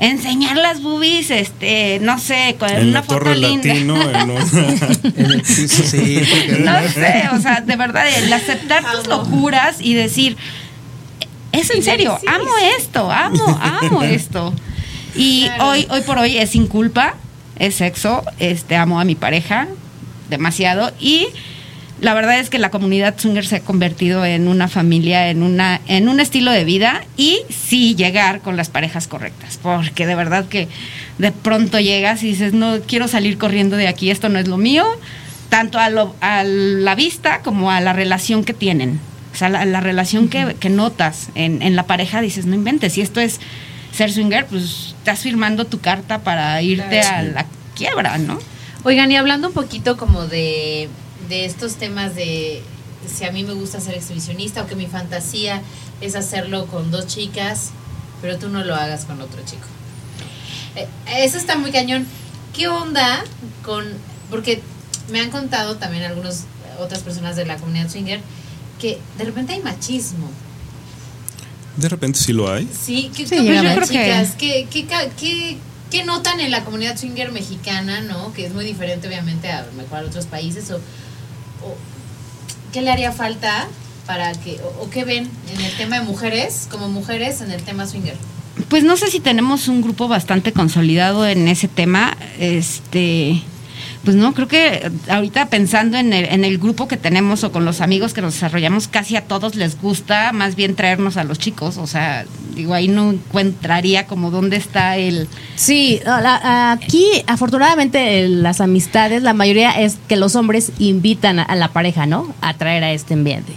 enseñar 0.01 0.57
las 0.57 0.83
boobies, 0.83 1.31
este, 1.31 1.99
no 2.01 2.19
sé, 2.19 2.57
con 2.59 2.71
en 2.71 2.89
una 2.89 2.93
la 2.93 3.03
foto 3.03 3.19
torre 3.21 3.37
linda. 3.37 3.69
latino, 3.69 4.11
en 4.11 4.31
un- 4.31 5.13
En 5.17 5.31
el 5.31 5.43
piso, 5.43 5.83
sí. 5.85 6.23
porque- 6.31 6.63
No 6.65 6.89
sé, 6.89 7.29
o 7.33 7.41
sea, 7.41 7.61
de 7.61 7.77
verdad, 7.77 8.07
el 8.09 8.33
aceptar 8.33 8.83
tus 8.93 9.07
locuras 9.07 9.77
y 9.81 9.95
decir, 9.95 10.37
es 11.53 11.71
en 11.71 11.83
serio, 11.83 12.19
amo 12.27 12.51
esto, 12.79 13.11
amo, 13.11 13.61
amo 13.63 14.03
esto. 14.03 14.55
Y 15.15 15.45
Claro. 15.47 15.69
hoy, 15.69 15.87
hoy 15.91 16.01
por 16.03 16.19
hoy 16.19 16.37
es 16.39 16.51
sin 16.51 16.67
culpa, 16.67 17.15
es 17.59 17.75
sexo, 17.75 18.25
este, 18.39 18.77
amo 18.77 19.01
a 19.01 19.05
mi 19.05 19.15
pareja 19.17 19.69
demasiado 20.31 20.93
y 21.01 21.27
la 22.01 22.15
verdad 22.15 22.39
es 22.39 22.49
que 22.51 22.59
la 22.59 22.71
comunidad 22.71 23.19
swinger 23.19 23.47
se 23.47 23.57
ha 23.57 23.61
convertido 23.61 24.25
en 24.25 24.49
una 24.49 24.69
familia, 24.69 25.29
en 25.29 25.43
una, 25.43 25.81
en 25.87 26.09
un 26.09 26.21
estilo 26.21 26.51
de 26.51 26.65
vida 26.65 27.05
y 27.17 27.41
sí 27.51 27.95
llegar 27.95 28.41
con 28.41 28.57
las 28.57 28.69
parejas 28.71 29.07
correctas, 29.07 29.59
porque 29.63 30.07
de 30.07 30.15
verdad 30.15 30.47
que 30.47 30.69
de 31.19 31.31
pronto 31.33 31.79
llegas 31.79 32.23
y 32.23 32.29
dices 32.29 32.53
no 32.55 32.79
quiero 32.87 33.07
salir 33.09 33.37
corriendo 33.39 33.77
de 33.77 33.89
aquí, 33.89 34.11
esto 34.11 34.29
no 34.29 34.39
es 34.39 34.49
lo 34.49 34.57
mío, 34.57 34.85
tanto 35.51 35.79
a, 35.79 35.91
lo- 35.91 36.15
a 36.21 36.43
la 36.45 36.95
vista 36.95 37.41
como 37.43 37.71
a 37.71 37.81
la 37.81 37.93
relación 37.93 38.45
que 38.45 38.55
tienen, 38.55 38.99
o 39.35 39.37
sea 39.37 39.49
la, 39.49 39.65
la 39.65 39.81
relación 39.81 40.29
que, 40.29 40.55
que 40.59 40.71
notas 40.71 41.29
en, 41.35 41.61
en 41.61 41.77
la 41.77 41.85
pareja 41.87 42.21
dices 42.21 42.47
no 42.47 42.55
inventes, 42.55 42.95
si 42.95 43.01
esto 43.03 43.21
es 43.21 43.41
ser 43.93 44.13
swinger, 44.13 44.47
pues 44.47 44.95
estás 44.99 45.21
firmando 45.21 45.65
tu 45.67 45.81
carta 45.81 46.21
para 46.21 46.63
irte 46.63 47.01
a 47.01 47.23
la 47.23 47.47
quiebra, 47.75 48.17
¿no? 48.19 48.39
Oigan, 48.85 49.11
y 49.13 49.17
hablando 49.17 49.49
un 49.49 49.53
poquito 49.55 49.97
como 49.99 50.27
de, 50.27 50.89
de 51.29 51.45
estos 51.45 51.77
temas 51.77 52.15
de 52.15 52.63
si 53.17 53.25
a 53.25 53.33
mí 53.33 53.45
me 53.45 53.53
gusta 53.55 53.81
ser 53.81 53.95
exhibicionista 53.95 54.63
o 54.63 54.67
que 54.67 54.75
mi 54.77 54.87
fantasía 54.87 55.63
es 56.01 56.15
hacerlo 56.17 56.67
con 56.67 56.91
dos 56.91 57.07
chicas, 57.07 57.71
pero 58.21 58.39
tú 58.39 58.49
no 58.49 58.65
lo 58.65 58.75
hagas 58.75 59.05
con 59.05 59.21
otro 59.21 59.41
chico. 59.45 59.67
Eh, 60.77 60.87
eso 61.25 61.39
está 61.39 61.57
muy 61.57 61.73
cañón. 61.73 62.07
¿Qué 62.55 62.69
onda 62.69 63.25
con...? 63.65 63.85
Porque 64.31 64.61
me 65.11 65.21
han 65.21 65.31
contado 65.31 65.77
también 65.77 66.05
algunas 66.05 66.45
otras 66.79 67.01
personas 67.03 67.37
de 67.37 67.45
la 67.47 67.57
comunidad 67.57 67.89
swinger 67.91 68.21
que 68.81 68.99
de 69.19 69.25
repente 69.25 69.53
hay 69.55 69.61
machismo. 69.61 70.31
de 71.77 71.89
repente 71.89 72.19
sí 72.19 72.33
lo 72.33 72.53
hay. 72.53 72.69
Sí, 72.79 73.11
¿qué, 73.17 73.25
Sí, 73.27 73.31
qué 73.31 73.37
yo 73.37 73.43
opinan, 73.53 73.77
creo 73.77 73.89
que- 73.89 73.95
chicas? 73.95 74.31
¿Qué, 74.39 74.67
qué, 74.71 74.87
qué- 75.19 75.57
qué 75.91 76.05
notan 76.05 76.41
en 76.41 76.51
la 76.51 76.65
comunidad 76.65 76.97
swinger 76.99 77.33
mexicana, 77.33 78.01
no? 78.03 78.33
Que 78.35 78.47
es 78.47 78.53
muy 78.53 78.65
diferente, 78.65 79.09
obviamente, 79.09 79.51
a 79.51 79.63
lo 79.67 79.73
mejor 79.73 79.99
a 79.99 80.03
otros 80.03 80.27
países. 80.27 80.71
O, 80.71 80.79
¿Qué 82.73 82.83
le 82.83 82.91
haría 82.91 83.13
falta 83.13 83.69
para 84.07 84.33
que... 84.33 84.61
O 84.81 84.91
qué 84.91 85.05
ven 85.05 85.29
en 85.55 85.61
el 85.61 85.77
tema 85.77 85.99
de 85.99 86.05
mujeres, 86.05 86.69
como 86.71 86.89
mujeres, 86.89 87.41
en 87.41 87.51
el 87.51 87.63
tema 87.63 87.87
swinger? 87.87 88.17
Pues 88.69 88.85
no 88.85 88.97
sé 88.97 89.11
si 89.11 89.21
tenemos 89.21 89.69
un 89.69 89.83
grupo 89.83 90.09
bastante 90.09 90.53
consolidado 90.53 91.27
en 91.27 91.49
ese 91.49 91.69
tema. 91.69 92.17
Este, 92.39 93.43
pues 94.05 94.17
no, 94.17 94.33
creo 94.33 94.49
que 94.49 94.91
ahorita 95.09 95.47
pensando 95.47 95.99
en 95.99 96.13
el, 96.13 96.25
en 96.25 96.45
el 96.45 96.59
grupo 96.59 96.89
que 96.89 96.97
tenemos 96.97 97.45
o 97.45 97.53
con 97.53 97.65
los 97.65 97.81
amigos 97.81 98.15
que 98.15 98.23
nos 98.23 98.35
desarrollamos, 98.35 98.89
casi 98.89 99.17
a 99.17 99.27
todos 99.27 99.57
les 99.57 99.81
gusta 99.81 100.33
más 100.33 100.57
bien 100.57 100.75
traernos 100.75 101.19
a 101.19 101.25
los 101.25 101.39
chicos. 101.39 101.77
O 101.77 101.87
sea, 101.87 102.25
digo, 102.55 102.73
ahí 102.73 102.89
no 102.89 103.11
encontraría 103.11 104.07
como 104.07 104.31
dónde 104.31 104.57
está 104.57 104.97
el... 104.97 105.29
Sí, 105.55 106.01
aquí 106.07 107.07
afortunadamente 107.27 108.25
en 108.25 108.43
las 108.43 108.61
amistades, 108.61 109.23
la 109.23 109.35
mayoría 109.35 109.71
es 109.73 109.99
que 110.09 110.17
los 110.17 110.35
hombres 110.35 110.73
invitan 110.79 111.39
a 111.39 111.55
la 111.55 111.69
pareja, 111.69 112.07
¿no? 112.07 112.35
A 112.41 112.55
traer 112.55 112.85
a 112.85 112.93
este 112.93 113.15
ambiente. 113.15 113.53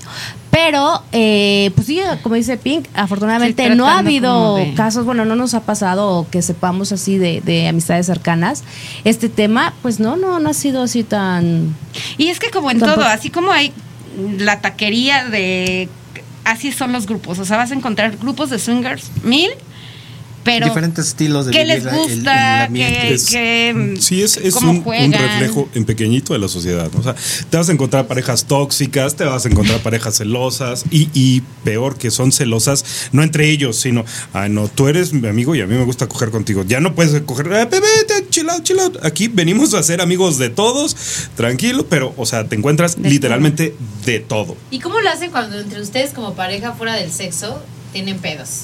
Pero, 0.54 1.02
eh, 1.12 1.72
pues 1.74 1.88
sí, 1.88 2.00
como 2.22 2.36
dice 2.36 2.58
Pink, 2.58 2.86
afortunadamente 2.94 3.68
Sí, 3.70 3.76
no 3.76 3.88
ha 3.88 3.98
habido 3.98 4.58
de- 4.58 4.76
casos, 4.76 5.04
bueno, 5.04 5.26
no 5.26 5.36
nos 5.36 5.56
ha 5.56 5.62
pasado 5.62 6.28
que 6.30 6.44
sepamos 6.44 6.92
así 6.92 7.18
de, 7.18 7.42
de 7.42 7.68
amistades 7.68 8.06
cercanas. 8.06 8.64
Este 9.04 9.30
tema, 9.30 9.74
pues 9.82 10.00
no, 10.00 10.16
no, 10.16 10.40
no 10.40 10.50
ha 10.52 10.54
sido 10.54 10.84
así 10.84 11.04
tan... 11.04 11.76
Y 12.20 12.28
es 12.28 12.40
que 12.40 12.52
como 12.52 12.70
en 12.70 12.80
todo, 12.80 13.02
así 13.04 13.32
como 13.32 13.52
hay 13.52 13.74
la 14.38 14.62
taquería 14.62 15.26
de... 15.28 15.90
Así 16.46 16.72
son 16.72 16.92
los 16.94 17.08
grupos. 17.08 17.40
O 17.40 17.46
sea, 17.46 17.58
vas 17.58 17.72
a 17.72 17.74
encontrar 17.74 18.16
grupos 18.18 18.52
de 18.52 18.60
swingers, 18.60 19.10
mil, 19.24 19.50
pero... 20.44 20.66
Diferentes 20.68 21.08
estilos 21.08 21.46
de 21.46 21.52
¿Qué 21.52 21.60
vivir 21.64 21.76
les 21.76 21.84
la- 21.86 21.92
el- 21.92 21.98
el 22.12 22.16
gusta? 22.18 22.64
ambiente. 22.66 23.00
¿Qué- 23.02 23.14
Es- 23.14 23.26
qué- 23.28 23.94
sí, 24.00 24.22
es, 24.22 24.38
es 24.38 24.56
un, 24.56 24.84
reflejo 24.86 25.70
en 25.74 25.86
pequeñito 25.86 26.34
de 26.34 26.40
la 26.40 26.48
sociedad. 26.48 26.90
¿no? 26.94 27.00
O 27.00 27.04
sea, 27.04 27.16
te 27.50 27.58
vas 27.58 27.70
a 27.70 27.72
encontrar 27.72 28.08
parejas 28.08 28.46
tóxicas, 28.46 29.16
te 29.16 29.24
vas 29.24 29.46
a 29.46 29.50
encontrar 29.50 29.80
parejas 29.82 30.16
celosas 30.18 30.84
y, 30.92 31.10
y 31.14 31.42
peor 31.64 31.98
que 31.98 32.12
son 32.12 32.32
celosas, 32.32 32.84
no 33.12 33.24
entre 33.24 33.50
ellos, 33.50 33.78
sino, 33.78 34.04
ay, 34.34 34.50
no, 34.50 34.68
tú 34.68 34.88
eres 34.88 35.14
mi 35.14 35.28
amigo 35.28 35.56
y 35.56 35.62
a 35.62 35.66
mí 35.68 35.76
me 35.76 35.86
gusta 35.86 36.08
coger 36.08 36.30
contigo. 36.32 36.64
Ya 36.68 36.80
no 36.80 36.94
puedes 36.96 37.22
coger, 37.24 37.48
eh, 37.48 37.66
bebé, 37.66 37.88
chill 38.30 38.50
out, 38.50 38.64
chill 38.64 38.80
out. 38.80 38.98
Aquí 39.06 39.28
venimos 39.28 39.74
a 39.74 39.84
ser 39.84 40.02
amigos 40.02 40.38
de 40.38 40.50
todos, 40.50 40.96
tranquilo, 41.36 41.86
pero, 41.90 42.14
o 42.18 42.26
sea, 42.26 42.48
te 42.48 42.56
encuentras 42.56 43.02
De 43.02 43.10
literalmente 43.10 43.76
de 44.06 44.20
todo. 44.20 44.58
¿Y 44.72 44.80
cómo 44.80 45.00
lo 45.02 45.10
hacen 45.10 45.32
cuando 45.32 45.60
entre 45.60 45.82
ustedes 45.82 46.12
como 46.12 46.34
pareja 46.34 46.74
fuera 46.74 46.96
del 46.96 47.12
sexo 47.12 47.62
tienen 47.92 48.18
pedos? 48.20 48.64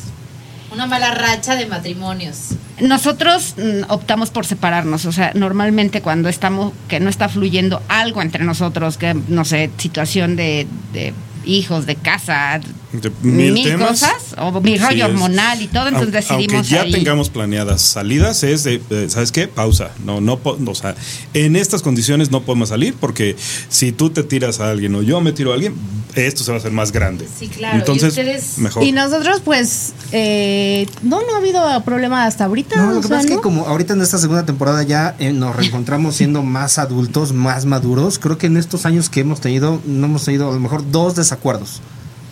Una 0.72 0.86
mala 0.86 1.12
racha 1.12 1.56
de 1.56 1.66
matrimonios. 1.66 2.50
Nosotros 2.80 3.56
mm, 3.58 3.92
optamos 3.92 4.30
por 4.30 4.46
separarnos, 4.46 5.06
o 5.06 5.12
sea, 5.12 5.32
normalmente 5.36 6.02
cuando 6.02 6.30
estamos, 6.30 6.74
que 6.88 7.00
no 7.00 7.10
está 7.10 7.28
fluyendo 7.28 7.82
algo 7.88 8.22
entre 8.22 8.44
nosotros, 8.44 8.98
que 8.98 9.14
no 9.14 9.46
sé, 9.46 9.70
situación 9.78 10.36
de, 10.36 10.68
de 10.94 11.14
hijos, 11.50 11.86
de 11.86 11.96
casa, 11.96 12.60
De 12.94 13.12
mil, 13.22 13.64
temas. 13.64 13.90
cosas, 13.90 14.14
o 14.38 14.62
mi 14.62 14.78
rollo 14.78 15.06
hormonal 15.06 15.62
y 15.62 15.68
todo, 15.68 15.88
entonces 15.88 16.14
Aunque- 16.30 16.46
decidimos 16.48 16.54
Aunque 16.56 16.70
ya 16.76 16.82
ahí. 16.84 16.92
tengamos 16.92 17.30
planeadas 17.30 17.82
salidas, 17.82 18.44
es 18.44 18.64
de, 18.64 18.82
eh, 18.90 19.08
¿sabes 19.10 19.32
qué? 19.32 19.48
Pausa. 19.48 19.92
No, 20.06 20.22
no, 20.22 20.40
o 20.44 20.76
sea, 20.76 20.96
en 21.34 21.56
estas 21.56 21.82
condiciones 21.82 22.32
no 22.32 22.42
podemos 22.42 22.70
salir 22.70 22.94
porque 23.00 23.36
si 23.70 23.92
tú 23.92 24.10
te 24.10 24.24
tiras 24.24 24.60
a 24.60 24.70
alguien 24.70 24.96
o 24.96 25.02
yo 25.02 25.22
me 25.22 25.32
tiro 25.32 25.52
a 25.52 25.56
alguien, 25.56 25.76
esto 26.16 26.44
se 26.44 26.52
va 26.52 26.58
a 26.58 26.60
hacer 26.60 26.72
más 26.72 26.92
grande. 26.92 27.28
Sí, 27.40 27.48
claro. 27.48 27.78
Y 27.78 27.80
Entonces, 27.80 28.10
ustedes- 28.10 28.58
mejor. 28.58 28.84
Y 28.84 28.92
nosotros, 28.92 29.42
pues, 29.46 29.94
eh, 30.12 30.88
no, 31.04 31.22
no 31.22 31.36
ha 31.36 31.38
habido 31.38 31.84
problema 31.84 32.26
hasta 32.26 32.46
ahorita. 32.46 32.76
No, 32.78 32.94
lo 32.94 33.02
que 33.02 33.08
sea, 33.08 33.18
pasa 33.18 33.28
es 33.28 33.30
¿no? 33.32 33.38
que 33.38 33.42
como 33.44 33.68
ahorita 33.68 33.94
en 33.94 34.02
esta 34.02 34.18
segunda 34.18 34.46
temporada 34.46 34.82
ya 34.84 35.16
eh, 35.20 35.32
nos 35.34 35.56
reencontramos 35.56 36.16
siendo 36.16 36.42
más 36.42 36.80
adultos, 36.80 37.32
más 37.34 37.66
maduros, 37.66 38.18
creo 38.20 38.38
que 38.38 38.48
en 38.48 38.58
estos 38.58 38.86
años 38.86 39.10
que 39.10 39.20
hemos 39.22 39.40
tenido, 39.42 39.82
no 39.86 40.06
hemos 40.08 40.26
tenido 40.26 40.50
a 40.50 40.54
lo 40.54 40.60
mejor 40.60 40.84
dos 40.92 41.16
desacuerdos. 41.16 41.39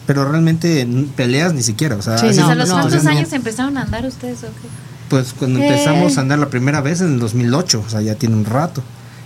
Pero 0.06 0.24
realmente 0.30 0.88
peleas 1.16 1.54
ni 1.54 1.64
siquiera. 1.64 1.96
O 1.96 2.02
sea, 2.02 2.18
Sí, 2.18 2.28
no, 2.40 2.48
¿A 2.50 2.56
los 2.56 2.70
no, 2.70 2.76
cuántos 2.76 3.04
no. 3.04 3.10
años 3.10 3.32
empezaron 3.34 3.78
a 3.78 3.82
andar 3.84 4.06
ustedes 4.06 4.40
o 4.44 4.48
qué? 4.48 4.68
Pues 5.10 5.34
cuando 5.38 5.60
Eh. 5.60 5.68
empezamos 5.68 6.18
a 6.18 6.22
andar 6.22 6.40
la 6.40 6.50
primera 6.50 6.80
vez 6.82 7.02
en 7.02 7.14
el 7.14 7.20
2008, 7.20 7.84
o 7.86 7.90
sea, 7.90 8.02
ya 8.02 8.16
tiene 8.16 8.36
un 8.36 8.46
rato. 8.46 8.82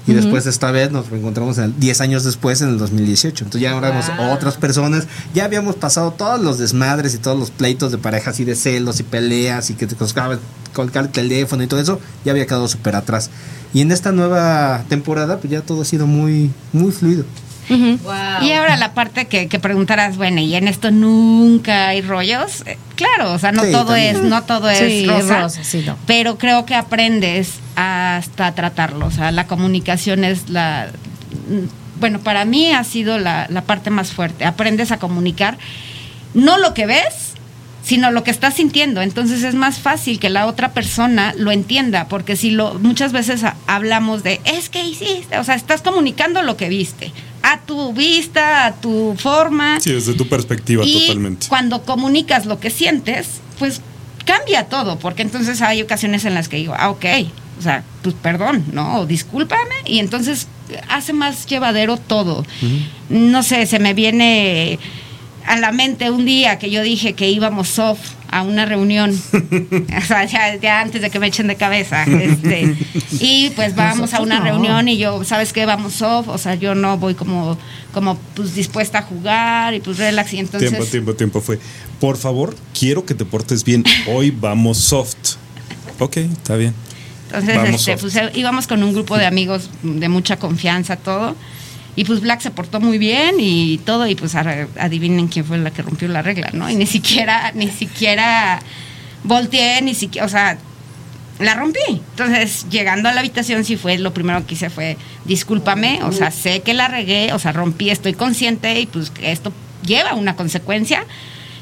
Y 0.08 0.14
después 0.14 0.48
esta 0.48 0.72
vez 0.72 0.92
nos 0.92 1.12
reencontramos 1.12 1.60
en 1.60 1.66
el- 1.66 1.80
10 1.80 2.02
años 2.02 2.24
después 2.24 2.60
en 2.64 2.70
el 2.70 2.80
2018. 2.80 3.44
Entonces 3.44 3.62
ya 3.62 3.78
éramos 3.78 4.08
Wow. 4.18 4.32
otras 4.32 4.56
personas. 4.58 5.06
Ya 5.36 5.46
habíamos 5.46 5.76
pasado 5.76 6.12
todos 6.14 6.42
los 6.42 6.58
desmadres 6.58 7.14
y 7.14 7.20
todos 7.20 7.38
los 7.38 7.52
pleitos 7.52 7.92
de 7.92 8.00
parejas 8.00 8.40
y 8.40 8.44
de 8.44 8.56
celos 8.56 9.00
y 9.00 9.04
peleas 9.04 9.70
y 9.70 9.76
que 9.76 9.86
te 9.86 9.96
colgaba 9.96 10.40
colgar 10.74 11.06
el 11.06 11.12
teléfono 11.12 11.62
y 11.62 11.68
todo 11.68 11.80
eso. 11.80 12.00
Ya 12.26 12.32
había 12.32 12.48
quedado 12.48 12.68
súper 12.68 12.96
atrás. 12.96 13.30
Y 13.76 13.82
en 13.82 13.92
esta 13.92 14.12
nueva 14.12 14.84
temporada 14.90 15.38
pues 15.38 15.52
ya 15.52 15.62
todo 15.62 15.84
ha 15.84 15.86
sido 15.86 16.08
muy, 16.08 16.52
muy 16.74 16.92
fluido. 16.92 17.24
Wow. 17.70 18.42
Y 18.42 18.52
ahora 18.54 18.76
la 18.78 18.94
parte 18.94 19.26
que, 19.28 19.48
que 19.48 19.60
preguntarás, 19.60 20.18
bueno, 20.18 20.42
y 20.42 20.56
en 20.56 20.68
esto 20.68 20.92
nunca 20.92 21.90
hay 21.90 22.02
rollos. 22.02 22.64
Eh, 22.66 22.78
claro, 22.96 23.34
o 23.34 23.40
sea, 23.40 23.52
no 23.52 23.64
Sí, 23.64 23.72
todo 23.72 23.86
también. 23.88 24.16
es, 24.18 24.22
no 24.24 24.44
todo 24.44 24.70
es 24.70 25.08
rosa, 25.08 25.42
rosa, 25.42 25.64
sí, 25.64 25.84
no. 25.86 25.98
pero 26.06 26.38
creo 26.38 26.66
que 26.66 26.76
aprendes 26.76 27.60
hasta 27.76 28.54
tratarlo. 28.54 29.06
O 29.06 29.12
sea, 29.12 29.32
la 29.32 29.48
comunicación 29.48 30.24
es 30.24 30.50
la 30.50 30.90
bueno, 32.00 32.20
para 32.20 32.46
mí 32.46 32.72
ha 32.72 32.84
sido 32.84 33.20
la, 33.20 33.46
la 33.50 33.62
parte 33.62 33.92
más 33.92 34.12
fuerte. 34.12 34.44
Aprendes 34.46 34.92
a 34.92 34.98
comunicar 34.98 35.58
no 36.34 36.58
lo 36.58 36.74
que 36.74 36.88
ves, 36.88 37.34
sino 37.84 38.12
lo 38.12 38.24
que 38.24 38.32
estás 38.32 38.56
sintiendo. 38.56 39.02
Entonces 39.02 39.44
es 39.44 39.56
más 39.56 39.80
fácil 39.80 40.20
que 40.20 40.30
la 40.30 40.48
otra 40.48 40.72
persona 40.72 41.34
lo 41.38 41.52
entienda, 41.52 42.08
porque 42.08 42.36
si 42.36 42.52
lo 42.52 42.76
muchas 42.80 43.12
veces 43.12 43.44
hablamos 43.68 44.24
de 44.24 44.42
es 44.46 44.70
que 44.70 44.84
hiciste, 44.84 45.38
o 45.38 45.44
sea, 45.44 45.56
estás 45.56 45.82
comunicando 45.82 46.42
lo 46.42 46.58
que 46.58 46.70
viste, 46.70 47.12
a 47.54 47.62
tu 47.62 47.94
vista, 47.94 48.66
a 48.66 48.74
tu 48.74 49.16
forma. 49.18 49.80
Sí, 49.80 49.92
desde 49.92 50.14
tu 50.14 50.28
perspectiva, 50.28 50.84
y 50.86 51.08
totalmente. 51.08 51.48
cuando 51.48 51.84
comunicas 51.84 52.46
lo 52.46 52.60
que 52.60 52.70
sientes, 52.70 53.42
pues 53.60 53.82
cambia 54.26 54.66
todo, 54.66 55.00
porque 55.00 55.22
entonces 55.22 55.62
hay 55.62 55.82
ocasiones 55.82 56.26
en 56.26 56.34
las 56.34 56.48
que 56.48 56.58
digo, 56.58 56.74
ah, 56.78 56.90
ok, 56.90 57.06
o 57.60 57.62
sea, 57.62 57.84
pues 58.02 58.16
perdón, 58.22 58.66
¿no? 58.72 59.02
O 59.02 59.06
discúlpame, 59.06 59.76
y 59.86 60.00
entonces 60.00 60.48
hace 60.90 61.14
más 61.14 61.46
llevadero 61.46 61.98
todo. 61.98 62.46
No 63.10 63.44
sé, 63.44 63.66
se 63.66 63.80
me 63.80 63.94
viene 63.94 64.80
a 65.46 65.58
la 65.58 65.72
mente 65.72 66.12
un 66.12 66.26
día 66.26 66.60
que 66.60 66.70
yo 66.70 66.82
dije 66.82 67.14
que 67.14 67.30
íbamos 67.30 67.68
soft 67.68 68.12
a 68.32 68.44
una 68.44 68.66
reunión, 68.66 69.12
o 69.12 70.02
sea, 70.08 70.26
ya, 70.26 70.56
ya 70.56 70.80
antes 70.80 71.02
de 71.02 71.10
que 71.10 71.20
me 71.20 71.28
echen 71.28 71.48
de 71.48 71.58
cabeza, 71.58 72.04
este, 72.04 72.76
y 73.20 73.52
pues 73.52 73.76
vamos 73.76 74.14
a 74.14 74.22
una 74.22 74.40
no. 74.40 74.46
reunión 74.46 74.88
y 74.88 74.98
yo, 74.98 75.24
¿sabes 75.26 75.52
qué? 75.52 75.66
Vamos 75.66 75.94
soft, 75.94 76.30
o 76.30 76.38
sea, 76.38 76.56
yo 76.56 76.74
no 76.74 76.98
voy 76.98 77.14
como, 77.14 77.58
como 77.94 78.18
pues 78.34 78.56
dispuesta 78.56 79.00
a 79.00 79.02
jugar 79.04 79.74
y 79.74 79.82
pues 79.82 79.98
relax, 79.98 80.34
y 80.34 80.40
entonces... 80.40 80.70
Tiempo, 80.70 80.88
tiempo, 80.90 81.14
tiempo 81.14 81.42
fue. 81.42 81.60
Por 82.00 82.18
favor, 82.18 82.56
quiero 82.78 83.06
que 83.06 83.14
te 83.14 83.26
portes 83.26 83.64
bien. 83.64 83.84
Hoy 84.08 84.32
vamos 84.32 84.78
soft. 84.78 85.36
Ok, 86.00 86.18
está 86.18 86.56
bien. 86.56 86.74
Entonces, 87.28 87.56
Vamos 87.56 87.88
este, 87.88 87.98
pues 87.98 88.36
íbamos 88.36 88.68
con 88.68 88.84
un 88.84 88.94
grupo 88.94 89.18
de 89.18 89.26
amigos 89.26 89.70
de 89.84 90.10
mucha 90.10 90.38
confianza, 90.38 90.98
todo. 90.98 91.36
Y 92.02 92.04
pues 92.04 92.20
Black 92.20 92.42
se 92.42 92.50
portó 92.50 92.80
muy 92.80 92.98
bien 92.98 93.36
y 93.38 93.78
todo, 93.78 94.08
y 94.08 94.16
pues 94.16 94.34
adivinen 94.34 95.28
quién 95.28 95.46
fue 95.46 95.60
la 95.60 95.70
que 95.70 95.84
rompió 95.84 96.08
la 96.08 96.24
regla, 96.24 96.50
¿no? 96.52 96.68
Y 96.68 96.74
ni 96.74 96.88
siquiera, 96.88 97.52
ni 97.54 97.70
siquiera 97.70 98.60
volteé, 99.24 99.84
ni 99.84 99.94
siquiera, 99.94 100.26
o 100.26 100.30
sea, 100.30 100.58
la 101.38 101.54
rompí. 101.54 101.80
Entonces, 101.88 102.66
llegando 102.72 103.08
a 103.08 103.12
la 103.12 103.20
habitación, 103.20 103.64
sí 103.66 103.78
fue, 103.78 104.00
lo 104.00 104.16
primero 104.16 104.48
que 104.48 104.56
hice 104.56 104.72
fue, 104.72 104.98
discúlpame, 105.26 106.00
o 106.02 106.12
sea, 106.12 106.32
sé 106.32 106.62
que 106.62 106.74
la 106.74 106.88
regué, 106.88 107.34
o 107.34 107.38
sea, 107.38 107.52
rompí, 107.52 107.92
estoy 107.92 108.14
consciente 108.14 108.80
y 108.80 108.88
pues 108.88 109.12
esto 109.22 109.54
lleva 109.86 110.16
una 110.16 110.36
consecuencia. 110.36 111.06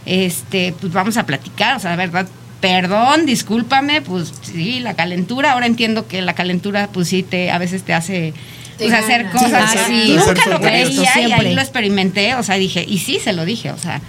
Este, 0.06 0.74
pues 0.80 0.94
vamos 0.94 1.18
a 1.18 1.26
platicar, 1.26 1.76
o 1.76 1.82
sea, 1.82 1.90
la 1.90 1.98
verdad, 1.98 2.30
perdón, 2.62 3.26
discúlpame, 3.26 4.02
pues 4.02 4.32
sí, 4.42 4.80
la 4.80 4.94
calentura, 4.94 5.52
ahora 5.52 5.66
entiendo 5.66 6.08
que 6.08 6.22
la 6.22 6.34
calentura, 6.34 6.88
pues 6.94 7.10
sí, 7.10 7.24
te, 7.24 7.52
a 7.52 7.58
veces 7.58 7.84
te 7.84 7.94
hace 7.94 8.34
pues, 8.88 8.94
hacer 8.94 9.30
cosas. 9.30 9.72
Sí, 9.88 9.88
que 9.88 10.06
sí. 10.06 10.28
Nunca 10.28 10.46
lo 10.48 10.62
creía 10.62 11.20
y 11.22 11.32
ahí 11.32 11.54
lo 11.54 11.62
experimenté, 11.62 12.36
o 12.36 12.44
sea, 12.44 12.56
dije, 12.56 12.86
y 12.88 13.00
sí, 13.00 13.20
se 13.20 13.34
lo 13.34 13.46
dije, 13.46 13.72
o 13.72 13.78
sea, 13.78 14.02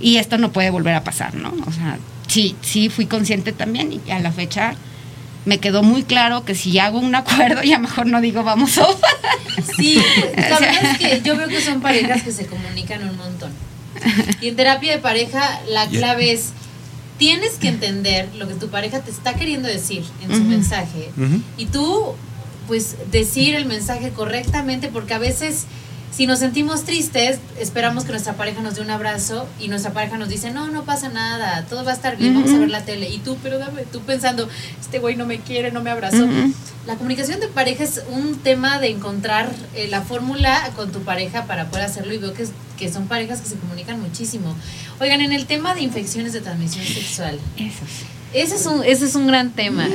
y 0.00 0.16
esto 0.16 0.38
no 0.38 0.52
puede 0.52 0.70
volver 0.70 0.94
a 0.94 1.04
pasar, 1.04 1.34
¿no? 1.34 1.54
O 1.66 1.72
sea, 1.72 1.98
sí, 2.26 2.56
sí 2.62 2.88
fui 2.88 3.06
consciente 3.06 3.52
también 3.52 3.92
y 3.92 4.10
a 4.10 4.18
la 4.20 4.32
fecha 4.32 4.74
me 5.44 5.58
quedó 5.58 5.82
muy 5.82 6.02
claro 6.02 6.44
que 6.44 6.54
si 6.54 6.78
hago 6.78 6.98
un 6.98 7.14
acuerdo, 7.14 7.62
ya 7.64 7.78
mejor 7.78 8.06
no 8.06 8.20
digo 8.20 8.42
vamos 8.42 8.72
sopa. 8.72 9.08
Sí, 9.76 10.00
la 10.36 10.60
verdad 10.60 10.84
es 10.92 10.98
que 10.98 11.20
yo 11.22 11.36
veo 11.36 11.48
que 11.48 11.60
son 11.60 11.80
parejas 11.80 12.22
que 12.22 12.30
se 12.30 12.46
comunican 12.46 13.08
un 13.08 13.16
montón. 13.16 13.50
Y 14.40 14.48
en 14.48 14.56
terapia 14.56 14.92
de 14.92 14.98
pareja 14.98 15.60
la 15.68 15.86
Yeah. 15.86 16.00
clave 16.00 16.32
es, 16.32 16.50
tienes 17.18 17.54
que 17.54 17.68
entender 17.68 18.28
lo 18.36 18.46
que 18.46 18.54
tu 18.54 18.68
pareja 18.68 19.00
te 19.00 19.10
está 19.10 19.34
queriendo 19.34 19.66
decir 19.66 20.04
en 20.22 20.36
su 20.36 20.44
mensaje. 20.44 21.10
Y 21.56 21.66
tú, 21.66 22.14
pues, 22.68 22.94
decir 23.10 23.56
el 23.56 23.66
mensaje 23.66 24.10
correctamente, 24.10 24.86
porque 24.88 25.14
a 25.14 25.18
veces... 25.18 25.64
Si 26.10 26.26
nos 26.26 26.38
sentimos 26.38 26.84
tristes, 26.84 27.38
esperamos 27.60 28.04
que 28.04 28.12
nuestra 28.12 28.32
pareja 28.32 28.62
nos 28.62 28.74
dé 28.76 28.80
un 28.80 28.88
abrazo 28.90 29.46
y 29.60 29.68
nuestra 29.68 29.92
pareja 29.92 30.16
nos 30.16 30.30
dice, 30.30 30.50
no, 30.50 30.68
no 30.70 30.84
pasa 30.84 31.10
nada, 31.10 31.66
todo 31.68 31.84
va 31.84 31.92
a 31.92 31.94
estar 31.94 32.16
bien, 32.16 32.34
vamos 32.34 32.50
a 32.50 32.58
ver 32.58 32.70
la 32.70 32.82
tele. 32.82 33.10
Y 33.10 33.18
tú, 33.18 33.36
pero 33.42 33.58
dame, 33.58 33.82
tú 33.82 34.00
pensando, 34.00 34.48
este 34.80 35.00
güey 35.00 35.16
no 35.16 35.26
me 35.26 35.38
quiere, 35.38 35.70
no 35.70 35.82
me 35.82 35.90
abrazó. 35.90 36.26
La 36.86 36.96
comunicación 36.96 37.40
de 37.40 37.48
pareja 37.48 37.84
es 37.84 38.00
un 38.10 38.36
tema 38.38 38.78
de 38.80 38.88
encontrar 38.88 39.50
eh, 39.74 39.86
la 39.88 40.00
fórmula 40.00 40.72
con 40.74 40.90
tu 40.90 41.00
pareja 41.02 41.44
para 41.44 41.66
poder 41.68 41.84
hacerlo 41.84 42.14
y 42.14 42.18
veo 42.18 42.32
que, 42.32 42.44
es- 42.44 42.52
que 42.78 42.90
son 42.90 43.06
parejas 43.06 43.42
que 43.42 43.50
se 43.50 43.56
comunican 43.56 44.00
muchísimo. 44.00 44.56
Oigan, 45.00 45.20
en 45.20 45.32
el 45.34 45.44
tema 45.44 45.74
de 45.74 45.82
infecciones 45.82 46.32
de 46.32 46.40
transmisión 46.40 46.86
sexual, 46.86 47.38
Eso 47.58 47.84
ese 48.32 48.54
es 48.56 48.64
un, 48.66 48.82
ese 48.82 49.04
es 49.04 49.14
un 49.14 49.26
gran 49.26 49.50
tema. 49.50 49.86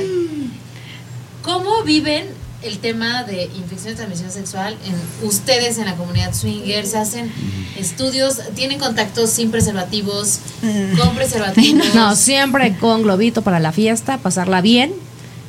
¿Cómo 1.42 1.82
viven 1.82 2.26
el 2.64 2.78
tema 2.78 3.24
de 3.24 3.44
infecciones 3.44 3.84
de 3.84 3.94
transmisión 4.04 4.30
sexual 4.30 4.76
en 4.86 5.26
ustedes 5.28 5.78
en 5.78 5.84
la 5.86 5.94
comunidad 5.96 6.32
swinger? 6.34 6.86
¿Se 6.86 6.98
hacen 6.98 7.30
estudios? 7.78 8.38
¿Tienen 8.54 8.78
contactos 8.78 9.30
sin 9.30 9.50
preservativos? 9.50 10.38
¿Con 10.98 11.14
preservativos? 11.14 11.86
No, 11.94 12.14
siempre 12.16 12.76
con 12.78 13.02
globito 13.02 13.42
para 13.42 13.60
la 13.60 13.72
fiesta, 13.72 14.18
pasarla 14.18 14.60
bien. 14.60 14.92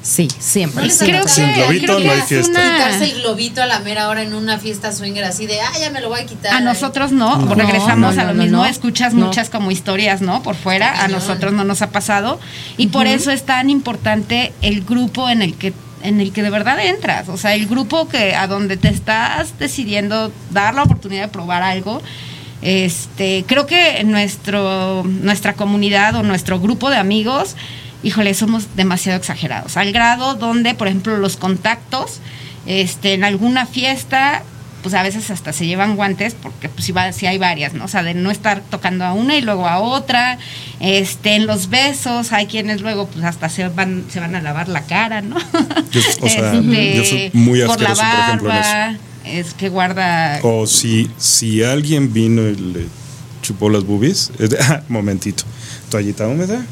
Sí, 0.04 0.28
siempre. 0.38 0.86
No. 0.88 0.94
Creo 1.00 1.28
Sin 1.28 1.46
que- 1.48 1.54
globito 1.62 1.86
creo 1.86 1.98
que 1.98 2.04
no 2.06 2.12
hay 2.12 2.20
es 2.20 2.26
fiesta. 2.26 2.52
una- 2.52 2.76
quitarse 2.76 3.06
el 3.06 3.22
globito 3.22 3.64
a 3.64 3.66
la 3.66 3.80
mera 3.80 4.08
hora 4.08 4.22
en 4.22 4.36
una 4.36 4.60
fiesta 4.60 4.92
swinger 4.92 5.24
así 5.24 5.48
de, 5.48 5.60
ah, 5.62 5.72
ya 5.80 5.90
me 5.90 6.00
lo 6.00 6.10
voy 6.10 6.20
a 6.22 6.26
quitar. 6.28 6.54
A 6.54 6.60
nosotros 6.60 7.12
no, 7.12 7.38
No, 7.38 7.56
regresamos 7.56 8.16
no, 8.16 8.22
a 8.22 8.26
lo 8.26 8.34
no, 8.36 8.44
mismo, 8.44 8.58
no. 8.60 8.66
escuchas 8.68 9.16
No. 9.16 9.26
muchas 9.26 9.50
como 9.50 9.72
historias, 9.72 10.22
¿no? 10.22 10.44
Por 10.44 10.54
fuera, 10.56 11.04
a 11.04 11.08
nosotros 11.08 11.54
no 11.54 11.64
nos 11.64 11.82
ha 11.82 11.90
pasado 11.90 12.40
y 12.78 12.88
por 12.88 13.08
eso 13.08 13.32
es 13.32 13.48
tan 13.48 13.72
importante 13.72 14.54
el 14.62 14.82
grupo 14.86 15.28
en 15.28 15.42
el 15.42 15.56
que 15.56 15.74
en 16.06 16.22
el 16.22 16.32
que 16.32 16.44
de 16.44 16.50
verdad 16.50 16.80
entras, 16.80 17.30
o 17.30 17.38
sea, 17.38 17.56
el 17.56 17.68
grupo 17.68 18.08
que 18.08 18.36
a 18.36 18.48
donde 18.48 18.78
te 18.78 18.90
estás 18.90 19.58
decidiendo 19.60 20.32
dar 20.52 20.76
la 20.76 20.84
oportunidad 20.84 21.24
de 21.24 21.28
probar 21.30 21.64
algo. 21.64 22.02
Este, 22.62 23.44
creo 23.48 23.68
que 23.68 24.04
nuestro 24.04 25.04
nuestra 25.04 25.54
comunidad 25.54 26.16
o 26.16 26.24
nuestro 26.24 26.60
grupo 26.60 26.90
de 26.90 26.98
amigos, 26.98 27.56
híjole, 28.02 28.34
somos 28.34 28.76
demasiado 28.76 29.18
exagerados, 29.18 29.78
al 29.78 29.92
grado 29.92 30.36
donde, 30.36 30.74
por 30.74 30.88
ejemplo, 30.88 31.18
los 31.18 31.38
contactos 31.38 32.22
este, 32.66 33.14
en 33.14 33.24
alguna 33.24 33.66
fiesta, 33.66 34.44
pues 34.86 34.94
a 34.94 35.02
veces 35.02 35.32
hasta 35.32 35.52
se 35.52 35.66
llevan 35.66 35.96
guantes, 35.96 36.36
porque 36.36 36.70
pues 36.70 36.86
si, 36.86 36.92
va, 36.92 37.12
si 37.12 37.26
hay 37.26 37.40
varias, 37.40 37.74
¿no? 37.74 37.86
O 37.86 37.88
sea, 37.88 38.04
de 38.04 38.14
no 38.14 38.30
estar 38.30 38.62
tocando 38.62 39.04
a 39.04 39.14
una 39.14 39.36
y 39.36 39.42
luego 39.42 39.68
a 39.68 39.80
otra. 39.80 40.38
Este, 40.80 41.34
en 41.34 41.48
los 41.48 41.72
besos, 41.72 42.32
hay 42.32 42.46
quienes 42.46 42.82
luego 42.82 43.08
pues 43.08 43.26
hasta 43.26 43.50
se 43.50 43.68
van, 43.68 44.06
se 44.12 44.20
van 44.20 44.36
a 44.36 44.42
lavar 44.44 44.70
la 44.70 44.84
cara, 44.84 45.24
¿no? 45.24 45.38
Yo, 45.90 46.02
o 46.22 46.30
sea, 46.30 46.54
Este, 46.54 46.98
yo 46.98 47.04
soy 47.04 47.32
muy 47.34 47.62
por 47.66 47.82
la 47.82 47.94
asqueroso, 47.94 48.02
por 48.04 48.20
ejemplo, 48.20 48.50
barba, 48.50 48.98
es 49.26 49.56
que 49.56 49.70
guarda 49.70 50.40
O 50.44 50.68
si, 50.68 51.10
si 51.18 51.64
alguien 51.64 52.14
vino 52.14 52.44
y 52.44 52.56
le 52.56 52.86
chupó 53.42 53.72
las 53.72 53.84
boobies, 53.86 54.34
es 54.38 54.52
de, 54.52 54.60
ah, 54.62 54.84
momentito, 54.88 55.46
toallita 55.90 56.28
húmeda. 56.28 56.64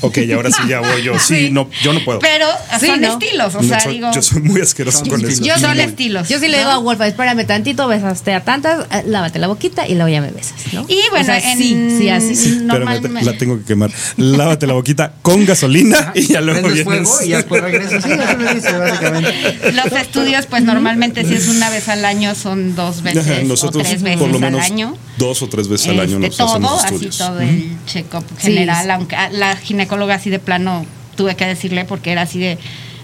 Ok, 0.00 0.18
ahora 0.34 0.50
sí 0.50 0.62
ya 0.68 0.80
voy 0.80 1.02
yo. 1.02 1.18
Sí, 1.18 1.46
Sí. 1.46 1.50
no, 1.50 1.68
yo 1.82 1.92
no 1.92 2.04
puedo. 2.04 2.18
Pero 2.20 2.46
Sí, 2.80 2.86
son 2.86 3.00
¿no? 3.00 3.12
estilos, 3.12 3.54
o 3.54 3.62
No, 3.62 3.68
sea, 3.68 3.80
soy- 3.80 3.94
digo, 3.94 4.10
yo 4.14 4.22
soy 4.22 4.42
muy 4.42 4.60
asqueroso 4.60 5.00
con 5.06 5.20
eso. 5.20 5.28
estilos. 5.28 5.60
son 5.60 5.76
Muy. 5.76 5.80
estilos. 5.84 6.28
Yo 6.28 6.38
sí 6.38 6.48
le 6.48 6.58
digo 6.58 6.70
a 6.70 6.78
Wolf, 6.78 7.00
espérame 7.00 7.46
tantito, 7.46 7.86
besaste 7.88 8.32
a 8.34 8.44
tantas, 8.44 8.86
eh, 8.92 9.02
lávate 9.06 9.38
la 9.38 9.48
boquita 9.48 9.86
y 9.86 9.94
luego 9.94 10.08
ya 10.08 10.20
me 10.20 10.30
besas, 10.30 10.54
¿no? 10.72 10.84
Y 10.88 11.00
bueno, 11.10 11.22
O 11.22 11.26
sea, 11.26 11.38
en- 11.52 11.58
sí, 11.58 11.96
sí, 11.98 12.08
así 12.08 12.34
sí. 12.36 12.48
Espérame, 12.48 12.66
normalmente- 12.66 13.24
la 13.24 13.38
tengo 13.38 13.58
que 13.58 13.64
quemar. 13.64 13.90
Lávate 14.16 14.66
la 14.66 14.74
boquita 14.74 15.12
con 15.22 15.44
gasolina 15.44 16.12
y 16.14 16.26
ya 16.26 16.40
luego 16.40 16.68
vienes. 16.68 16.84
fuego 16.84 17.22
y 17.24 17.28
ya 17.28 17.36
después 17.38 17.62
regresas. 17.62 18.02
Sí, 18.04 18.10
eso 18.12 18.36
me 18.38 18.54
dice, 18.54 18.72
básicamente. 18.78 19.72
Los 19.72 19.92
estudios, 19.92 20.46
pues 20.46 20.62
normalmente 20.62 21.24
si 21.24 21.34
es 21.34 21.48
una 21.48 21.70
vez 21.70 21.88
al 21.88 22.04
año, 22.04 22.34
son 22.34 22.74
dos 22.74 23.02
veces 23.02 23.26
Ajá, 23.26 23.42
Nosotros 23.44 23.84
o 23.86 23.88
tres 23.88 24.02
veces 24.02 24.18
por 24.18 24.28
lo 24.30 24.38
menos 24.38 24.60
al 24.64 24.72
año. 24.72 24.96
dos 25.18 25.42
o 25.42 25.48
tres 25.48 25.68
veces 25.68 25.88
al 25.88 26.00
año 26.00 26.16
Este, 26.16 26.28
nos 26.28 26.36
todo, 26.36 26.48
hacemos 26.50 26.84
así 26.84 26.94
estudios. 26.94 27.18
todo 27.18 27.40
el 27.40 27.76
check-up 27.86 28.24
general, 28.38 28.90
aunque 28.90 29.16
a 29.16 29.30
la 29.30 29.56
ginecóloga 29.86 30.14
así 30.16 30.30
de 30.30 30.38
plano 30.38 30.84
tuve 31.16 31.34
que 31.36 31.46
decirle 31.46 31.84
porque 31.84 32.12
era 32.12 32.22
así 32.22 32.38
de 32.38 32.58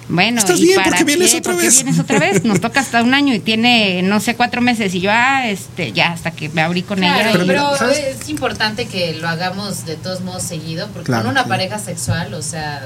bueno, 0.09 0.41
¿Estás 0.41 0.59
¿y 0.59 0.65
bien? 0.65 0.77
para 0.77 0.89
¿Por 0.91 0.99
qué 0.99 1.05
vienes 1.05 1.31
qué? 1.31 1.39
otra 1.39 1.53
¿Por 1.53 1.61
qué 1.61 1.67
vez? 1.69 1.77
vienes 1.85 1.99
otra 2.01 2.19
vez? 2.19 2.45
Nos 2.45 2.61
toca 2.61 2.81
hasta 2.81 3.03
un 3.03 3.15
año 3.15 3.33
y 3.35 3.39
tiene, 3.39 4.03
no 4.03 4.21
sé, 4.21 4.35
cuatro 4.35 4.61
meses. 4.61 4.95
Y 4.95 5.01
yo, 5.01 5.11
ah, 5.13 5.49
este, 5.49 5.93
ya, 5.93 6.09
hasta 6.13 6.33
que 6.33 6.49
me 6.51 6.61
abrí 6.61 6.83
con 6.83 6.99
Claro, 6.99 7.41
ella. 7.43 7.45
Pero 7.79 7.91
es 7.93 8.29
importante 8.29 8.87
que 8.87 9.15
lo 9.15 9.29
hagamos 9.29 9.87
de 9.87 9.95
todos 9.97 10.21
modos 10.21 10.43
seguido, 10.43 10.89
porque 10.89 11.07
Claro, 11.07 11.23
con 11.23 11.31
una 11.31 11.45
sí. 11.45 11.49
pareja 11.49 11.79
sexual, 11.79 12.35
o 12.35 12.43
sea, 12.43 12.83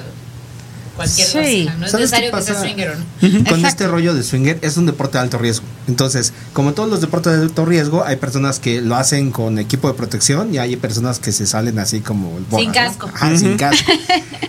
cualquier 0.97 1.27
Sí. 1.29 1.65
cosa, 1.67 1.77
no 1.79 1.85
es 1.87 1.91
¿Sabes 1.93 2.11
qué 2.11 2.17
necesario 2.21 2.33
que 2.33 2.43
sea 2.43 2.61
swinger 2.61 2.91
o 2.91 2.95
no. 2.97 3.05
Con 3.21 3.31
Exacto. 3.45 3.67
este 3.69 3.87
rollo 3.89 4.15
de 4.15 4.23
swinger 4.23 4.59
es 4.63 4.77
un 4.77 4.87
deporte 4.87 5.19
de 5.19 5.23
alto 5.23 5.39
riesgo. 5.39 5.65
Entonces, 5.87 6.33
como 6.53 6.73
todos 6.73 6.89
los 6.89 7.01
deportes 7.01 7.33
de 7.37 7.43
alto 7.43 7.65
riesgo, 7.65 8.05
hay 8.05 8.17
personas 8.17 8.59
que 8.59 8.81
lo 8.81 8.97
hacen 8.97 9.31
con 9.31 9.59
equipo 9.59 9.89
de 9.89 9.95
protección 9.95 10.53
y 10.55 10.59
hay 10.59 10.75
personas 10.77 11.19
que 11.21 11.31
se 11.33 11.47
salen 11.47 11.79
así 11.79 12.01
como 12.01 12.37
el 12.39 12.45
borras, 12.45 12.61
Sin 12.61 12.69
¿no? 12.69 12.75
casco. 12.75 13.11
Ajá, 13.15 13.37
sin 13.37 13.57
casco. 13.57 13.93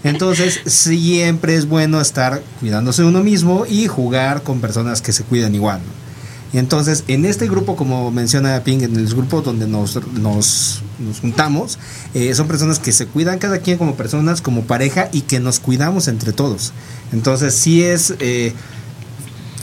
Entonces, 0.03 0.61
siempre 0.65 1.55
es 1.55 1.67
bueno 1.67 2.01
estar 2.01 2.41
cuidándose 2.59 3.01
de 3.01 3.07
uno 3.09 3.23
mismo 3.23 3.65
y 3.67 3.87
jugar 3.87 4.41
con 4.43 4.61
personas 4.61 5.01
que 5.01 5.11
se 5.13 5.23
cuidan 5.23 5.53
igual. 5.55 5.79
¿no? 5.79 6.06
Y 6.53 6.59
entonces, 6.59 7.03
en 7.07 7.25
este 7.25 7.47
grupo, 7.47 7.75
como 7.75 8.09
menciona 8.11 8.63
Ping, 8.63 8.81
en 8.81 8.95
el 8.95 9.07
grupo 9.07 9.41
donde 9.41 9.67
nos, 9.67 10.01
nos, 10.13 10.81
nos 10.99 11.19
juntamos, 11.19 11.77
eh, 12.13 12.33
son 12.33 12.47
personas 12.47 12.79
que 12.79 12.91
se 12.91 13.05
cuidan 13.05 13.39
cada 13.39 13.59
quien 13.59 13.77
como 13.77 13.95
personas, 13.95 14.41
como 14.41 14.63
pareja 14.63 15.09
y 15.11 15.21
que 15.21 15.39
nos 15.39 15.59
cuidamos 15.59 16.07
entre 16.07 16.31
todos. 16.31 16.71
Entonces, 17.11 17.53
sí 17.53 17.83
es 17.83 18.13
eh, 18.19 18.53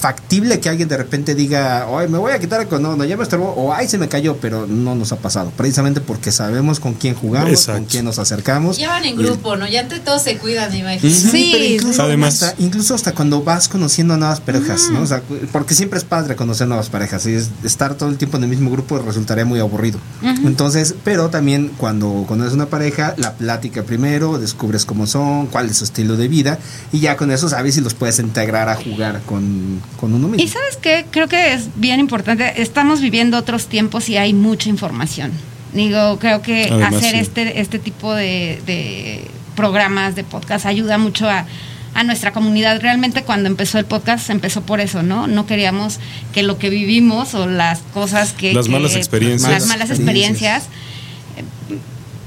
factible 0.04 0.60
que 0.60 0.68
alguien 0.68 0.86
de 0.86 0.98
repente 0.98 1.34
diga, 1.34 1.86
ay, 1.98 2.08
me 2.08 2.18
voy 2.18 2.30
a 2.32 2.38
quitar 2.38 2.60
el 2.60 2.68
condón, 2.68 2.98
no, 2.98 3.04
ya 3.06 3.16
me 3.16 3.22
estorbó, 3.22 3.54
o 3.56 3.72
ay, 3.72 3.88
se 3.88 3.96
me 3.96 4.06
cayó, 4.06 4.36
pero 4.36 4.66
no 4.66 4.94
nos 4.94 5.12
ha 5.12 5.16
pasado. 5.16 5.50
Precisamente 5.56 6.02
porque 6.02 6.30
sabemos 6.30 6.78
con 6.78 6.92
quién 6.92 7.14
jugamos, 7.14 7.48
Exacto. 7.48 7.80
con 7.80 7.88
quién 7.88 8.04
nos 8.04 8.18
acercamos. 8.18 8.76
Ya 8.76 8.90
van 8.90 9.06
en 9.06 9.16
grupo, 9.16 9.56
¿no? 9.56 9.66
Ya 9.66 9.80
entre 9.80 10.00
todos 10.00 10.20
se 10.20 10.36
cuidan, 10.36 10.70
me 10.70 10.80
imagino. 10.80 11.14
Sí, 11.14 11.48
pero 11.54 11.64
incluso, 11.64 12.02
Además- 12.02 12.42
hasta, 12.42 12.62
incluso 12.62 12.94
hasta 12.94 13.12
cuando 13.14 13.42
vas 13.42 13.66
conociendo 13.68 14.12
a 14.12 14.18
nuevas 14.18 14.40
parejas, 14.40 14.90
¿no? 14.92 15.00
O 15.00 15.06
sea, 15.06 15.22
porque 15.52 15.74
siempre 15.74 15.98
es 15.98 16.04
padre 16.04 16.36
conocer 16.36 16.68
nuevas 16.68 16.90
parejas 16.90 17.24
y 17.24 17.32
es- 17.32 17.48
estar 17.64 17.94
todo 17.94 18.10
el 18.10 18.18
tiempo 18.18 18.36
en 18.36 18.42
el 18.42 18.50
mismo 18.50 18.70
grupo 18.70 18.98
resultaría 18.98 19.46
muy 19.46 19.58
aburrido. 19.58 19.98
Entonces, 20.44 20.94
pero 21.02 21.30
también 21.30 21.70
cuando 21.78 22.26
conoces 22.28 22.52
una 22.52 22.66
pareja, 22.66 23.14
la 23.16 23.32
plática 23.32 23.84
primero, 23.84 24.38
descubres 24.38 24.84
cómo 24.84 25.06
son, 25.06 25.46
cuál 25.46 25.70
es 25.70 25.78
su 25.78 25.84
estilo 25.84 26.16
de 26.18 26.28
vida 26.28 26.58
y 26.92 27.00
ya 27.00 27.16
con 27.16 27.30
eso 27.30 27.48
sabes 27.48 27.74
si 27.76 27.80
los 27.80 27.94
puedes 27.94 28.18
integrar 28.18 28.68
a 28.68 28.76
jugar 28.76 29.22
con, 29.24 29.80
con 29.96 30.14
uno 30.14 30.28
mismo. 30.28 30.42
Y 30.44 30.48
sabes 30.48 30.76
qué, 30.80 31.06
creo 31.10 31.28
que 31.28 31.54
es 31.54 31.68
bien 31.76 32.00
importante, 32.00 32.60
estamos 32.62 33.00
viviendo 33.00 33.36
otros 33.38 33.66
tiempos 33.66 34.08
y 34.08 34.16
hay 34.16 34.32
mucha 34.34 34.68
información. 34.68 35.32
Digo, 35.72 36.18
creo 36.18 36.40
que 36.42 36.68
Además, 36.70 36.94
hacer 36.94 37.12
sí. 37.12 37.18
este, 37.18 37.60
este 37.60 37.78
tipo 37.78 38.14
de, 38.14 38.60
de 38.66 39.24
programas, 39.56 40.14
de 40.14 40.22
podcast, 40.24 40.66
ayuda 40.66 40.98
mucho 40.98 41.28
a, 41.28 41.46
a 41.94 42.04
nuestra 42.04 42.32
comunidad. 42.32 42.80
Realmente 42.80 43.22
cuando 43.24 43.48
empezó 43.48 43.78
el 43.78 43.84
podcast 43.84 44.30
empezó 44.30 44.62
por 44.62 44.80
eso, 44.80 45.02
¿no? 45.02 45.26
No 45.26 45.46
queríamos 45.46 45.98
que 46.32 46.42
lo 46.44 46.58
que 46.58 46.70
vivimos 46.70 47.34
o 47.34 47.46
las 47.46 47.80
cosas 47.92 48.32
que... 48.32 48.52
Las 48.54 48.66
que- 48.66 48.72
malas 48.72 48.94
experiencias. 48.94 49.50
Las 49.50 49.66
malas 49.66 49.90
experiencias 49.90 50.64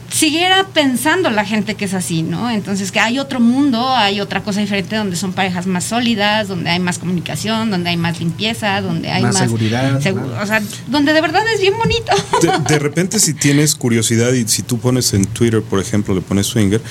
siguiera 0.10 0.66
pensando 0.74 1.30
la 1.30 1.46
gente 1.46 1.76
que 1.76 1.86
es 1.86 1.94
así, 1.94 2.24
¿no? 2.24 2.50
Entonces 2.50 2.92
que 2.92 3.00
hay 3.00 3.20
otro 3.20 3.40
mundo, 3.40 3.88
hay 3.96 4.22
otra 4.22 4.42
cosa 4.44 4.62
diferente 4.62 4.96
donde 4.96 5.16
son 5.16 5.34
parejas 5.34 5.68
más 5.68 5.84
sólidas, 5.84 6.48
donde 6.48 6.70
hay 6.70 6.80
más 6.80 6.98
comunicación, 6.98 7.70
donde 7.70 7.90
hay 7.90 7.98
más 7.98 8.20
limpieza, 8.20 8.82
donde 8.82 9.10
hay 9.12 9.24
Más 9.24 9.34
más, 9.34 9.44
seguridad, 9.44 10.02
segu- 10.02 10.42
o 10.42 10.46
sea, 10.46 10.62
donde 10.88 11.14
de 11.14 11.22
verdad 11.22 11.44
es 11.54 11.60
bien 11.62 11.78
bonito. 11.78 12.12
De, 12.42 12.74
de 12.74 12.80
repente, 12.84 13.20
si 13.20 13.34
tienes 13.34 13.76
curiosidad 13.76 14.32
y 14.34 14.48
si 14.48 14.62
tú 14.64 14.80
pones 14.80 15.14
en 15.14 15.26
Twitter, 15.26 15.62
por 15.62 15.80
ejemplo, 15.80 16.16
le 16.16 16.22
pones 16.22 16.48
swinger, 16.48 16.82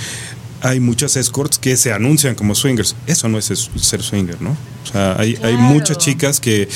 hay 0.62 0.80
muchas 0.80 1.16
escorts 1.16 1.58
que 1.58 1.76
se 1.76 1.92
anuncian 1.92 2.34
como 2.34 2.54
swingers. 2.54 2.96
Eso 3.06 3.28
no 3.28 3.38
es 3.38 3.46
ser 3.46 4.02
swinger, 4.02 4.40
¿no? 4.40 4.50
O 4.50 4.92
sea, 4.92 5.16
hay, 5.18 5.38
hay 5.42 5.56
muchas 5.56 5.98
chicas 5.98 6.40
que, 6.40 6.68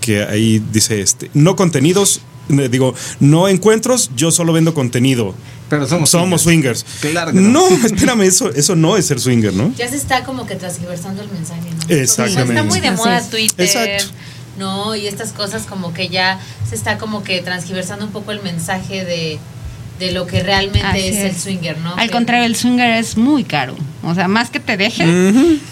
que 0.00 0.22
ahí 0.22 0.62
dice 0.72 1.00
este, 1.00 1.30
no 1.34 1.56
contenidos, 1.56 2.20
eh, 2.50 2.68
digo, 2.68 2.94
no 3.20 3.48
encuentros, 3.48 4.10
yo 4.16 4.30
solo 4.30 4.52
vendo 4.52 4.74
contenido. 4.74 5.34
Pero 5.68 5.86
somos 5.88 6.10
Somos 6.10 6.42
swingers. 6.42 6.84
Claro 7.00 7.32
que 7.32 7.40
no. 7.40 7.68
no. 7.70 7.76
espérame, 7.86 8.22
eso, 8.22 8.50
eso 8.54 8.76
no 8.76 8.96
es 8.96 9.06
ser 9.06 9.18
swinger, 9.20 9.52
¿no? 9.54 9.72
Ya 9.76 9.88
se 9.88 9.96
está 9.96 10.22
como 10.24 10.46
que 10.46 10.56
transgiversando 10.56 11.22
el 11.22 11.30
mensaje, 11.30 11.62
¿no? 11.70 11.94
Exactamente. 11.94 12.52
Está 12.52 12.62
muy 12.64 12.80
de 12.80 12.90
moda. 12.92 13.22
Twitter. 13.22 13.66
Exacto. 13.66 14.04
No, 14.58 14.94
y 14.94 15.06
estas 15.08 15.32
cosas 15.32 15.62
como 15.64 15.92
que 15.92 16.08
ya 16.08 16.38
se 16.68 16.74
está 16.76 16.96
como 16.98 17.24
que 17.24 17.40
transgiversando 17.42 18.04
un 18.04 18.12
poco 18.12 18.30
el 18.30 18.40
mensaje 18.42 19.04
de, 19.04 19.38
de 19.98 20.12
lo 20.12 20.26
que 20.28 20.42
realmente 20.44 21.08
es, 21.08 21.16
el 21.16 21.36
swinger, 21.40 21.78
¿no? 21.78 21.94
Al 21.96 22.06
Que- 22.08 22.12
contrario, 22.12 22.44
el 22.44 22.54
swinger 22.54 22.90
es 22.98 23.16
muy 23.16 23.42
caro. 23.42 23.74
O 24.04 24.14
sea, 24.14 24.28
más 24.28 24.50
que 24.50 24.60
te 24.60 24.76
dejen, 24.76 25.08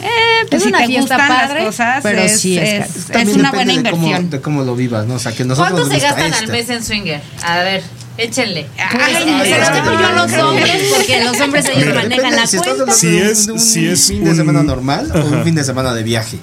eh, 0.01 0.47
pues 0.49 0.55
Es 0.55 0.62
si 0.64 0.68
una 0.70 0.78
te 0.78 0.86
fiesta 0.86 1.16
gustan 1.16 1.28
padre, 1.28 1.55
las 1.61 1.64
cosas, 1.66 2.01
pero 2.03 2.22
es, 2.22 2.40
sí 2.40 2.59
es 2.59 2.97
es- 3.11 3.36
una 3.36 3.53
buena 3.53 3.72
de 3.74 3.90
cómo- 3.90 4.07
inversión. 4.07 4.30
de 4.30 4.40
cómo 4.40 4.62
lo 4.64 4.74
vivas, 4.74 5.07
¿no? 5.07 5.14
O 5.14 5.18
sea, 5.20 5.30
que 5.32 5.45
nosotros 5.45 5.78
¿Cuánto 5.78 5.95
se 5.95 6.01
gastan 6.01 6.32
al 6.32 6.40
esto. 6.40 6.51
mes 6.53 6.68
en 6.70 6.82
swinger? 6.82 7.20
A 7.45 7.59
ver, 7.59 7.82
échenle. 8.18 8.66
Ay, 8.78 9.14
Ay, 9.16 9.50
dejo 9.50 9.92
yo 9.98 10.06
a 10.06 10.12
los 10.26 10.32
hombres 10.42 10.82
porque 10.96 11.24
los 11.24 11.40
hombres 11.40 11.64
ellos 11.66 11.78
Mira, 11.86 11.94
manejan 11.94 12.08
Depende 12.30 12.36
la 12.36 12.46
si 12.46 12.56
cuenta. 12.58 12.92
Si 12.92 13.16
es- 13.18 13.48
un 13.48 13.58
si 13.58 13.86
es 13.86 14.06
fin 14.08 14.24
de 14.24 14.34
semana 14.34 14.62
normal 14.62 15.10
o 15.14 15.18
un 15.24 15.44
fin 15.44 15.54
de 15.54 15.64
semana 15.64 15.92
de 15.94 16.02
viaje. 16.02 16.38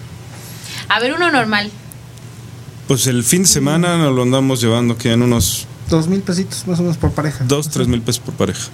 A 0.87 0.99
ver, 0.99 1.13
uno 1.13 1.29
normal. 1.31 1.69
Pues 2.87 3.05
el 3.07 3.23
fin 3.23 3.43
de 3.43 3.47
semana 3.47 3.97
nos 3.97 4.15
lo 4.15 4.23
andamos 4.23 4.61
llevando 4.61 4.97
que 4.97 5.11
en 5.13 5.21
unos 5.21 5.67
Dos 5.89 6.07
mil 6.07 6.21
pesitos 6.21 6.67
más 6.67 6.79
o 6.79 6.83
menos 6.83 6.97
por 6.97 7.11
pareja. 7.11 7.43
dos, 7.47 7.69
tres 7.69 7.87
mil 7.87 8.01
pesos 8.01 8.21
por 8.23 8.33
pareja. 8.35 8.67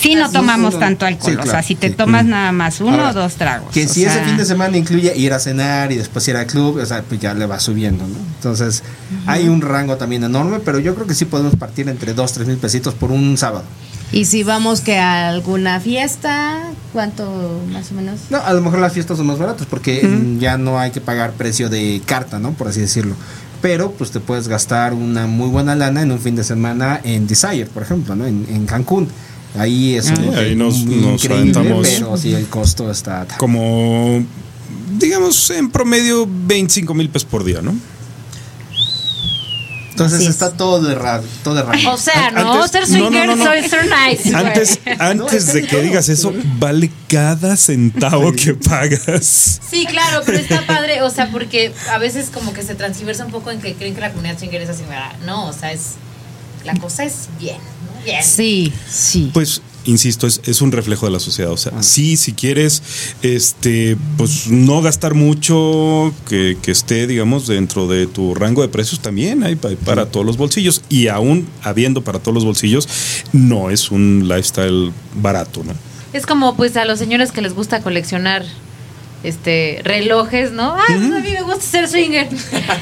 Sí, 0.00 0.14
no 0.14 0.30
tomamos 0.30 0.74
uno- 0.74 0.80
tanto 0.80 1.06
alcohol. 1.06 1.32
sí, 1.42 1.48
o 1.48 1.50
sea, 1.50 1.62
si 1.62 1.74
te 1.74 1.88
sí. 1.88 1.94
tomas 1.94 2.24
Mm. 2.24 2.28
nada 2.30 2.52
más 2.52 2.80
uno 2.80 2.92
Ahora, 2.92 3.10
o 3.10 3.14
dos 3.14 3.34
tragos. 3.34 3.72
Que 3.72 3.88
si 3.88 4.04
ese 4.04 4.22
fin 4.22 4.36
de 4.36 4.44
semana 4.44 4.76
incluye 4.76 5.12
ir 5.16 5.32
a 5.32 5.38
cenar 5.40 5.90
y 5.92 5.96
después 5.96 6.26
ir 6.28 6.36
al 6.36 6.46
club, 6.46 6.78
o 6.80 6.86
sea, 6.86 7.02
pues 7.02 7.20
ya 7.20 7.34
le 7.34 7.46
va 7.46 7.58
subiendo, 7.60 8.06
¿no? 8.06 8.14
Entonces, 8.36 8.82
hay 9.26 9.48
un 9.48 9.60
rango 9.60 9.96
también 9.96 10.22
enorme, 10.24 10.60
pero 10.60 10.78
yo 10.78 10.94
creo 10.94 11.06
que 11.06 11.14
sí 11.14 11.24
podemos 11.24 11.56
partir 11.56 11.88
entre 11.88 12.14
dos, 12.14 12.32
tres 12.32 12.46
mil 12.46 12.58
pesitos 12.58 12.94
por 12.94 13.10
un 13.10 13.36
sábado. 13.36 13.64
Y 14.10 14.24
si 14.24 14.42
vamos 14.42 14.80
que 14.80 14.98
a 14.98 15.28
alguna 15.28 15.80
fiesta, 15.80 16.60
¿cuánto 16.94 17.60
más 17.70 17.90
o 17.90 17.94
menos? 17.94 18.20
No, 18.30 18.38
a 18.38 18.52
lo 18.54 18.62
mejor 18.62 18.78
las 18.78 18.92
fiestas 18.94 19.18
son 19.18 19.26
más 19.26 19.38
baratas 19.38 19.66
porque 19.68 20.08
ya 20.38 20.56
no 20.56 20.78
hay 20.78 20.92
que 20.92 21.00
pagar 21.02 21.32
precio 21.32 21.68
de 21.68 22.00
carta, 22.06 22.38
¿no? 22.38 22.52
Por 22.52 22.68
así 22.68 22.80
decirlo. 22.80 23.14
Pero 23.60 23.90
pues 23.90 24.10
te 24.12 24.20
puedes 24.20 24.48
gastar 24.48 24.94
una 24.94 25.26
muy 25.26 25.48
buena 25.48 25.74
lana 25.74 26.00
en 26.02 26.12
un 26.12 26.20
fin 26.20 26.36
de 26.36 26.44
semana 26.44 27.00
en 27.04 27.26
Desire, 27.26 27.66
por 27.66 27.82
ejemplo, 27.82 28.14
¿no? 28.14 28.24
En, 28.24 28.46
en 28.48 28.64
Cancún. 28.66 29.08
Ahí 29.56 29.94
es 29.96 30.10
un 30.10 30.34
Ah, 30.34 30.38
ahí 30.40 30.54
nos- 30.54 30.84
nos 30.84 31.24
increíble, 31.24 31.34
aventamos- 31.58 31.88
pero 31.88 32.16
sí 32.16 32.34
el 32.34 32.46
costo 32.48 32.90
está 32.90 33.26
Como, 33.38 34.24
digamos, 34.98 35.50
en 35.50 35.70
promedio 35.70 36.28
25 36.28 36.92
mil 36.94 37.08
pesos 37.08 37.28
por 37.30 37.44
día, 37.44 37.62
¿no? 37.62 37.74
Entonces 39.90 40.18
Así 40.20 40.26
es. 40.28 40.34
está 40.34 40.52
todo 40.52 40.80
de 40.80 40.94
ra- 40.94 41.22
todo 41.42 41.56
de 41.56 41.62
rango. 41.64 41.90
O 41.92 41.96
sea, 41.98 42.30
no, 42.30 42.52
Antes- 42.62 42.70
ser 42.70 42.88
no, 42.88 42.96
no, 42.98 43.08
swinger, 43.08 43.26
no, 43.26 43.34
no. 43.36 43.44
soy 43.44 43.68
ser 43.68 43.86
nice. 43.86 44.32
Antes, 44.36 44.78
antes 45.00 45.52
de 45.52 45.66
que 45.66 45.82
digas 45.82 46.08
eso, 46.08 46.32
vale 46.60 46.92
cada 47.08 47.56
centavo 47.56 48.30
que 48.32 48.54
pagas. 48.54 49.60
Sí, 49.68 49.86
claro, 49.86 50.22
pero 50.24 50.38
está 50.38 50.64
padre, 50.66 51.02
o 51.02 51.10
sea, 51.10 51.32
porque 51.32 51.72
a 51.90 51.98
veces 51.98 52.30
como 52.32 52.52
que 52.52 52.62
se 52.62 52.76
transgiversa 52.76 53.24
un 53.24 53.32
poco 53.32 53.50
en 53.50 53.60
que 53.60 53.74
creen 53.74 53.94
que 53.96 54.00
la 54.00 54.10
comunidad 54.12 54.38
swinger 54.38 54.62
es 54.62 54.68
así, 54.68 54.84
¿verdad? 54.84 55.14
no, 55.26 55.48
o 55.48 55.52
sea, 55.52 55.72
es 55.72 55.94
la 56.64 56.74
cosa 56.76 57.02
es 57.02 57.28
bien. 57.40 57.56
Bien. 58.10 58.22
Sí, 58.24 58.72
sí. 58.90 59.30
Pues, 59.32 59.62
insisto, 59.84 60.26
es, 60.26 60.40
es 60.44 60.60
un 60.60 60.72
reflejo 60.72 61.06
de 61.06 61.12
la 61.12 61.20
sociedad. 61.20 61.50
O 61.50 61.56
sea, 61.56 61.82
sí, 61.82 62.16
si 62.16 62.32
quieres, 62.32 62.82
este, 63.22 63.96
pues 64.16 64.48
no 64.48 64.82
gastar 64.82 65.14
mucho, 65.14 66.12
que, 66.28 66.56
que 66.60 66.70
esté, 66.70 67.06
digamos, 67.06 67.46
dentro 67.46 67.86
de 67.88 68.06
tu 68.06 68.34
rango 68.34 68.62
de 68.62 68.68
precios, 68.68 69.00
también 69.00 69.42
hay, 69.42 69.56
pa- 69.56 69.70
para 69.84 70.06
todos 70.06 70.26
los 70.26 70.36
bolsillos. 70.36 70.82
Y 70.88 71.08
aún 71.08 71.48
habiendo 71.62 72.02
para 72.02 72.18
todos 72.18 72.34
los 72.34 72.44
bolsillos, 72.44 72.88
no 73.32 73.70
es 73.70 73.90
un 73.90 74.24
lifestyle 74.28 74.92
barato, 75.14 75.62
¿no? 75.64 75.72
Es 76.12 76.24
como 76.26 76.56
pues 76.56 76.76
a 76.76 76.84
los 76.86 76.98
señores 76.98 77.32
que 77.32 77.42
les 77.42 77.52
gusta 77.54 77.80
coleccionar 77.82 78.44
este 79.24 79.80
relojes, 79.84 80.52
¿no? 80.52 80.76
Ay, 80.76 80.96
pues 80.96 81.12
a 81.12 81.18
mí 81.20 81.30
me 81.32 81.42
gusta 81.42 81.60
ser 81.60 81.88
swinger. 81.88 82.28
Ah, 82.68 82.76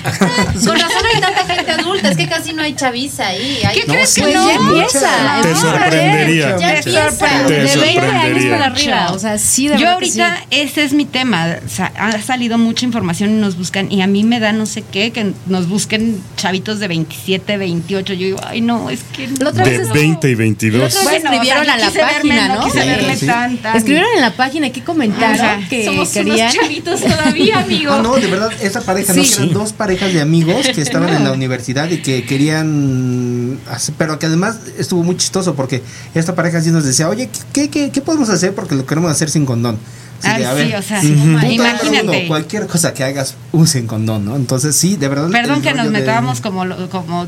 Con 0.52 0.78
razón 0.78 1.02
hay 1.14 1.20
tanta 1.20 1.44
gente 1.46 1.70
adulta, 1.72 2.10
es 2.10 2.16
que 2.16 2.28
casi 2.28 2.52
no 2.52 2.62
hay 2.62 2.74
chaviza 2.74 3.28
ahí. 3.28 3.58
Hay- 3.64 3.76
¿Qué 3.80 3.84
crees 3.86 4.14
Pues 4.18 4.26
que 4.28 4.34
no? 4.34 4.48
ya 4.48 4.54
empieza. 4.56 5.40
Te 5.42 5.54
sorprendería. 5.54 6.56
Ya 6.58 6.74
empieza. 6.76 7.46
Te 7.46 7.54
De 7.54 7.58
20 7.60 7.60
años 7.60 7.70
sorprendería. 7.72 8.50
para 8.50 8.66
arriba. 8.66 9.08
O 9.12 9.18
sea, 9.18 9.38
sí, 9.38 9.68
de 9.68 9.78
Yo 9.78 9.90
ahorita, 9.90 10.36
sí. 10.38 10.46
ese 10.50 10.84
es 10.84 10.92
mi 10.92 11.04
tema. 11.04 11.56
O 11.64 11.68
sea, 11.68 11.92
ha 11.96 12.20
salido 12.20 12.58
mucha 12.58 12.84
información 12.84 13.30
y 13.30 13.34
nos 13.34 13.56
buscan. 13.56 13.90
Y 13.90 14.02
a 14.02 14.06
mí 14.06 14.24
me 14.24 14.40
da 14.40 14.52
no 14.52 14.66
sé 14.66 14.82
qué, 14.82 15.12
que 15.12 15.32
nos 15.46 15.68
busquen 15.68 16.20
chavitos 16.36 16.80
de 16.80 16.88
27, 16.88 17.56
28. 17.56 18.12
Yo 18.14 18.26
digo, 18.26 18.40
ay, 18.46 18.60
no, 18.60 18.90
es 18.90 19.02
que. 19.04 19.28
Otra 19.44 19.64
De 19.64 19.78
vez 19.78 19.92
20 19.92 20.28
y 20.30 20.34
22. 20.34 21.02
Bueno, 21.02 21.16
escribieron 21.18 21.62
o 21.62 21.64
sea, 21.64 21.74
a 21.74 21.78
la 21.78 21.86
quise 21.86 21.98
verme, 21.98 22.36
página, 22.36 22.48
¿no? 22.54 22.64
quise 22.64 22.82
Sí. 22.82 22.88
verme 22.88 23.16
tanta. 23.16 23.74
Escribieron 23.76 24.10
en 24.14 24.20
la 24.20 24.32
página 24.32 24.70
que 24.70 24.82
comentaron 24.84 25.40
Ajá. 25.40 25.60
que 25.68 25.84
Somos 25.84 26.08
querían. 26.30 26.52
chavitos 26.52 27.00
todavía, 27.00 27.58
amigo. 27.64 27.92
Ah, 27.92 28.00
no, 28.02 28.16
de 28.16 28.26
verdad, 28.26 28.50
esa 28.60 28.80
pareja, 28.80 29.12
¿no? 29.14 29.22
Sí. 29.24 29.34
Eran 29.34 29.52
dos 29.52 29.72
parejas 29.72 30.12
de 30.12 30.20
amigos 30.20 30.66
que 30.74 30.80
estaban 30.82 31.08
en 31.10 31.24
la 31.24 31.32
universidad 31.32 31.90
y 31.90 31.98
que 32.02 32.24
querían 32.24 33.58
hacer, 33.70 33.94
pero 33.98 34.18
que 34.18 34.26
además 34.26 34.58
estuvo 34.78 35.02
muy 35.02 35.16
chistoso 35.16 35.54
porque 35.54 35.82
esta 36.14 36.34
pareja 36.34 36.60
sí 36.60 36.70
nos 36.70 36.84
decía, 36.84 37.08
oye, 37.08 37.28
¿qué, 37.52 37.68
qué, 37.70 37.90
qué 37.90 38.00
podemos 38.00 38.28
hacer? 38.28 38.54
Porque 38.54 38.74
lo 38.74 38.86
queremos 38.86 39.10
hacer 39.10 39.30
sin 39.30 39.46
condón. 39.46 39.78
Así 40.22 40.28
Ay, 40.30 40.38
de, 40.40 40.46
a 40.46 40.50
sí, 40.52 40.56
ver, 40.56 40.76
o 40.76 40.82
sea, 40.82 41.00
punto 41.00 41.14
número 41.26 41.52
imagínate. 41.52 42.02
uno, 42.20 42.28
cualquier 42.28 42.66
cosa 42.66 42.94
que 42.94 43.04
hagas, 43.04 43.34
usen 43.52 43.86
condón, 43.86 44.24
¿no? 44.24 44.34
Entonces, 44.36 44.74
sí, 44.74 44.96
de 44.96 45.08
verdad. 45.08 45.28
Perdón 45.30 45.60
que 45.60 45.68
nos 45.74 45.78
rollo 45.84 45.90
de- 45.92 45.98
metábamos 46.00 46.40
como, 46.40 46.64
como, 46.90 47.26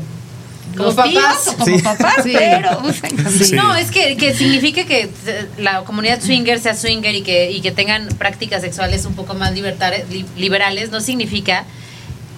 Como 0.79 0.87
los 0.87 0.95
papás. 0.95 1.13
tíos 1.43 1.47
o 1.47 1.57
como 1.57 1.77
Sí. 1.77 1.83
papás, 1.83 2.15
Sí. 2.23 2.33
pero. 2.33 2.81
Sí. 3.29 3.55
No, 3.55 3.75
es 3.75 3.91
que, 3.91 4.17
que 4.17 4.33
signifique 4.33 4.85
que 4.85 5.09
eh, 5.27 5.47
la 5.57 5.81
comunidad 5.83 6.21
swinger 6.21 6.59
sea 6.59 6.75
swinger 6.75 7.13
y 7.15 7.21
que, 7.21 7.51
y 7.51 7.61
que 7.61 7.71
tengan 7.71 8.07
prácticas 8.17 8.61
sexuales 8.61 9.05
un 9.05 9.13
poco 9.13 9.33
más 9.35 9.53
liberales, 10.37 10.89
no 10.91 11.01
significa 11.01 11.65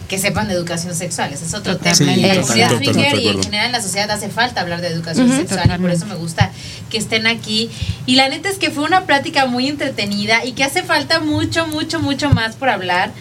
que 0.08 0.18
sepan 0.18 0.50
de 0.50 0.56
educación 0.56 0.94
sexual. 0.94 1.32
Ese 1.32 1.46
es 1.46 1.54
otro 1.54 1.78
tema. 1.78 1.96
En 2.14 2.22
la 2.22 2.42
totalmente 2.42 2.84
swinger 2.94 3.16
y 3.20 3.28
en 3.30 3.42
general 3.44 3.68
en 3.68 3.72
la 3.72 3.82
sociedad 3.82 4.12
hace 4.12 4.28
falta 4.28 4.60
hablar 4.60 4.82
de 4.82 4.90
educación 4.90 5.32
sexual 5.34 5.72
y 5.74 5.80
por 5.82 5.90
eso 5.90 6.06
me 6.06 6.16
gusta 6.16 6.52
que 6.90 6.98
estén 6.98 7.28
aquí. 7.28 7.70
Y 8.06 8.16
la 8.16 8.28
neta 8.28 8.50
es 8.50 8.58
que 8.58 8.72
fue 8.72 8.84
una 8.84 9.06
plática 9.06 9.46
muy 9.46 9.70
entretenida 9.70 10.44
y 10.44 10.52
que 10.52 10.66
hace 10.66 10.84
falta 10.84 11.22
mucho, 11.22 11.66
mucho, 11.68 12.02
mucho 12.02 12.30
más 12.30 12.56
por 12.58 12.68
hablar. 12.68 13.12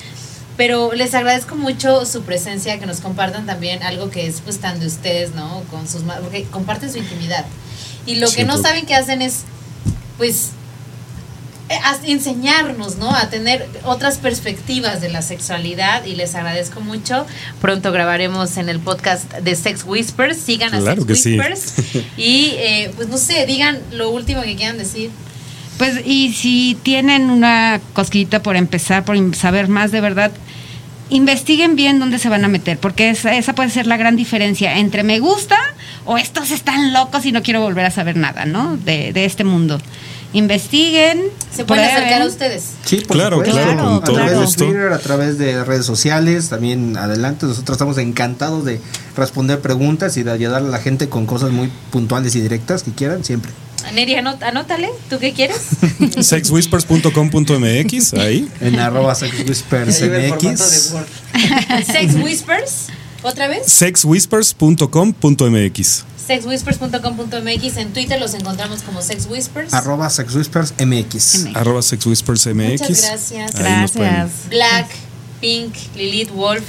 Pero 0.61 0.93
les 0.93 1.15
agradezco 1.15 1.57
mucho 1.57 2.05
su 2.05 2.21
presencia, 2.21 2.79
que 2.79 2.85
nos 2.85 3.01
compartan 3.01 3.47
también 3.47 3.83
algo 3.83 4.11
que 4.11 4.27
es 4.27 4.43
pues 4.43 4.59
tan 4.59 4.79
de 4.79 4.87
ustedes, 4.89 5.35
¿no? 5.35 5.63
Con 5.71 5.89
sus 5.89 6.03
ma- 6.05 6.17
porque 6.21 6.43
comparten 6.51 6.93
su 6.93 6.99
intimidad. 6.99 7.47
Y 8.05 8.17
lo 8.17 8.31
que 8.31 8.45
no 8.45 8.53
Siento- 8.57 8.69
saben 8.69 8.85
que 8.85 8.95
hacen 8.95 9.23
es 9.23 9.45
pues 10.19 10.51
eh, 11.71 11.79
enseñarnos, 12.05 12.97
¿no? 12.97 13.11
A 13.11 13.31
tener 13.31 13.67
otras 13.85 14.19
perspectivas 14.19 15.01
de 15.01 15.09
la 15.09 15.23
sexualidad 15.23 16.05
y 16.05 16.15
les 16.15 16.35
agradezco 16.35 16.83
mucho. 16.83 17.27
Pronto 17.63 17.91
grabaremos 17.91 18.59
en 18.59 18.69
el 18.69 18.81
podcast 18.81 19.33
de 19.33 19.57
Sex 19.57 19.85
Whispers. 19.87 20.37
Sigan 20.37 20.75
a 20.75 20.79
Claro 20.81 21.05
Sex 21.05 21.07
que 21.07 21.15
sí. 21.15 21.39
Whispers. 21.39 22.05
Y 22.19 22.51
eh, 22.59 22.93
pues 22.97 23.09
no 23.09 23.17
sé, 23.17 23.47
digan 23.47 23.79
lo 23.93 24.11
último 24.11 24.43
que 24.43 24.57
quieran 24.57 24.77
decir. 24.77 25.11
Pues 25.79 26.03
y 26.05 26.35
si 26.35 26.77
tienen 26.83 27.31
una 27.31 27.81
cosquillita 27.95 28.43
por 28.43 28.57
empezar, 28.57 29.07
por 29.07 29.17
saber 29.35 29.69
más 29.69 29.91
de 29.93 30.03
verdad, 30.03 30.31
investiguen 31.11 31.77
bien 31.77 31.99
dónde 31.99 32.19
se 32.19 32.29
van 32.29 32.45
a 32.45 32.49
meter, 32.49 32.79
porque 32.79 33.11
esa, 33.11 33.35
esa 33.37 33.55
puede 33.55 33.71
ser 33.71 33.87
la 33.87 33.97
gran 33.97 34.17
diferencia 34.17 34.79
entre 34.79 35.03
me 35.03 35.19
gusta 35.21 35.59
o 36.07 36.17
estos 36.19 36.51
están 36.51 36.93
locos 36.93 37.27
y 37.27 37.33
no 37.33 37.43
quiero 37.43 37.61
volver 37.61 37.85
a 37.85 37.91
saber 37.91 38.17
nada, 38.17 38.45
¿no? 38.47 38.77
De, 38.79 39.13
de 39.13 39.25
este 39.25 39.45
mundo. 39.45 39.81
Investiguen. 40.33 41.23
Se 41.51 41.65
pueden 41.65 41.85
prueben. 41.85 42.05
acercar 42.05 42.23
a 42.23 42.27
ustedes. 42.27 42.71
Sí, 42.85 42.99
Claro, 43.01 43.43
claro, 43.43 43.77
con 43.77 43.95
a 43.97 44.01
través 44.05 44.39
gusto. 44.39 44.65
de 44.65 44.71
Twitter, 44.71 44.93
a 44.93 44.99
través 44.99 45.39
de 45.39 45.65
redes 45.65 45.85
sociales, 45.85 46.49
también 46.49 46.97
adelante. 46.97 47.47
Nosotros 47.47 47.75
estamos 47.75 47.99
encantados 47.99 48.65
de 48.65 48.81
responder 49.17 49.61
preguntas 49.61 50.17
y 50.17 50.23
de 50.23 50.31
ayudar 50.31 50.63
a 50.63 50.67
la 50.67 50.79
gente 50.79 51.09
con 51.09 51.27
cosas 51.27 51.51
muy 51.51 51.71
puntuales 51.91 52.35
y 52.37 52.41
directas 52.41 52.85
que 52.85 52.93
quieran 52.93 53.25
siempre. 53.25 53.51
Neri, 53.93 54.15
anó- 54.15 54.39
anótale. 54.41 54.91
¿Tú 55.09 55.19
qué 55.19 55.33
quieres? 55.33 55.59
Sexwhispers.com.mx, 56.21 58.15
ahí. 58.15 58.49
En 58.61 58.79
arroba 58.79 59.15
sexwhispers 59.15 60.03
Ahí 60.03 60.09
ve 60.09 60.27
el 60.27 60.33
formato 60.35 60.69
de 60.69 60.77
MX. 60.77 60.93
Word. 60.93 61.07
Sex 61.87 62.15
Whispers. 62.17 62.87
¿Otra 63.23 63.49
vez? 63.49 63.71
Sexwhispers.com.mx. 63.71 66.05
Sexwhispers.com.mx. 66.27 67.77
En 67.77 67.93
Twitter 67.93 68.21
los 68.21 68.35
encontramos 68.35 68.83
como 68.83 69.03
Sex 69.03 69.27
Whispers. 69.29 69.75
Arroba 69.75 70.09
sexwhispers 70.11 70.75
MX. 70.79 71.45
MX. 71.47 71.57
Arroba 71.57 71.83
sexwhispersmx. 71.83 72.81
Muchas 72.81 73.03
gracias. 73.03 73.55
Ahí 73.57 73.63
Gracias. 73.63 74.31
Black, 74.49 74.89
Pink, 75.41 75.75
Lilith, 75.97 76.31
Wolf, 76.31 76.63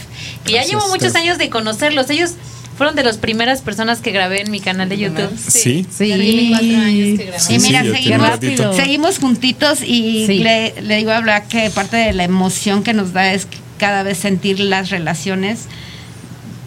que 0.45 0.53
ya 0.53 0.63
llevo 0.63 0.87
muchos 0.89 1.15
años 1.15 1.37
de 1.37 1.49
conocerlos. 1.49 2.09
Ellos 2.09 2.31
fueron 2.77 2.95
de 2.95 3.03
las 3.03 3.17
primeras 3.17 3.61
personas 3.61 3.99
que 3.99 4.11
grabé 4.11 4.41
en 4.41 4.51
mi 4.51 4.59
canal 4.59 4.89
de 4.89 4.97
YouTube. 4.97 5.29
Sí. 5.37 5.85
Sí. 5.89 6.49
Cuatro 6.49 6.67
años 6.77 7.19
que 7.19 7.25
grabé. 7.25 7.39
Sí, 7.39 7.59
mira, 7.59 7.83
seguimos, 7.83 8.75
seguimos 8.75 9.19
juntitos 9.19 9.81
y 9.83 10.25
Sí. 10.27 10.39
le, 10.39 10.81
le 10.81 10.95
digo 10.97 11.11
a 11.11 11.19
Black 11.19 11.47
que 11.47 11.69
parte 11.69 11.97
de 11.97 12.13
la 12.13 12.23
emoción 12.23 12.83
que 12.83 12.93
nos 12.93 13.13
da 13.13 13.33
es 13.33 13.47
cada 13.77 14.03
vez 14.03 14.17
sentir 14.17 14.59
las 14.59 14.89
relaciones 14.89 15.61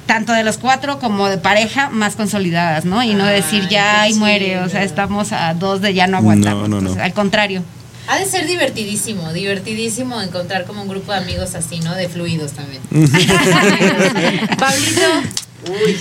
tanto 0.07 0.32
de 0.34 0.44
los 0.44 0.59
cuatro 0.59 0.98
como 0.98 1.28
de 1.28 1.38
pareja 1.38 1.88
más 1.88 2.14
consolidadas, 2.14 2.84
¿no? 2.84 3.02
Y 3.02 3.14
no 3.14 3.24
Ay, 3.24 3.36
decir 3.40 3.68
ya 3.70 4.05
qué 4.05 4.11
y 4.11 4.14
muere, 4.14 4.61
o 4.61 4.68
sea, 4.68 4.82
estamos 4.82 5.32
a 5.32 5.55
dos 5.55 5.80
de 5.80 5.94
ya 5.94 6.07
no 6.07 6.18
aguantamos. 6.18 6.68
No, 6.68 6.76
no, 6.76 6.80
no. 6.82 6.88
Entonces, 6.90 7.02
al 7.02 7.14
contrario. 7.14 7.62
Ha 8.07 8.18
de 8.18 8.26
ser 8.26 8.46
divertidísimo, 8.46 9.32
divertidísimo 9.32 10.20
encontrar 10.20 10.66
como 10.66 10.82
un 10.82 10.88
grupo 10.88 11.11
de 11.12 11.18
amigos 11.18 11.55
así, 11.55 11.80
¿no? 11.80 11.94
De 11.94 12.11
fluidos 12.11 12.52
también. 12.52 12.82
Pablito, 14.59 15.00
Uy, 15.68 15.98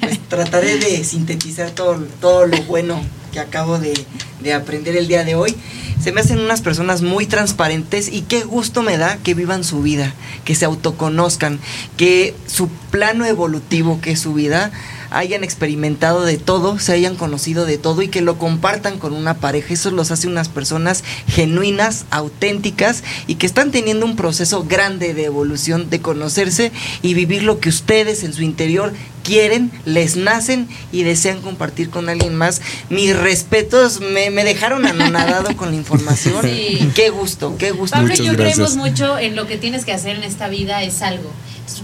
pues 0.00 0.18
trataré 0.28 0.78
de 0.78 1.02
sintetizar 1.04 1.70
todo, 1.70 1.96
todo 2.20 2.46
lo 2.46 2.62
bueno 2.64 3.00
que 3.32 3.40
acabo 3.40 3.78
de, 3.78 3.94
de 4.40 4.52
aprender 4.52 4.96
el 4.96 5.08
día 5.08 5.24
de 5.24 5.34
hoy. 5.34 5.56
Se 6.02 6.12
me 6.12 6.20
hacen 6.20 6.40
unas 6.40 6.62
personas 6.62 7.02
muy 7.02 7.26
transparentes 7.26 8.08
y 8.08 8.22
qué 8.22 8.42
gusto 8.42 8.82
me 8.82 8.98
da 8.98 9.18
que 9.18 9.34
vivan 9.34 9.62
su 9.62 9.82
vida, 9.82 10.12
que 10.44 10.54
se 10.54 10.64
autoconozcan, 10.64 11.60
que 11.96 12.34
su 12.46 12.68
plano 12.90 13.24
evolutivo, 13.24 14.00
que 14.00 14.12
es 14.12 14.20
su 14.20 14.34
vida, 14.34 14.72
hayan 15.16 15.44
experimentado 15.44 16.24
de 16.24 16.38
todo, 16.38 16.78
se 16.78 16.92
hayan 16.92 17.16
conocido 17.16 17.66
de 17.66 17.78
todo 17.78 18.02
y 18.02 18.08
que 18.08 18.20
lo 18.20 18.38
compartan 18.38 18.98
con 18.98 19.12
una 19.12 19.34
pareja. 19.34 19.74
Eso 19.74 19.90
los 19.90 20.10
hace 20.10 20.28
unas 20.28 20.48
personas 20.48 21.04
genuinas, 21.26 22.04
auténticas 22.10 23.04
y 23.26 23.36
que 23.36 23.46
están 23.46 23.70
teniendo 23.70 24.06
un 24.06 24.16
proceso 24.16 24.64
grande 24.64 25.14
de 25.14 25.24
evolución, 25.24 25.90
de 25.90 26.00
conocerse 26.00 26.72
y 27.02 27.14
vivir 27.14 27.42
lo 27.42 27.60
que 27.60 27.68
ustedes 27.68 28.24
en 28.24 28.32
su 28.32 28.42
interior 28.42 28.92
quieren, 29.24 29.70
les 29.84 30.16
nacen 30.16 30.68
y 30.90 31.02
desean 31.02 31.40
compartir 31.40 31.90
con 31.90 32.08
alguien 32.08 32.34
más. 32.34 32.60
Mis 32.90 33.16
respetos, 33.16 34.00
me, 34.00 34.30
me 34.30 34.44
dejaron 34.44 34.86
anonadado 34.86 35.56
con 35.56 35.70
la 35.70 35.76
información. 35.76 36.42
Sí. 36.44 36.90
Qué 36.94 37.10
gusto, 37.10 37.56
qué 37.58 37.70
gusto. 37.70 37.96
Pablo 37.96 38.08
y 38.08 38.18
Muchas 38.18 38.26
yo 38.26 38.32
gracias. 38.32 38.56
creemos 38.56 38.76
mucho 38.76 39.18
en 39.18 39.36
lo 39.36 39.46
que 39.46 39.56
tienes 39.56 39.84
que 39.84 39.92
hacer 39.92 40.16
en 40.16 40.24
esta 40.24 40.48
vida 40.48 40.82
es 40.82 41.02
algo. 41.02 41.30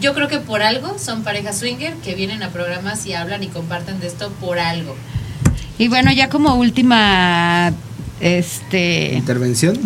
Yo 0.01 0.15
creo 0.15 0.29
que 0.29 0.39
por 0.39 0.63
algo 0.63 0.99
son 0.99 1.23
parejas 1.23 1.59
swinger 1.59 1.95
que 2.05 2.15
vienen 2.15 2.43
a 2.43 2.51
programas 2.51 3.07
y 3.07 3.15
hablan 3.15 3.43
y 3.43 3.49
comparten 3.49 4.01
de 4.01 4.09
esto 4.09 4.31
por 4.41 4.59
algo. 4.59 4.95
Y 5.79 5.89
bueno, 5.89 6.13
ya 6.13 6.29
como 6.29 6.57
última, 6.57 7.73
este, 8.21 9.15
Intervención. 9.15 9.79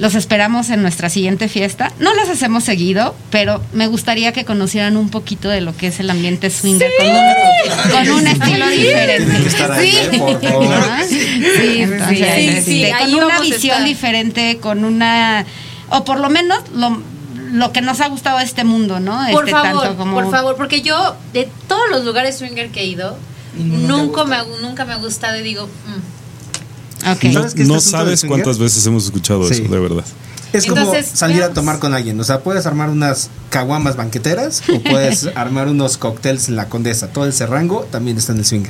Los 0.00 0.14
esperamos 0.14 0.70
en 0.70 0.82
nuestra 0.82 1.10
siguiente 1.10 1.46
fiesta. 1.48 1.92
No 2.00 2.12
las 2.14 2.28
hacemos 2.28 2.64
seguido, 2.64 3.14
pero 3.30 3.62
me 3.72 3.86
gustaría 3.86 4.32
que 4.32 4.44
conocieran 4.44 4.96
un 4.96 5.10
poquito 5.10 5.48
de 5.48 5.60
lo 5.60 5.76
que 5.76 5.88
es 5.88 6.00
el 6.00 6.08
ambiente 6.10 6.48
swinger 6.50 6.90
con, 6.98 7.06
un, 7.06 7.90
con 7.90 8.10
un 8.20 8.26
estilo 8.26 8.68
diferente. 8.68 9.24
Tienen 9.26 9.42
que 9.42 9.48
estar 9.48 9.72
ahí, 9.72 9.96
¿eh? 9.96 10.18
por 10.18 10.40
favor. 10.42 10.74
Ajá. 10.74 11.02
Sí, 11.06 11.82
entonces, 11.82 12.18
sí, 12.18 12.48
este, 12.48 12.62
sí, 12.62 12.84
ahí 12.86 13.12
con 13.12 13.24
una 13.24 13.40
visión 13.40 13.84
diferente, 13.84 14.58
con 14.58 14.84
una, 14.84 15.44
o 15.90 16.04
por 16.04 16.18
lo 16.18 16.30
menos 16.30 16.58
lo, 16.74 17.02
lo 17.52 17.72
que 17.72 17.82
nos 17.82 18.00
ha 18.00 18.08
gustado 18.08 18.38
de 18.38 18.44
este 18.44 18.64
mundo, 18.64 19.00
¿no? 19.00 19.18
Por 19.32 19.44
Este, 19.48 19.50
favor, 19.60 19.82
tanto 19.82 19.96
como- 19.98 20.14
por 20.14 20.30
favor, 20.30 20.56
porque 20.56 20.80
yo 20.82 21.14
de 21.34 21.46
todos 21.68 21.90
los 21.90 22.04
lugares 22.06 22.38
swinger 22.38 22.70
que 22.70 22.80
he 22.80 22.86
ido, 22.86 23.18
nunca 23.54 24.24
me, 24.24 24.36
nunca 24.62 24.84
me 24.86 24.92
ha 24.94 24.96
gustado 24.96 25.36
y 25.38 25.42
digo, 25.42 25.66
mm, 25.66 26.19
No, 27.04 27.14
¿Sabes 27.32 27.54
no 27.56 27.76
este 27.76 27.90
sabes 27.90 28.24
cuántas 28.24 28.58
veces 28.58 28.86
hemos 28.86 29.04
escuchado 29.04 29.46
Sí. 29.48 29.54
eso, 29.62 29.72
de 29.72 29.80
verdad. 29.80 30.04
Es 30.52 30.66
como 30.66 30.80
Entonces, 30.80 31.06
salir 31.16 31.42
a 31.44 31.52
tomar 31.52 31.78
con 31.78 31.94
alguien. 31.94 32.18
O 32.18 32.24
sea, 32.24 32.40
puedes 32.40 32.66
armar 32.66 32.90
unas 32.90 33.30
caguamas 33.50 33.94
banqueteras 33.96 34.62
o 34.68 34.80
puedes 34.80 35.28
armar 35.36 35.68
unos 35.68 35.96
cócteles 35.96 36.48
en 36.48 36.56
la 36.56 36.66
condesa. 36.68 37.08
Todo 37.12 37.26
ese 37.28 37.46
rango 37.46 37.82
también 37.90 38.16
está 38.18 38.32
en 38.32 38.38
el 38.38 38.44
swing. 38.44 38.64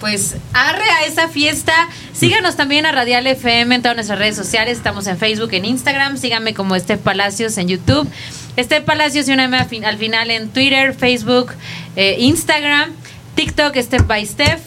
pues 0.00 0.36
arre 0.54 0.88
a 0.90 1.04
esa 1.06 1.28
fiesta. 1.28 1.74
Síganos 2.14 2.56
también 2.56 2.86
a 2.86 2.92
Radial 2.92 3.26
FM 3.26 3.74
en 3.74 3.82
todas 3.82 3.96
nuestras 3.96 4.18
redes 4.18 4.36
sociales. 4.36 4.78
Estamos 4.78 5.06
en 5.06 5.18
Facebook, 5.18 5.50
en 5.52 5.66
Instagram. 5.66 6.16
Síganme 6.16 6.54
como 6.54 6.74
Estef 6.76 7.00
Palacios 7.00 7.58
en 7.58 7.68
YouTube. 7.68 8.08
Estef 8.56 8.84
Palacios 8.84 9.28
y 9.28 9.32
una 9.32 9.44
M 9.44 9.56
al 9.56 9.68
fin- 9.68 9.84
al 9.84 9.98
final 9.98 10.30
en 10.30 10.48
Twitter, 10.48 10.94
Facebook, 10.94 11.50
eh, 11.96 12.16
Instagram, 12.20 12.90
TikTok, 13.34 13.76
Step 13.76 14.06
by 14.06 14.24
Step. 14.24 14.60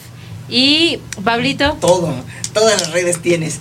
Y 0.48 0.98
Pablito. 1.24 1.76
Todo, 1.80 2.14
todas 2.52 2.80
las 2.80 2.90
redes 2.92 3.20
tienes. 3.22 3.60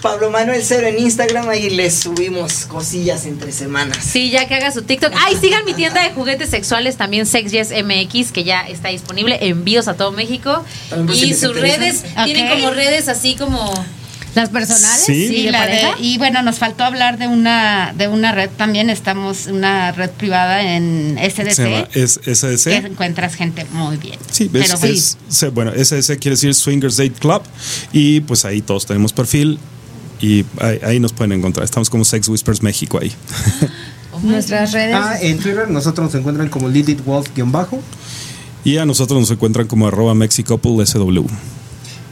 Pablo 0.00 0.30
Manuel 0.30 0.62
Cero 0.64 0.86
en 0.86 0.98
Instagram, 0.98 1.48
ahí 1.48 1.70
les 1.70 1.94
subimos 1.94 2.64
cosillas 2.66 3.26
entre 3.26 3.52
semanas. 3.52 3.98
Sí, 4.02 4.30
ya 4.30 4.48
que 4.48 4.54
haga 4.54 4.72
su 4.72 4.82
TikTok. 4.82 5.12
Ay, 5.14 5.36
sigan 5.36 5.64
mi 5.64 5.74
tienda 5.74 6.02
de 6.02 6.10
juguetes 6.12 6.48
sexuales, 6.48 6.96
también 6.96 7.26
Sex 7.26 7.52
Yes 7.52 7.70
MX, 7.70 8.32
que 8.32 8.44
ya 8.44 8.62
está 8.62 8.88
disponible, 8.88 9.38
envíos 9.42 9.88
a 9.88 9.94
todo 9.94 10.10
México. 10.12 10.64
También 10.88 11.06
por 11.06 11.16
si 11.16 11.30
Y 11.30 11.34
sus 11.34 11.54
redes, 11.54 12.04
tienen 12.24 12.48
como 12.48 12.70
redes 12.70 13.08
así 13.08 13.36
como... 13.36 13.72
Las 14.34 14.48
personales 14.50 15.02
Sí. 15.04 15.44
de 15.44 15.50
la 15.50 15.66
de- 15.66 15.88
y 16.00 16.16
bueno, 16.18 16.42
nos 16.42 16.58
faltó 16.58 16.84
hablar 16.84 17.18
de 17.18 17.26
una 17.26 17.92
de 17.96 18.06
una 18.08 18.30
red 18.32 18.48
también. 18.56 18.88
Estamos 18.88 19.46
una 19.46 19.90
red 19.92 20.10
privada 20.10 20.62
en 20.74 21.18
SDC. 21.18 21.54
Se 21.54 21.62
llama 21.70 21.88
es- 21.94 22.18
que 22.18 22.30
SDC. 22.34 22.76
encuentras 22.86 23.34
gente 23.34 23.66
muy 23.72 23.96
bien. 23.96 24.18
Sí, 24.30 24.48
Pero 24.52 24.64
es- 24.82 25.18
se- 25.28 25.48
bueno, 25.48 25.72
SDC 25.74 26.18
quiere 26.18 26.34
decir 26.36 26.54
Swingers 26.54 26.96
Date 26.96 27.12
Club 27.18 27.42
y 27.92 28.20
pues 28.20 28.44
ahí 28.44 28.60
todos 28.62 28.86
tenemos 28.86 29.12
perfil 29.12 29.58
y 30.20 30.44
ahí, 30.60 30.78
ahí 30.84 31.00
nos 31.00 31.12
pueden 31.12 31.32
encontrar. 31.32 31.64
Estamos 31.64 31.90
como 31.90 32.04
Sex 32.04 32.28
Whispers 32.28 32.62
México 32.62 32.98
ahí. 33.02 33.12
Nuestras 34.22 34.72
redes. 34.72 34.94
Ah, 34.96 35.16
en 35.20 35.38
Twitter 35.38 35.68
nosotros 35.70 36.06
nos 36.06 36.14
encuentran 36.14 36.48
como 36.48 36.68
LilithWolf-bajo. 36.68 37.80
y 38.64 38.76
a 38.76 38.84
nosotros 38.84 39.18
nos 39.18 39.30
encuentran 39.30 39.66
como 39.66 39.88
arroba. 39.88 40.14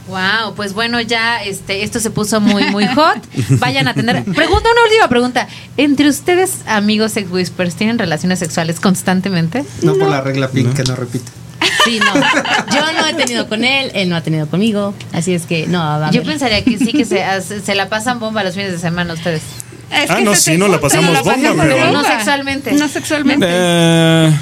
Wow, 0.08 0.54
pues 0.54 0.72
bueno, 0.72 1.00
ya 1.00 1.42
este 1.42 1.82
esto 1.84 2.00
se 2.00 2.10
puso 2.10 2.40
muy 2.40 2.64
muy 2.70 2.86
hot. 2.86 3.18
Vayan 3.58 3.88
a 3.88 3.94
tener. 3.94 4.24
Pregunta 4.24 4.68
una 4.72 4.82
última 4.84 5.08
pregunta. 5.08 5.48
Entre 5.76 6.08
ustedes, 6.08 6.58
amigos 6.66 7.12
sex 7.12 7.30
whispers, 7.30 7.74
¿tienen 7.74 7.98
relaciones 7.98 8.38
sexuales 8.38 8.80
constantemente? 8.80 9.64
No, 9.82 9.94
por 9.94 10.08
la 10.08 10.20
regla 10.20 10.48
pink 10.48 10.74
que 10.74 10.84
no 10.84 10.96
repite. 10.96 11.30
Sí, 11.84 12.00
no. 12.00 12.14
Yo 12.14 12.92
no 12.92 13.06
he 13.06 13.14
tenido 13.14 13.48
con 13.48 13.64
él, 13.64 13.90
él 13.94 14.08
no 14.08 14.16
ha 14.16 14.22
tenido 14.22 14.46
conmigo. 14.48 14.94
Así 15.12 15.34
es 15.34 15.44
que 15.46 15.66
no. 15.66 16.10
Yo 16.10 16.22
pensaría 16.22 16.62
que 16.64 16.78
sí 16.78 16.92
que 16.92 17.04
se, 17.04 17.22
se 17.60 17.74
la 17.74 17.88
pasan 17.88 18.18
bomba 18.20 18.44
los 18.44 18.54
fines 18.54 18.72
de 18.72 18.78
semana 18.78 19.14
ustedes. 19.14 19.42
Es 19.92 20.10
Ah, 20.10 20.16
que 20.16 20.22
no, 20.22 20.34
sí, 20.34 20.56
no 20.58 20.68
la 20.68 20.80
pasamos 20.80 21.12
no 21.12 21.22
bomba, 21.24 21.64
No 21.92 22.04
sexualmente. 22.04 22.72
No 22.72 22.88
sexualmente. 22.88 23.46
Eh, 23.48 24.32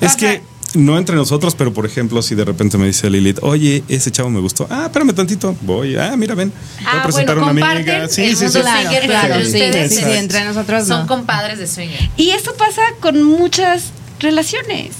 es 0.00 0.08
Ajá. 0.08 0.16
que 0.16 0.42
no 0.74 0.96
entre 0.98 1.16
nosotros, 1.16 1.54
pero 1.54 1.72
por 1.72 1.86
ejemplo, 1.86 2.22
si 2.22 2.34
de 2.34 2.44
repente 2.44 2.78
me 2.78 2.86
dice 2.86 3.10
Lilith, 3.10 3.38
oye, 3.42 3.82
ese 3.88 4.10
chavo 4.10 4.30
me 4.30 4.40
gustó. 4.40 4.66
Ah, 4.70 4.84
espérame 4.86 5.12
tantito. 5.14 5.56
Voy. 5.62 5.96
Ah, 5.96 6.14
mira, 6.16 6.34
ven. 6.34 6.50
Voy 6.50 6.84
Ah, 6.86 7.00
a 7.00 7.02
presentar 7.02 7.36
bueno, 7.36 7.50
a 7.50 7.52
una 7.52 7.70
amiga. 7.72 8.08
Sí, 8.08 8.34
sí, 8.36 8.48
sí. 8.48 8.60
Claro, 8.60 8.82
swinger, 8.88 9.06
claro, 9.06 9.34
sí, 9.40 9.46
ustedes 9.46 9.94
sí, 9.94 10.02
sí, 10.04 10.10
entre 10.12 10.44
nosotros 10.44 10.86
son 10.86 11.00
no. 11.02 11.06
compadres 11.06 11.58
de 11.58 11.66
swinger. 11.66 12.08
Y 12.16 12.30
eso 12.30 12.54
pasa 12.54 12.82
con 13.00 13.22
muchas 13.22 13.84
relaciones. 14.20 14.92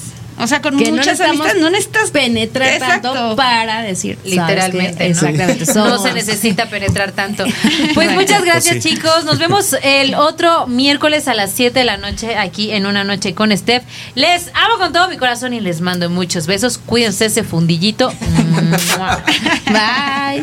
O 0.42 0.46
sea, 0.46 0.62
con 0.62 0.76
que 0.78 0.84
no 0.84 0.90
muchas 0.96 1.18
necesitamos 1.18 1.40
amistades. 1.40 1.62
No 1.62 1.70
necesitas 1.70 2.10
penetrar 2.10 2.78
tanto 2.78 3.36
para 3.36 3.82
decir 3.82 4.16
¿sabes 4.16 4.30
Literalmente. 4.30 5.04
¿no? 5.04 5.10
Exactamente. 5.10 5.64
No 5.80 5.98
se 6.02 6.12
necesita 6.12 6.66
penetrar 6.68 7.12
tanto. 7.12 7.44
Pues 7.94 7.94
Bueno, 7.94 8.12
muchas 8.20 8.44
gracias, 8.44 8.74
pues 8.76 8.82
sí. 8.82 8.94
chicos. 8.94 9.24
Nos 9.24 9.38
vemos 9.38 9.74
el 9.82 10.14
otro 10.14 10.66
miércoles 10.66 11.28
a 11.28 11.34
las 11.34 11.50
7 11.52 11.78
de 11.78 11.84
la 11.84 11.96
noche 11.96 12.36
aquí 12.36 12.70
en 12.72 12.86
Una 12.86 13.04
Noche 13.04 13.34
con 13.34 13.56
Steph. 13.56 13.82
Les 14.14 14.48
amo 14.54 14.78
con 14.78 14.92
todo 14.92 15.08
mi 15.08 15.16
corazón 15.16 15.52
y 15.54 15.60
les 15.60 15.80
mando 15.80 16.08
muchos 16.10 16.46
besos. 16.46 16.78
Cuídense 16.78 17.26
ese 17.26 17.44
fundillito. 17.44 18.12
Bye. 19.66 20.42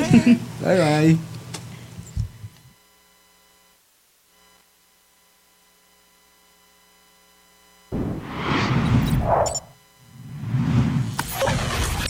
Bye 0.61 0.77
bye. 0.77 1.36